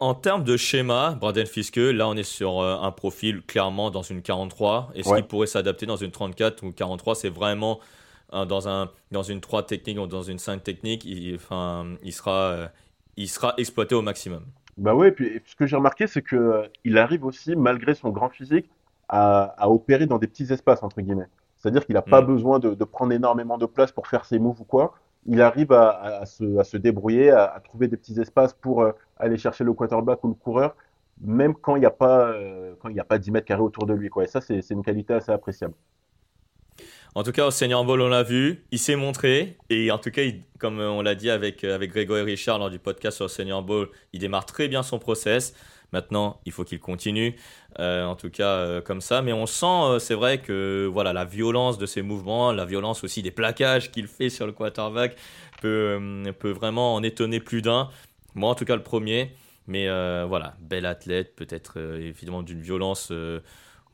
En 0.00 0.14
termes 0.14 0.44
de 0.44 0.56
schéma, 0.56 1.16
Braden 1.20 1.46
Fiske, 1.46 1.76
là 1.76 2.08
on 2.08 2.14
est 2.14 2.22
sur 2.22 2.60
euh, 2.60 2.78
un 2.80 2.92
profil 2.92 3.42
clairement 3.42 3.90
dans 3.90 4.02
une 4.02 4.22
43. 4.22 4.92
Est-ce 4.94 5.12
qu'il 5.12 5.26
pourrait 5.26 5.48
s'adapter 5.48 5.86
dans 5.86 5.96
une 5.96 6.12
34 6.12 6.62
ou 6.62 6.70
43 6.70 7.16
C'est 7.16 7.30
vraiment 7.30 7.80
dans, 8.32 8.68
un, 8.68 8.90
dans 9.10 9.22
une 9.22 9.40
3 9.40 9.64
technique 9.66 9.98
ou 9.98 10.06
dans 10.06 10.22
une 10.22 10.38
5 10.38 10.62
technique, 10.62 11.04
il, 11.04 11.34
enfin, 11.34 11.86
il, 12.02 12.12
sera, 12.12 12.50
euh, 12.50 12.68
il 13.16 13.28
sera 13.28 13.54
exploité 13.56 13.94
au 13.94 14.02
maximum. 14.02 14.44
Bah 14.76 14.94
ouais, 14.94 15.08
et 15.08 15.12
puis 15.12 15.42
ce 15.46 15.56
que 15.56 15.66
j'ai 15.66 15.76
remarqué, 15.76 16.06
c'est 16.06 16.22
qu'il 16.22 16.38
euh, 16.38 16.66
il 16.84 16.98
arrive 16.98 17.24
aussi, 17.24 17.56
malgré 17.56 17.94
son 17.94 18.10
grand 18.10 18.28
physique, 18.28 18.70
à, 19.08 19.54
à, 19.58 19.68
opérer 19.68 20.06
dans 20.06 20.18
des 20.18 20.28
petits 20.28 20.52
espaces, 20.52 20.82
entre 20.82 21.00
guillemets. 21.00 21.28
C'est-à-dire 21.56 21.84
qu'il 21.84 21.94
n'a 21.94 22.02
pas 22.02 22.22
mm. 22.22 22.26
besoin 22.26 22.58
de, 22.58 22.74
de, 22.74 22.84
prendre 22.84 23.12
énormément 23.12 23.58
de 23.58 23.66
place 23.66 23.90
pour 23.90 24.06
faire 24.06 24.24
ses 24.24 24.38
moves 24.38 24.60
ou 24.60 24.64
quoi. 24.64 24.94
Il 25.26 25.42
arrive 25.42 25.72
à, 25.72 26.20
à, 26.20 26.26
se, 26.26 26.58
à 26.58 26.64
se, 26.64 26.76
débrouiller, 26.76 27.30
à, 27.30 27.60
trouver 27.64 27.88
des 27.88 27.96
petits 27.96 28.20
espaces 28.20 28.52
pour 28.52 28.82
euh, 28.82 28.92
aller 29.18 29.36
chercher 29.36 29.64
le 29.64 29.72
quarterback 29.72 30.22
ou 30.22 30.28
le 30.28 30.34
coureur, 30.34 30.76
même 31.20 31.54
quand 31.54 31.74
il 31.74 31.80
n'y 31.80 31.86
a, 31.86 31.90
pas, 31.90 32.32
quand 32.80 32.88
il 32.88 33.00
a 33.00 33.04
pas 33.04 33.18
10 33.18 33.32
mètres 33.32 33.46
carrés 33.46 33.62
autour 33.62 33.86
de 33.86 33.94
lui. 33.94 34.08
Quoi. 34.08 34.24
Et 34.24 34.28
ça, 34.28 34.40
c'est 34.40 34.70
une 34.70 34.84
qualité 34.84 35.14
assez 35.14 35.32
appréciable. 35.32 35.74
En 37.14 37.22
tout 37.22 37.32
cas, 37.32 37.46
au 37.46 37.50
Senior 37.50 37.84
Bowl, 37.84 38.00
on 38.00 38.08
l'a 38.08 38.22
vu, 38.22 38.64
il 38.70 38.78
s'est 38.78 38.96
montré. 38.96 39.56
Et 39.70 39.90
en 39.90 39.98
tout 39.98 40.10
cas, 40.10 40.22
comme 40.58 40.78
on 40.78 41.02
l'a 41.02 41.14
dit 41.14 41.30
avec, 41.30 41.64
euh, 41.64 41.74
avec 41.74 41.90
Grégory 41.90 42.22
Richard 42.22 42.58
lors 42.58 42.70
du 42.70 42.78
podcast 42.78 43.16
sur 43.16 43.30
Senior 43.30 43.62
Bowl, 43.62 43.88
il 44.12 44.20
démarre 44.20 44.46
très 44.46 44.68
bien 44.68 44.82
son 44.82 44.98
process. 44.98 45.54
Maintenant, 45.92 46.38
il 46.44 46.52
faut 46.52 46.64
qu'il 46.64 46.80
continue, 46.80 47.34
euh, 47.78 48.04
en 48.04 48.14
tout 48.14 48.28
cas 48.28 48.50
euh, 48.50 48.80
comme 48.82 49.00
ça. 49.00 49.22
Mais 49.22 49.32
on 49.32 49.46
sent, 49.46 50.00
c'est 50.00 50.14
vrai 50.14 50.38
que 50.38 50.88
voilà, 50.92 51.14
la 51.14 51.24
violence 51.24 51.78
de 51.78 51.86
ses 51.86 52.02
mouvements, 52.02 52.52
la 52.52 52.66
violence 52.66 53.02
aussi 53.04 53.22
des 53.22 53.30
plaquages 53.30 53.90
qu'il 53.90 54.06
fait 54.06 54.28
sur 54.28 54.46
le 54.46 54.52
quarterback 54.52 55.16
peut, 55.62 55.98
peut 56.38 56.50
vraiment 56.50 56.94
en 56.94 57.02
étonner 57.02 57.40
plus 57.40 57.62
d'un. 57.62 57.88
Moi, 58.34 58.50
en 58.50 58.54
tout 58.54 58.66
cas, 58.66 58.76
le 58.76 58.82
premier. 58.82 59.32
Mais 59.66 59.86
voilà, 60.24 60.54
bel 60.60 60.86
athlète, 60.86 61.34
peut-être 61.36 61.78
évidemment 61.78 62.42
d'une 62.42 62.62
violence 62.62 63.12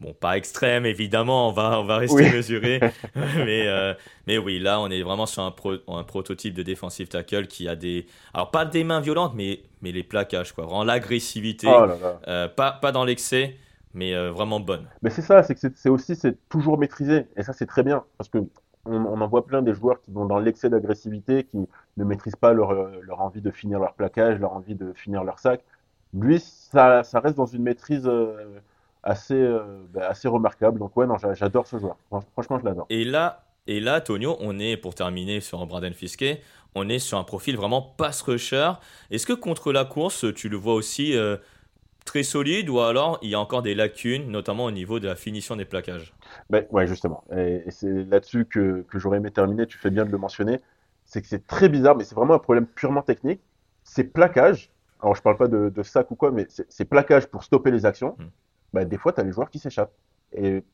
Bon, 0.05 0.13
pas 0.13 0.37
extrême, 0.37 0.85
évidemment, 0.85 1.49
on 1.49 1.53
va, 1.53 1.81
on 1.81 1.85
va 1.85 1.97
rester 1.97 2.31
mesuré. 2.31 2.79
mais, 3.15 3.67
euh, 3.67 3.95
mais 4.27 4.37
oui, 4.37 4.59
là, 4.59 4.79
on 4.79 4.91
est 4.91 5.03
vraiment 5.03 5.25
sur 5.25 5.43
un, 5.43 5.55
un 5.89 6.03
prototype 6.03 6.53
de 6.53 6.63
defensive 6.63 7.09
tackle 7.09 7.47
qui 7.47 7.69
a 7.69 7.75
des. 7.75 8.07
Alors, 8.35 8.51
pas 8.51 8.67
des 8.67 8.85
mains 8.85 9.01
violentes, 9.01 9.33
mais, 9.35 9.61
mais 9.81 9.93
les 9.93 10.03
plaquages, 10.03 10.53
quoi. 10.53 10.65
Vraiment 10.65 10.85
l'agressivité. 10.85 11.69
Oh 11.71 11.87
euh, 12.29 12.49
pas, 12.49 12.73
pas 12.73 12.93
dans 12.93 13.05
l'excès, 13.05 13.57
mais 13.95 14.15
euh, 14.15 14.31
vraiment 14.31 14.61
bonne. 14.61 14.87
Mais 15.01 15.09
c'est 15.09 15.23
ça, 15.23 15.43
c'est 15.43 15.55
que 15.55 15.61
c'est 15.75 15.89
aussi 15.89 16.17
c'est 16.17 16.37
toujours 16.51 16.77
maîtrisé. 16.77 17.27
Et 17.39 17.43
ça, 17.43 17.55
c'est 17.55 17.67
très 17.67 17.83
bien. 17.83 18.05
Parce 18.19 18.29
que 18.29 18.39
on, 18.85 19.19
en 19.19 19.27
voit 19.27 19.47
plein 19.47 19.63
des 19.63 19.73
joueurs 19.73 20.03
qui 20.03 20.11
vont 20.11 20.27
dans 20.27 20.39
l'excès 20.39 20.69
d'agressivité, 20.69 21.45
qui 21.45 21.67
ne 21.97 22.05
maîtrisent 22.05 22.37
pas 22.37 22.53
leur, 22.53 22.75
leur 23.01 23.23
envie 23.23 23.41
de 23.41 23.51
finir 23.51 23.79
leur 23.79 23.95
plaquage, 23.95 24.39
leur 24.39 24.53
envie 24.53 24.75
de 24.75 24.93
finir 24.93 25.25
leur 25.25 25.39
sac. 25.39 25.65
Lui, 26.13 26.41
ça, 26.41 27.03
ça 27.05 27.21
reste 27.21 27.39
dans 27.39 27.47
une 27.47 27.63
maîtrise 27.63 28.07
assez, 29.05 29.35
euh, 29.35 29.85
bah, 29.93 30.09
assez 30.09 30.27
remarquable. 30.27 30.79
Donc 30.79 30.97
ouais, 30.97 31.07
non, 31.07 31.17
j'adore 31.35 31.67
ce 31.67 31.79
joueur. 31.79 31.97
Franchement, 32.33 32.59
je 32.59 32.65
l'adore. 32.65 32.87
Et 32.91 33.05
là, 33.05 33.45
et 33.67 33.81
là, 33.81 34.01
Tonio, 34.01 34.37
on 34.41 34.59
est, 34.59 34.77
pour 34.77 34.95
terminer 34.95 35.41
sur 35.41 35.65
Braden 35.67 35.95
Fiske, 35.95 36.25
on 36.75 36.89
est 36.89 36.99
sur 36.99 37.19
un 37.19 37.25
profil 37.25 37.57
vraiment 37.57 37.83
pass 37.83 38.23
rusher. 38.23 38.73
Est-ce 39.11 39.27
que 39.27 39.33
contre 39.33 39.73
la 39.73 39.85
course, 39.85 40.27
tu 40.35 40.49
le 40.49 40.57
vois 40.57 40.75
aussi 40.75 41.17
euh, 41.17 41.37
très 42.05 42.23
solide 42.25 42.69
ou 42.69 42.81
alors 42.81 43.19
il 43.23 43.31
y 43.31 43.35
a 43.35 43.41
encore 43.41 43.63
des 43.63 43.75
lacunes, 43.75 44.31
notamment 44.31 44.65
au 44.65 44.71
niveau 44.71 44.99
de 44.99 45.07
la 45.07 45.15
finition 45.15 45.55
des 45.57 45.65
plaquages? 45.65 46.15
Ben, 46.51 46.67
Ouais, 46.71 46.87
justement. 46.87 47.25
Et, 47.37 47.63
c'est 47.71 48.05
là-dessus 48.05 48.47
que, 48.47 48.85
que 48.89 48.99
j'aurais 48.99 49.19
aimé 49.19 49.31
terminer. 49.31 49.67
Tu 49.67 49.79
fais 49.79 49.91
bien 49.91 50.05
de 50.05 50.11
le 50.11 50.19
mentionner. 50.19 50.61
C'est 51.05 51.23
que 51.23 51.29
c'est 51.29 51.47
très 51.47 51.69
bizarre, 51.69 51.97
mais 51.97 52.05
c'est 52.05 52.15
vraiment 52.15 52.35
un 52.35 52.39
problème 52.39 52.67
purement 52.67 53.03
technique. 53.03 53.41
Ces 53.85 54.05
plaquages, 54.05 54.71
alors 55.01 55.15
je 55.15 55.23
parle 55.23 55.37
pas 55.37 55.49
de, 55.49 55.83
sac 55.83 56.11
ou 56.11 56.17
quoi, 56.17 56.31
mais 56.31 56.47
ces 56.49 56.85
plaquages 56.87 57.27
pour 57.27 57.45
stopper 57.45 57.71
les 57.71 57.85
actions, 57.85 58.17
hmm. 58.19 58.25
Bah, 58.75 58.85
des 58.85 58.99
fois, 58.99 59.13
tu 59.13 59.21
as 59.21 59.25
les 59.25 59.31
joueurs 59.31 59.51
qui 59.51 59.61
s'échappent. 59.61 59.95
Et 60.33 60.65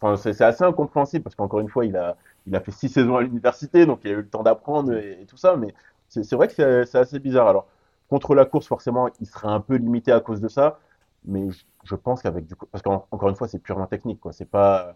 enfin, 0.00 0.16
c'est 0.16 0.44
assez 0.44 0.62
incompréhensible 0.62 1.24
parce 1.24 1.34
qu'encore 1.34 1.60
une 1.60 1.70
fois, 1.70 1.86
il 1.86 1.96
a, 1.96 2.16
il 2.46 2.54
a 2.54 2.60
fait 2.60 2.70
six 2.70 2.90
saisons 2.90 3.16
à 3.16 3.22
l'université, 3.22 3.86
donc 3.86 4.00
il 4.04 4.10
a 4.10 4.12
eu 4.12 4.16
le 4.16 4.28
temps 4.28 4.42
d'apprendre 4.42 4.92
et, 4.92 5.24
tout 5.26 5.38
ça. 5.38 5.56
Mais 5.56 5.74
c'est 6.08 6.34
vrai 6.34 6.48
que 6.48 6.84
c'est 6.84 6.98
assez 6.98 7.18
bizarre. 7.18 7.48
Alors, 7.48 7.66
contre 8.10 8.34
la 8.34 8.44
course, 8.44 8.66
forcément, 8.66 9.08
il 9.20 9.26
serait 9.26 9.48
un 9.48 9.60
peu 9.60 9.76
limité 9.76 10.12
à 10.12 10.20
cause 10.20 10.42
de 10.42 10.48
ça. 10.48 10.78
Mais 11.24 11.48
je, 11.84 11.94
pense 11.94 12.22
qu'avec 12.22 12.46
du 12.46 12.54
parce 12.70 12.82
qu'encore 12.82 13.30
une 13.30 13.36
fois, 13.36 13.48
c'est 13.48 13.58
purement 13.58 13.86
technique. 13.86 14.20
Ce 14.30 14.42
n'est 14.42 14.46
pas, 14.46 14.94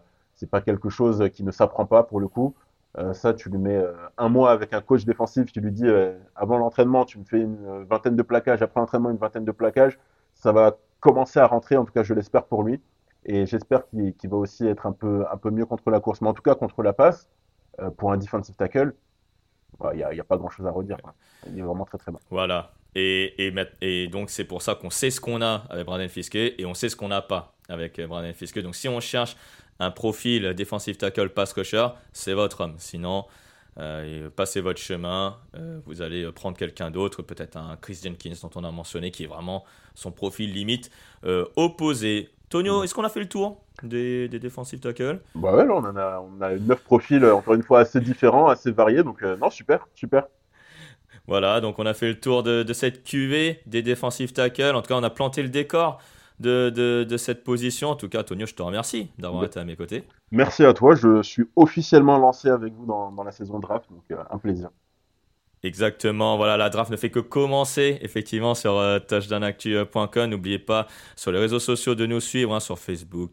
pas 0.51 0.61
quelque 0.61 0.89
chose 0.89 1.29
qui 1.33 1.43
ne 1.43 1.51
s'apprend 1.51 1.87
pas 1.87 2.03
pour 2.03 2.19
le 2.19 2.27
coup. 2.27 2.53
Euh, 2.99 3.13
ça, 3.13 3.33
tu 3.33 3.49
lui 3.49 3.57
mets 3.57 3.75
euh, 3.75 3.93
un 4.19 4.29
mois 4.29 4.51
avec 4.51 4.71
un 4.71 4.81
coach 4.81 5.03
défensif, 5.03 5.51
tu 5.51 5.61
lui 5.61 5.71
dis 5.71 5.87
euh, 5.87 6.15
avant 6.35 6.59
l'entraînement, 6.59 7.05
tu 7.05 7.17
me 7.17 7.23
fais 7.23 7.39
une 7.39 7.85
vingtaine 7.85 8.15
de 8.15 8.21
plaquages, 8.21 8.61
après 8.61 8.79
l'entraînement, 8.79 9.09
une 9.09 9.17
vingtaine 9.17 9.45
de 9.45 9.51
plaquages. 9.51 9.97
Ça 10.35 10.51
va 10.51 10.77
commencer 11.03 11.39
à 11.39 11.47
rentrer, 11.47 11.75
en 11.75 11.83
tout 11.83 11.91
cas, 11.91 12.03
je 12.03 12.13
l'espère 12.13 12.45
pour 12.45 12.63
lui. 12.63 12.79
Et 13.25 13.45
j'espère 13.45 13.87
qu'il 13.89 14.29
va 14.29 14.37
aussi 14.37 14.65
être 14.65 14.85
un 14.85 14.93
peu, 14.93 15.25
un 15.31 15.37
peu 15.37 15.51
mieux 15.51 15.65
contre 15.65 15.89
la 15.91 15.99
course. 15.99 16.21
Mais 16.21 16.29
en 16.29 16.33
tout 16.33 16.41
cas, 16.41 16.55
contre 16.55 16.81
la 16.81 16.93
passe, 16.93 17.29
euh, 17.81 17.89
pour 17.89 18.11
un 18.11 18.17
defensive 18.17 18.55
tackle, 18.55 18.93
il 19.93 19.97
n'y 19.97 20.19
a, 20.19 20.23
pas 20.23 20.37
grand-chose 20.37 20.65
à 20.65 20.71
redire. 20.71 20.97
Il 21.47 21.59
est 21.59 21.61
vraiment 21.61 21.85
très 21.85 21.97
très 21.97 22.11
bon. 22.11 22.19
Voilà. 22.29 22.71
Et, 22.95 23.51
et, 23.81 24.07
donc, 24.07 24.29
c'est 24.29 24.45
pour 24.45 24.61
ça 24.61 24.75
qu'on 24.75 24.89
sait 24.89 25.09
ce 25.09 25.19
qu'on 25.19 25.41
a 25.41 25.63
avec 25.69 25.85
Brandon 25.85 26.07
Fiske 26.07 26.35
et 26.35 26.65
on 26.65 26.73
sait 26.73 26.89
ce 26.89 26.95
qu'on 26.95 27.07
n'a 27.09 27.21
pas 27.21 27.55
avec 27.67 27.99
euh, 27.99 28.07
Brandon 28.07 28.33
Fiske. 28.33 28.59
Donc, 28.59 28.75
si 28.75 28.87
on 28.87 28.99
cherche 28.99 29.35
un 29.79 29.91
profil 29.91 30.53
defensive 30.53 30.97
tackle 30.97 31.29
pass 31.29 31.51
rusher, 31.53 31.87
c'est 32.13 32.33
votre 32.33 32.61
homme. 32.61 32.75
Sinon, 32.77 33.25
euh, 33.77 34.29
passez 34.35 34.61
votre 34.61 34.79
chemin. 34.79 35.37
euh, 35.55 35.79
vous 35.85 36.01
allez 36.01 36.31
prendre 36.31 36.57
quelqu'un 36.57 36.91
d'autre, 36.91 37.21
peut-être 37.21 37.57
un 37.57 37.77
Chris 37.81 37.99
Jenkins 38.03 38.33
dont 38.41 38.49
on 38.55 38.63
a 38.63 38.71
mentionné, 38.71 39.11
qui 39.11 39.23
est 39.23 39.27
vraiment 39.27 39.63
son 39.95 40.11
profil 40.11 40.53
limite 40.53 40.91
euh, 41.25 41.45
opposé. 41.55 42.29
Tonio, 42.49 42.83
est-ce 42.83 42.93
qu'on 42.93 43.03
a 43.03 43.09
fait 43.09 43.19
le 43.19 43.29
tour 43.29 43.63
des, 43.81 44.27
des 44.29 44.39
defensive 44.39 44.79
tackles 44.79 45.19
Bah 45.35 45.55
ouais, 45.55 45.65
là, 45.65 45.73
on 45.73 45.83
en 45.85 45.95
a, 45.97 46.19
on 46.21 46.41
a 46.41 46.55
neuf 46.57 46.83
profils, 46.83 47.23
euh, 47.23 47.35
encore 47.35 47.55
une 47.55 47.63
fois, 47.63 47.79
assez 47.79 47.99
différents, 47.99 48.47
assez 48.47 48.71
variés. 48.71 49.03
Donc, 49.03 49.23
euh, 49.23 49.35
non, 49.37 49.49
super, 49.49 49.87
super. 49.95 50.27
Voilà, 51.27 51.61
donc 51.61 51.79
on 51.79 51.85
a 51.85 51.93
fait 51.93 52.07
le 52.09 52.19
tour 52.19 52.43
de, 52.43 52.63
de 52.63 52.73
cette 52.73 53.03
QV 53.03 53.61
des 53.65 53.81
defensive 53.81 54.33
tackles. 54.33 54.75
En 54.75 54.81
tout 54.81 54.89
cas, 54.89 54.95
on 54.95 55.03
a 55.03 55.09
planté 55.09 55.41
le 55.41 55.49
décor 55.49 56.01
de, 56.43 56.69
de, 56.69 57.03
de 57.09 57.17
cette 57.17 57.43
position. 57.43 57.89
En 57.89 57.95
tout 57.95 58.09
cas, 58.09 58.21
Tonio, 58.21 58.45
je 58.45 58.53
te 58.53 58.61
remercie 58.61 59.07
d'avoir 59.17 59.41
Ouais. 59.41 59.47
été 59.47 59.59
à 59.59 59.65
mes 59.65 59.75
côtés. 59.75 60.03
Merci 60.31 60.63
à 60.63 60.73
toi. 60.73 60.93
Je 60.93 61.23
suis 61.23 61.45
officiellement 61.55 62.19
lancé 62.19 62.49
avec 62.49 62.73
vous 62.73 62.85
dans, 62.85 63.11
dans 63.11 63.23
la 63.23 63.31
saison 63.31 63.57
draft. 63.59 63.85
Donc, 63.89 64.03
euh, 64.11 64.17
un 64.29 64.37
plaisir. 64.37 64.69
Exactement, 65.65 66.35
voilà, 66.35 66.57
la 66.57 66.69
draft 66.69 66.91
ne 66.91 66.97
fait 66.97 67.09
que 67.09 67.19
commencer, 67.21 67.97
effectivement, 68.01 68.53
sur 68.53 68.77
euh, 68.77 68.99
touchdownactu.com. 68.99 70.29
N'oubliez 70.29 70.59
pas 70.59 70.87
sur 71.15 71.31
les 71.31 71.39
réseaux 71.39 71.59
sociaux 71.59 71.95
de 71.95 72.05
nous 72.05 72.19
suivre, 72.19 72.53
hein, 72.53 72.59
sur 72.59 72.77
Facebook, 72.77 73.31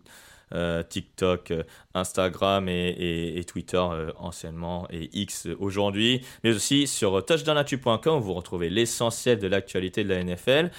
euh, 0.54 0.84
TikTok, 0.84 1.50
euh, 1.50 1.64
Instagram 1.94 2.68
et, 2.68 2.90
et- 2.90 3.38
et 3.40 3.44
Twitter 3.44 3.82
euh, 3.82 4.12
anciennement 4.16 4.86
et 4.90 5.10
X 5.12 5.48
aujourd'hui, 5.58 6.20
mais 6.44 6.50
aussi 6.54 6.86
sur 6.86 7.24
touchdownactu.com 7.24 8.18
où 8.18 8.20
vous 8.22 8.34
retrouvez 8.34 8.70
l'essentiel 8.70 9.40
de 9.40 9.48
l'actualité 9.48 10.04
de 10.04 10.08
la 10.10 10.20
NFL. 10.22 10.70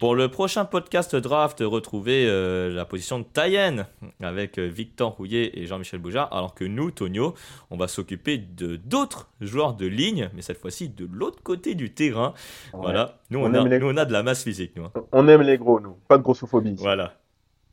Pour 0.00 0.16
le 0.16 0.28
prochain 0.28 0.64
podcast 0.64 1.14
draft, 1.14 1.60
retrouvez 1.64 2.26
euh, 2.28 2.70
la 2.74 2.84
position 2.84 3.20
de 3.20 3.24
Tayen 3.24 3.86
avec 4.20 4.58
euh, 4.58 4.66
Victor 4.66 5.12
Rouillet 5.12 5.52
et 5.54 5.66
Jean-Michel 5.66 6.00
Boujard, 6.00 6.34
alors 6.36 6.52
que 6.54 6.64
nous, 6.64 6.90
Tonio, 6.90 7.34
on 7.70 7.76
va 7.76 7.86
s'occuper 7.86 8.38
de 8.38 8.74
d'autres 8.76 9.28
joueurs 9.40 9.74
de 9.74 9.86
ligne, 9.86 10.30
mais 10.34 10.42
cette 10.42 10.58
fois-ci 10.58 10.88
de 10.88 11.08
l'autre 11.10 11.42
côté 11.42 11.74
du 11.76 11.94
terrain. 11.94 12.34
Voilà, 12.72 13.18
nous 13.30 13.38
on, 13.38 13.44
On 13.44 13.54
a, 13.54 13.68
les- 13.68 13.78
nous 13.78 13.88
on 13.88 13.96
a 13.96 14.04
de 14.04 14.12
la 14.12 14.22
masse 14.24 14.42
physique, 14.42 14.72
nous. 14.76 14.84
hein. 14.84 14.92
On 15.12 15.28
aime 15.28 15.42
les 15.42 15.56
gros, 15.58 15.78
nous. 15.80 15.96
Pas 16.08 16.18
de 16.18 16.22
grossophobie. 16.24 16.74
Voilà. 16.78 17.14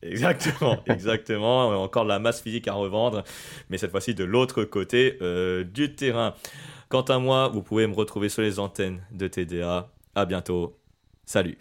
Exactement, 0.04 0.78
exactement. 0.88 1.70
On 1.70 1.72
a 1.72 1.76
Encore 1.78 2.04
de 2.04 2.10
la 2.10 2.20
masse 2.20 2.42
physique 2.42 2.68
à 2.68 2.74
revendre, 2.74 3.24
mais 3.70 3.78
cette 3.80 3.92
fois-ci 3.92 4.14
de 4.14 4.24
l'autre 4.24 4.64
côté 4.64 5.18
euh, 5.22 5.64
du 5.64 5.96
terrain. 5.96 6.36
Quant 6.88 7.02
à 7.02 7.18
moi, 7.18 7.48
vous 7.50 7.64
pouvez 7.64 7.88
me 7.88 7.94
retrouver 7.96 8.30
sur 8.30 8.42
les 8.44 8.60
antennes 8.60 9.02
de 9.12 9.28
TDA. 9.28 9.90
À 10.14 10.26
bientôt. 10.26 10.78
Salut. 11.32 11.56